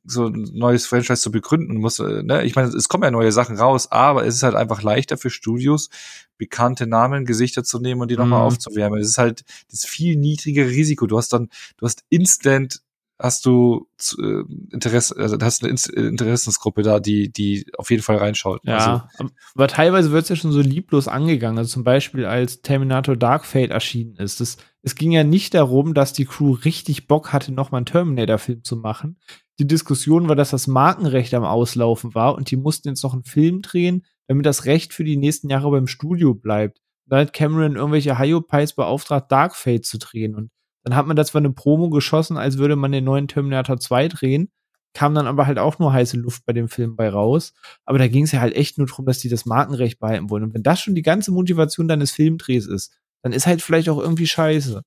[0.03, 1.99] so ein neues Franchise zu begründen muss.
[1.99, 2.43] Äh, ne?
[2.43, 5.29] Ich meine, es kommen ja neue Sachen raus, aber es ist halt einfach leichter für
[5.29, 5.89] Studios,
[6.37, 8.47] bekannte Namen, Gesichter zu nehmen und die nochmal mhm.
[8.47, 8.99] aufzuwärmen.
[8.99, 11.07] Es ist halt das viel niedrigere Risiko.
[11.07, 12.81] Du hast dann, du hast instant
[13.21, 13.87] hast du
[14.19, 18.61] äh, Interesse, also hast eine Interessensgruppe da, die, die auf jeden Fall reinschaut.
[18.63, 19.31] Ja, also.
[19.55, 21.57] aber teilweise wird es ja schon so lieblos angegangen.
[21.57, 24.41] Also zum Beispiel, als Terminator Dark Fate erschienen ist.
[24.41, 28.63] Das, es ging ja nicht darum, dass die Crew richtig Bock hatte, nochmal einen Terminator-Film
[28.63, 29.17] zu machen.
[29.59, 33.23] Die Diskussion war, dass das Markenrecht am Auslaufen war und die mussten jetzt noch einen
[33.23, 36.79] Film drehen, damit das Recht für die nächsten Jahre beim Studio bleibt.
[37.05, 40.33] Da hat Cameron irgendwelche Hyopies beauftragt, Dark Fate zu drehen.
[40.33, 40.49] Und
[40.83, 44.07] dann hat man das zwar eine Promo geschossen, als würde man den neuen Terminator 2
[44.07, 44.51] drehen,
[44.93, 47.53] kam dann aber halt auch nur heiße Luft bei dem Film bei raus.
[47.85, 50.43] Aber da ging es ja halt echt nur darum, dass die das Markenrecht behalten wollen.
[50.43, 53.99] Und wenn das schon die ganze Motivation deines Filmdrehs ist, dann ist halt vielleicht auch
[53.99, 54.81] irgendwie scheiße.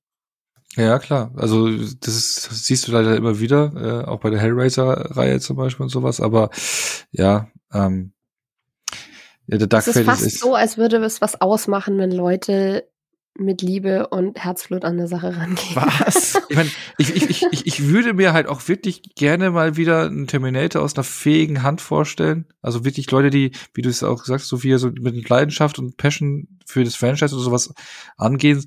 [0.75, 1.31] Ja, klar.
[1.37, 5.55] Also das, ist, das siehst du leider immer wieder, äh, auch bei der Hellraiser-Reihe zum
[5.55, 6.19] Beispiel und sowas.
[6.19, 6.49] Aber
[7.11, 8.11] ja, ähm,
[9.47, 12.89] ja, der Dark Es ist fast ist so, als würde es was ausmachen, wenn Leute
[13.37, 15.75] mit Liebe und Herzblut an der Sache rangehen.
[15.75, 16.41] Was?
[16.49, 20.27] ich meine, ich, ich, ich, ich würde mir halt auch wirklich gerne mal wieder einen
[20.27, 22.45] Terminator aus einer fähigen Hand vorstellen.
[22.61, 26.47] Also wirklich Leute, die, wie du es auch sagst, Sophia, so mit Leidenschaft und Passion
[26.65, 27.73] für das Franchise oder sowas
[28.17, 28.65] angehen.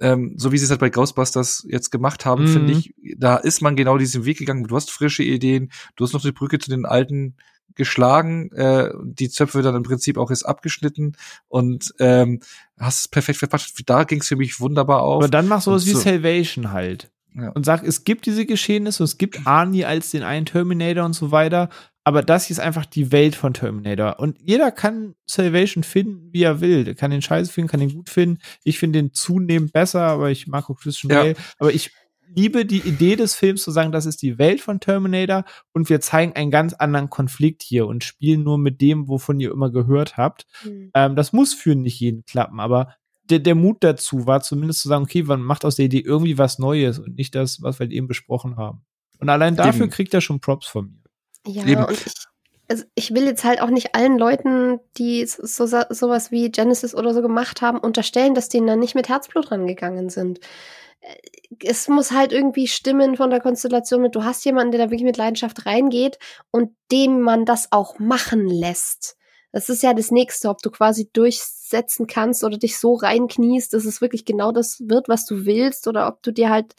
[0.00, 2.48] Ähm, so wie sie es halt bei Ghostbusters jetzt gemacht haben, mhm.
[2.48, 4.64] finde ich, da ist man genau diesen Weg gegangen.
[4.64, 7.36] Du hast frische Ideen, du hast noch die Brücke zu den alten
[7.74, 11.16] geschlagen, äh, die Zöpfe dann im Prinzip auch jetzt abgeschnitten
[11.48, 12.40] und ähm,
[12.78, 13.72] hast es perfekt verpackt.
[13.86, 15.22] Da ging es für mich wunderbar auf.
[15.22, 15.90] Aber dann mach sowas so.
[15.90, 17.10] wie Salvation halt.
[17.34, 17.50] Ja.
[17.50, 21.30] Und sag, es gibt diese Geschehnisse, es gibt Arnie als den einen Terminator und so
[21.30, 21.68] weiter,
[22.02, 24.18] aber das hier ist einfach die Welt von Terminator.
[24.18, 26.84] Und jeder kann Salvation finden, wie er will.
[26.84, 28.40] Der kann den Scheiße finden, kann den gut finden.
[28.64, 31.30] Ich finde den zunehmend besser, aber ich mag auch Christian Bale.
[31.30, 31.34] Ja.
[31.58, 31.92] Aber ich
[32.34, 36.00] liebe die Idee des Films zu sagen, das ist die Welt von Terminator und wir
[36.00, 40.16] zeigen einen ganz anderen Konflikt hier und spielen nur mit dem, wovon ihr immer gehört
[40.16, 40.46] habt.
[40.64, 40.90] Mhm.
[40.94, 42.94] Ähm, das muss für nicht jeden klappen, aber
[43.30, 46.38] der, der Mut dazu war zumindest zu sagen, okay, man macht aus der Idee irgendwie
[46.38, 48.82] was Neues und nicht das, was wir eben besprochen haben.
[49.18, 49.92] Und allein dafür Eben.
[49.92, 51.52] kriegt er schon Props von mir.
[51.52, 51.84] Ja, Eben.
[51.84, 52.12] und ich,
[52.68, 56.94] also ich will jetzt halt auch nicht allen Leuten, die so, so, sowas wie Genesis
[56.94, 60.40] oder so gemacht haben, unterstellen, dass denen da nicht mit Herzblut rangegangen sind.
[61.62, 65.04] Es muss halt irgendwie stimmen von der Konstellation mit, du hast jemanden, der da wirklich
[65.04, 66.18] mit Leidenschaft reingeht
[66.50, 69.16] und dem man das auch machen lässt.
[69.52, 73.84] Das ist ja das Nächste, ob du quasi durchsetzen kannst oder dich so reinkniest, dass
[73.84, 76.74] es wirklich genau das wird, was du willst, oder ob du dir halt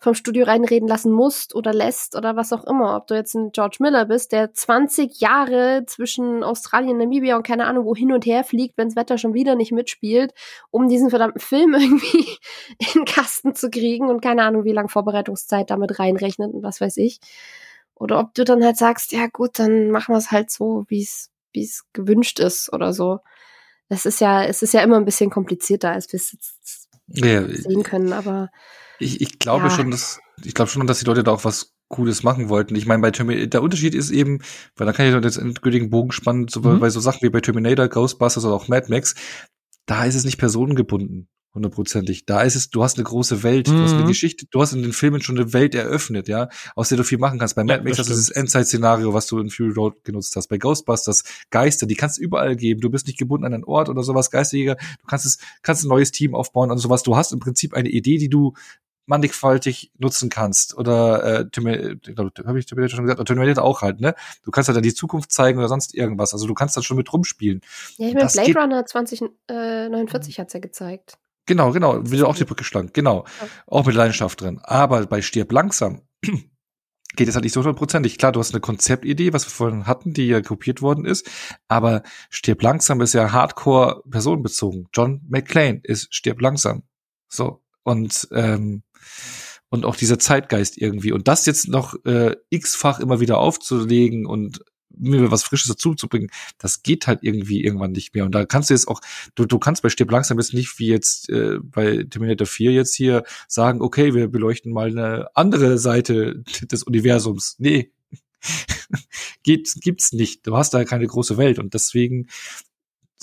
[0.00, 2.96] vom Studio reinreden lassen musst oder lässt oder was auch immer.
[2.96, 7.66] Ob du jetzt ein George Miller bist, der 20 Jahre zwischen Australien, Namibia und keine
[7.66, 10.32] Ahnung wo hin und her fliegt, wenns Wetter schon wieder nicht mitspielt,
[10.70, 12.26] um diesen verdammten Film irgendwie
[12.78, 16.80] in den Kasten zu kriegen und keine Ahnung, wie lange Vorbereitungszeit damit reinrechnet und was
[16.80, 17.20] weiß ich.
[17.94, 21.02] Oder ob du dann halt sagst, ja gut, dann machen wir es halt so, wie
[21.02, 23.18] es wie es gewünscht ist oder so.
[23.88, 27.46] Das ist ja, es ist ja immer ein bisschen komplizierter, als wir es jetzt Ja,
[27.48, 28.50] sehen können, aber
[29.00, 29.70] ich, ich glaube Ja.
[29.70, 32.74] schon, dass ich glaube schon, dass die Leute da auch was Cooles machen wollten.
[32.76, 34.40] Ich meine, bei Terminator, der Unterschied ist eben,
[34.76, 36.78] weil da kann ich jetzt endgültigen Bogen spannen, so, Mhm.
[36.78, 39.14] bei so Sachen wie bei Terminator, Ghostbusters oder auch Mad Max,
[39.86, 42.26] da ist es nicht personengebunden, hundertprozentig.
[42.26, 44.08] Da ist es, du hast eine große Welt, du hast eine Mhm.
[44.08, 47.18] Geschichte, du hast in den Filmen schon eine Welt eröffnet, ja, aus der du viel
[47.18, 47.56] machen kannst.
[47.56, 50.34] Bei Mad Ja, Max das hast du dieses Endzeit-Szenario, was du in Fury Road genutzt
[50.36, 50.46] hast.
[50.46, 52.80] Bei Ghostbusters, Geister, die kannst du überall geben.
[52.80, 54.76] Du bist nicht gebunden an einen Ort oder sowas, Geisterjäger.
[54.76, 57.02] Du kannst es, kannst ein neues Team aufbauen und sowas.
[57.02, 58.54] Du hast im Prinzip eine Idee, die du
[59.06, 60.76] mannigfaltig nutzen kannst.
[60.76, 64.14] Oder äh, Terminator, ich glaub, hab ich Terminator schon gesagt, Terminator auch halt, ne?
[64.42, 66.32] Du kannst halt dann die Zukunft zeigen oder sonst irgendwas.
[66.32, 67.60] Also du kannst dann schon mit rumspielen.
[67.96, 71.18] Ja, ich meine, Blade Runner 2049 hat's ja gezeigt.
[71.46, 73.24] Genau, genau, wieder auf die Brücke schlank, genau.
[73.66, 74.60] Auch mit Leidenschaft drin.
[74.62, 76.02] Aber bei Stirb langsam
[77.16, 78.18] geht es halt nicht so hundertprozentig.
[78.18, 81.28] Klar, du hast eine Konzeptidee, was wir vorhin hatten, die ja kopiert worden ist.
[81.66, 84.88] Aber Stirb langsam ist ja hardcore personenbezogen.
[84.92, 86.84] John McClane ist Stirb langsam.
[87.28, 87.62] So.
[87.82, 88.84] Und, ähm,
[89.70, 91.12] und auch dieser Zeitgeist irgendwie.
[91.12, 94.60] Und das jetzt noch äh, x-fach immer wieder aufzulegen und
[95.00, 98.24] mir was Frisches dazu zu bringen, das geht halt irgendwie irgendwann nicht mehr.
[98.24, 99.00] Und da kannst du jetzt auch,
[99.34, 102.94] du, du kannst bei Stirb langsam jetzt nicht wie jetzt äh, bei Terminator 4 jetzt
[102.94, 107.56] hier sagen, okay, wir beleuchten mal eine andere Seite des Universums.
[107.58, 107.92] Nee.
[109.42, 110.46] Geht, gibt's nicht.
[110.46, 112.26] Du hast da keine große Welt und deswegen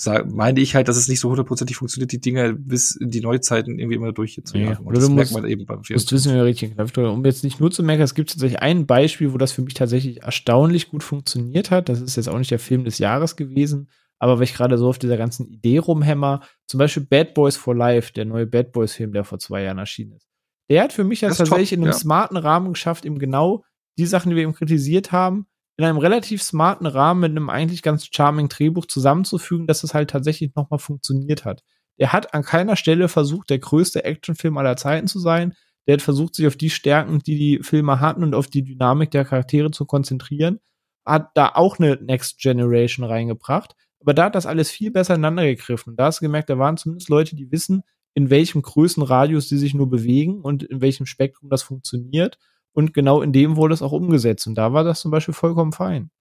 [0.00, 3.20] sag, meine ich halt, dass es nicht so hundertprozentig funktioniert, die Dinge bis in die
[3.20, 4.72] Neuzeiten irgendwie immer durchzujagen.
[4.72, 6.78] Ja, Und oder das du merkt musst- man eben beim musst wissen, wie richtig.
[6.96, 9.74] Um jetzt nicht nur zu merken, es gibt tatsächlich ein Beispiel, wo das für mich
[9.74, 11.88] tatsächlich erstaunlich gut funktioniert hat.
[11.88, 13.88] Das ist jetzt auch nicht der Film des Jahres gewesen,
[14.20, 17.74] aber weil ich gerade so auf dieser ganzen Idee rumhämmer, zum Beispiel Bad Boys for
[17.74, 20.28] Life, der neue Bad Boys Film, der vor zwei Jahren erschienen ist.
[20.70, 21.98] Der hat für mich Das das tatsächlich top, in einem ja.
[21.98, 23.64] smarten Rahmen geschafft, eben genau
[23.98, 25.46] die Sachen, die wir eben kritisiert haben,
[25.78, 30.10] in einem relativ smarten Rahmen mit einem eigentlich ganz charming Drehbuch zusammenzufügen, dass es halt
[30.10, 31.62] tatsächlich nochmal funktioniert hat.
[32.00, 35.54] Der hat an keiner Stelle versucht, der größte Actionfilm aller Zeiten zu sein.
[35.86, 39.12] Der hat versucht, sich auf die Stärken, die die Filme hatten und auf die Dynamik
[39.12, 40.58] der Charaktere zu konzentrieren.
[41.06, 43.74] Hat da auch eine Next Generation reingebracht.
[44.00, 45.96] Aber da hat das alles viel besser ineinander gegriffen.
[45.96, 47.82] Da hast du gemerkt, da waren zumindest Leute, die wissen,
[48.14, 52.38] in welchem Größenradius die sich nur bewegen und in welchem Spektrum das funktioniert.
[52.78, 54.46] Und genau in dem wurde es auch umgesetzt.
[54.46, 56.12] Und da war das zum Beispiel vollkommen fein.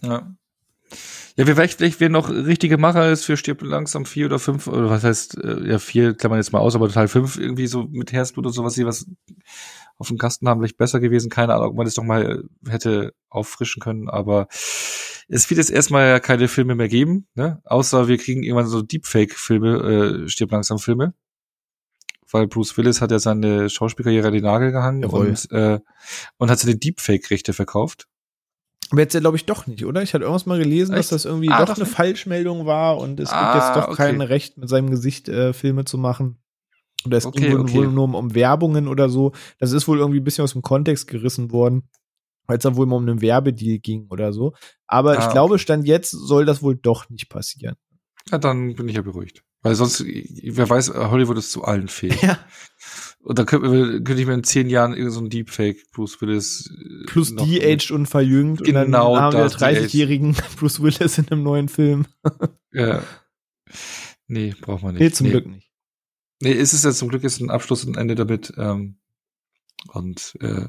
[0.00, 0.34] Ja.
[1.36, 4.88] Ja, vielleicht, vielleicht wären noch richtige Macher ist für Stirb langsam vier oder fünf, oder
[4.88, 8.12] was heißt, äh, ja, vier klammern jetzt mal aus, aber Teil fünf irgendwie so mit
[8.12, 9.06] Herzblut und sowas, die was
[9.98, 11.28] auf dem Kasten haben, vielleicht besser gewesen.
[11.28, 14.48] Keine Ahnung, ob man das doch mal äh, hätte auffrischen können, aber
[15.28, 17.60] es wird jetzt erstmal ja keine Filme mehr geben, ne?
[17.64, 21.12] Außer wir kriegen irgendwann so Deepfake-Filme, äh, Stirb langsam Filme.
[22.34, 25.28] Weil Bruce Willis hat ja seine Schauspielkarriere an den Nagel gehangen Jawohl.
[25.28, 25.78] und, äh,
[26.36, 28.08] und hat seine Deepfake-Rechte verkauft.
[28.90, 30.02] Aber jetzt ja, glaube ich, doch nicht, oder?
[30.02, 31.12] Ich hatte irgendwas mal gelesen, dass Echt?
[31.12, 31.94] das irgendwie Ah, doch doch eine nicht.
[31.96, 33.96] Falschmeldung war und es gibt Ah, jetzt doch okay.
[34.10, 36.38] kein Recht, mit seinem Gesicht äh, Filme zu machen.
[37.06, 37.74] Oder es Okay, ging wohl, okay.
[37.74, 39.30] wohl nur um, Werbungen oder so.
[39.60, 41.88] Das ist wohl irgendwie ein bisschen aus dem Kontext gerissen worden,
[42.48, 44.54] weil es da wohl mal um einen Werbedeal ging oder so.
[44.88, 47.76] Aber ich Ah, glaube, Stand jetzt soll das wohl doch nicht passieren.
[48.30, 49.44] Ja, dann bin ich ja beruhigt.
[49.64, 52.20] Weil sonst, wer weiß, Hollywood ist zu allen fähig.
[52.22, 52.38] Ja.
[53.22, 56.70] Und dann könnte, könnte ich mir in zehn Jahren irgendein so ein Deepfake Bruce Willis
[56.70, 58.62] äh, Plus de-aged und verjüngt.
[58.62, 59.84] Genau und dann haben wir das, de-aged.
[59.84, 62.06] 30-jährigen Bruce Willis in einem neuen Film.
[62.72, 63.02] Ja.
[64.26, 65.00] Nee, braucht man nicht.
[65.00, 65.30] Nee, zum nee.
[65.32, 65.70] Glück nicht.
[66.42, 68.52] Nee, es ist ja zum Glück ist ein Abschluss und Ende damit.
[68.58, 68.98] Ähm,
[69.94, 70.66] und äh,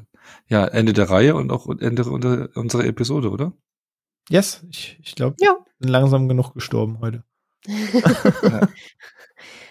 [0.48, 3.52] ja, Ende der Reihe und auch Ende unserer Episode, oder?
[4.30, 5.58] Yes, ich, ich glaube, Ja.
[5.78, 7.22] bin langsam genug gestorben heute.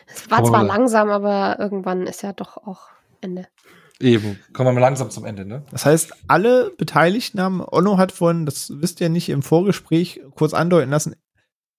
[0.08, 2.88] Es war zwar langsam, aber irgendwann ist ja doch auch
[3.22, 3.48] Ende.
[4.00, 4.40] Eben.
[4.54, 5.64] Kommen wir mal langsam zum Ende, ne?
[5.72, 10.54] Das heißt, alle Beteiligten haben, Onno hat vorhin, das wisst ihr nicht, im Vorgespräch kurz
[10.54, 11.16] andeuten lassen,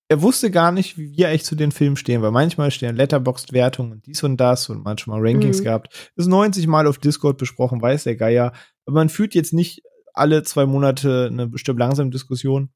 [0.08, 3.92] er wusste gar nicht, wie wir echt zu den Filmen stehen, weil manchmal stehen Letterboxd-Wertungen
[3.92, 5.64] und dies und das und manchmal Rankings Mhm.
[5.64, 6.12] gehabt.
[6.14, 8.52] Ist 90 Mal auf Discord besprochen, weiß der Geier.
[8.86, 9.82] Aber man führt jetzt nicht
[10.14, 12.70] alle zwei Monate eine bestimmt langsame Diskussion.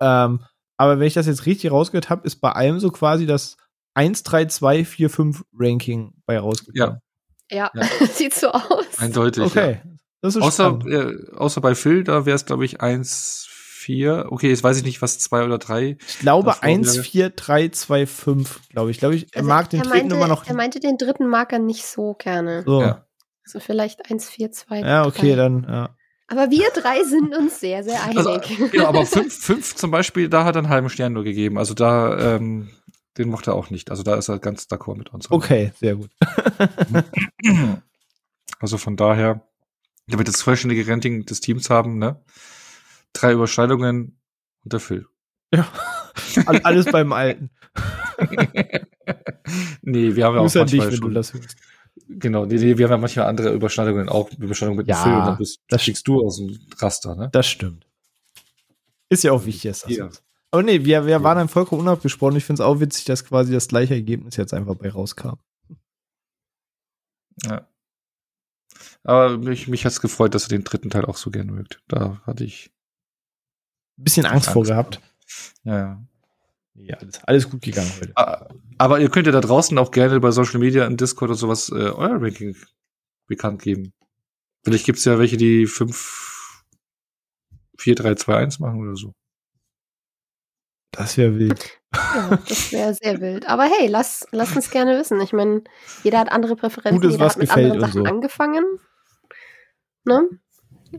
[0.00, 0.44] Ähm,
[0.76, 3.56] aber wenn ich das jetzt richtig rausgehört habe, ist bei allem so quasi das
[3.94, 7.00] 1, 3, 2, 4, 5 Ranking bei rausgekommen.
[7.50, 7.86] Ja, Ja.
[8.12, 8.86] sieht so aus.
[8.98, 9.44] Eindeutig.
[9.44, 9.80] Okay.
[10.20, 14.28] Das ist Außer, äh, außer bei Phil, da wäre es, glaube ich, 1, 4.
[14.30, 15.98] Okay, jetzt weiß ich nicht, was 2 oder 3.
[16.08, 18.98] Ich glaube davor 1, wäre- 4, 3, 2, 5, glaube ich.
[18.98, 20.46] Glaube, ich, er Also, mag den er dritten meinte, immer noch.
[20.46, 22.62] Er meinte den dritten mag er nicht so gerne.
[22.64, 22.80] so.
[22.80, 22.86] Ja.
[22.86, 23.06] Ja.
[23.44, 25.36] Also vielleicht 1, 4, 2, okay, 3.
[25.36, 25.96] dann, ja.
[26.26, 28.16] Aber wir drei sind uns sehr, sehr einig.
[28.18, 28.40] Also,
[28.72, 31.58] ja, aber 5, 5 zum Beispiel, da hat er einen halben Stern nur gegeben.
[31.58, 32.70] Also da, ähm,
[33.18, 33.90] den mochte er auch nicht.
[33.90, 35.30] Also da ist er ganz d'accord mit uns.
[35.30, 36.10] Okay, sehr gut.
[38.60, 39.46] Also von daher,
[40.06, 42.22] damit wir das vollständige Ranking des Teams haben, ne?
[43.12, 44.18] Drei Überschneidungen
[44.64, 45.06] und der Phil.
[46.46, 47.50] All- Alles beim Alten.
[49.82, 51.46] nee, wir haben ja auch dich, manchmal wenn du schon.
[52.08, 55.38] Genau, wir haben ja manchmal andere Überschneidungen auch, Überschneidungen mit dem Ja, Phil und dann
[55.38, 57.28] bist, das kriegst du aus dem Raster, ne?
[57.32, 57.86] Das stimmt.
[59.08, 60.06] Ist ja auch wichtig, dass das Ja.
[60.06, 60.22] ist.
[60.50, 62.36] Aber nee, wir, wir waren dann vollkommen unabgesprochen.
[62.36, 65.34] Ich finde es auch witzig, dass quasi das gleiche Ergebnis jetzt einfach bei rauskam.
[67.42, 67.68] Ja.
[69.02, 71.82] Aber mich, mich hat's gefreut, dass er den dritten Teil auch so gern mögt.
[71.88, 72.72] Da hatte ich,
[73.98, 74.50] Ein bisschen Angst, Angst.
[74.52, 75.00] vor gehabt.
[75.64, 76.04] ja, ja.
[76.76, 78.12] Ja, alles, alles gut gegangen heute.
[78.78, 81.68] Aber ihr könnt ja da draußen auch gerne bei Social Media in Discord oder sowas
[81.70, 82.56] äh, euer Ranking
[83.26, 83.92] bekannt geben.
[84.64, 86.64] Vielleicht gibt's ja welche, die 5,
[87.78, 89.12] 4, 3, 2, 1 machen oder so.
[90.90, 91.80] Das wäre wild.
[91.94, 93.46] ja, das wäre sehr wild.
[93.48, 95.20] Aber hey, lass, lass uns gerne wissen.
[95.20, 95.62] Ich meine,
[96.02, 98.10] jeder hat andere Präferenzen, Gutes, jeder was hat mit gefällt anderen und Sachen so.
[98.12, 98.64] angefangen.
[100.04, 100.28] Ne?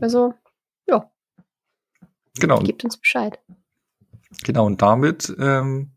[0.00, 0.34] Also,
[0.86, 1.10] ja,
[2.38, 2.58] Genau.
[2.60, 3.38] gebt uns Bescheid.
[4.44, 5.92] Genau, und damit ähm,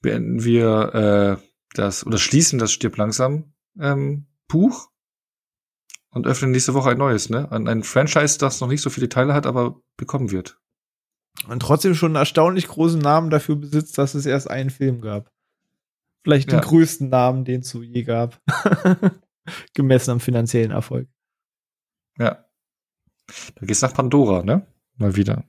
[0.00, 1.44] beenden wir äh,
[1.74, 4.90] das oder schließen das Stirb langsam ähm, Buch
[6.10, 7.50] und öffnen nächste Woche ein neues, ne?
[7.52, 10.58] Ein, ein Franchise, das noch nicht so viele Teile hat, aber bekommen wird.
[11.48, 15.30] Und trotzdem schon einen erstaunlich großen Namen dafür besitzt, dass es erst einen Film gab.
[16.24, 16.64] Vielleicht den Ja.
[16.64, 18.40] größten Namen, den es so je gab.
[19.74, 21.08] Gemessen am finanziellen Erfolg.
[22.18, 22.44] Ja.
[23.54, 24.66] Da geht's nach Pandora, ne?
[24.96, 25.44] Mal wieder.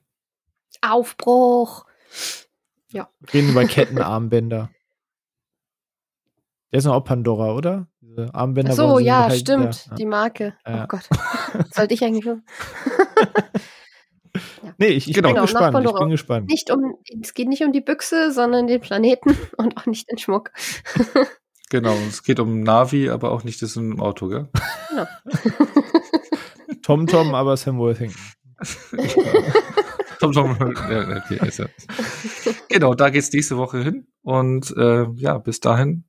[0.82, 1.86] Aufbruch.
[2.90, 4.70] Wir reden über Kettenarmbänder.
[6.72, 7.88] Der ist noch auch Pandora, oder?
[8.02, 8.72] Diese Armbänder.
[8.74, 9.86] Ach so, ja, halt- stimmt.
[9.88, 9.96] ja.
[9.96, 10.56] Die Marke.
[10.66, 10.84] Ja.
[10.84, 11.08] Oh Gott.
[11.74, 12.46] Sollte ich eigentlich wissen.
[14.78, 15.30] Nee, ich, ich Genau.
[15.30, 15.68] bin Genau, gespannt.
[15.68, 16.00] Ich Pandora.
[16.00, 16.48] bin gespannt.
[16.48, 20.18] nicht um, es geht nicht um die Büchse, sondern den Planeten und auch nicht den
[20.18, 20.52] Schmuck.
[21.72, 24.50] Genau, es geht um Navi, aber auch nicht das im Auto, gell?
[26.82, 28.18] Tom Tom, aber Sam Worthington.
[30.20, 30.58] Tom, Tom,
[30.90, 31.68] ja, okay, ist ja.
[32.70, 34.08] Genau, da geht's nächste Woche hin.
[34.22, 36.06] Und äh, ja, bis dahin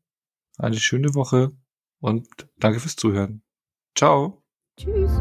[0.59, 1.53] eine schöne Woche
[2.01, 2.29] und
[2.59, 3.43] danke fürs Zuhören.
[3.95, 4.43] Ciao.
[4.79, 5.13] Tschüss.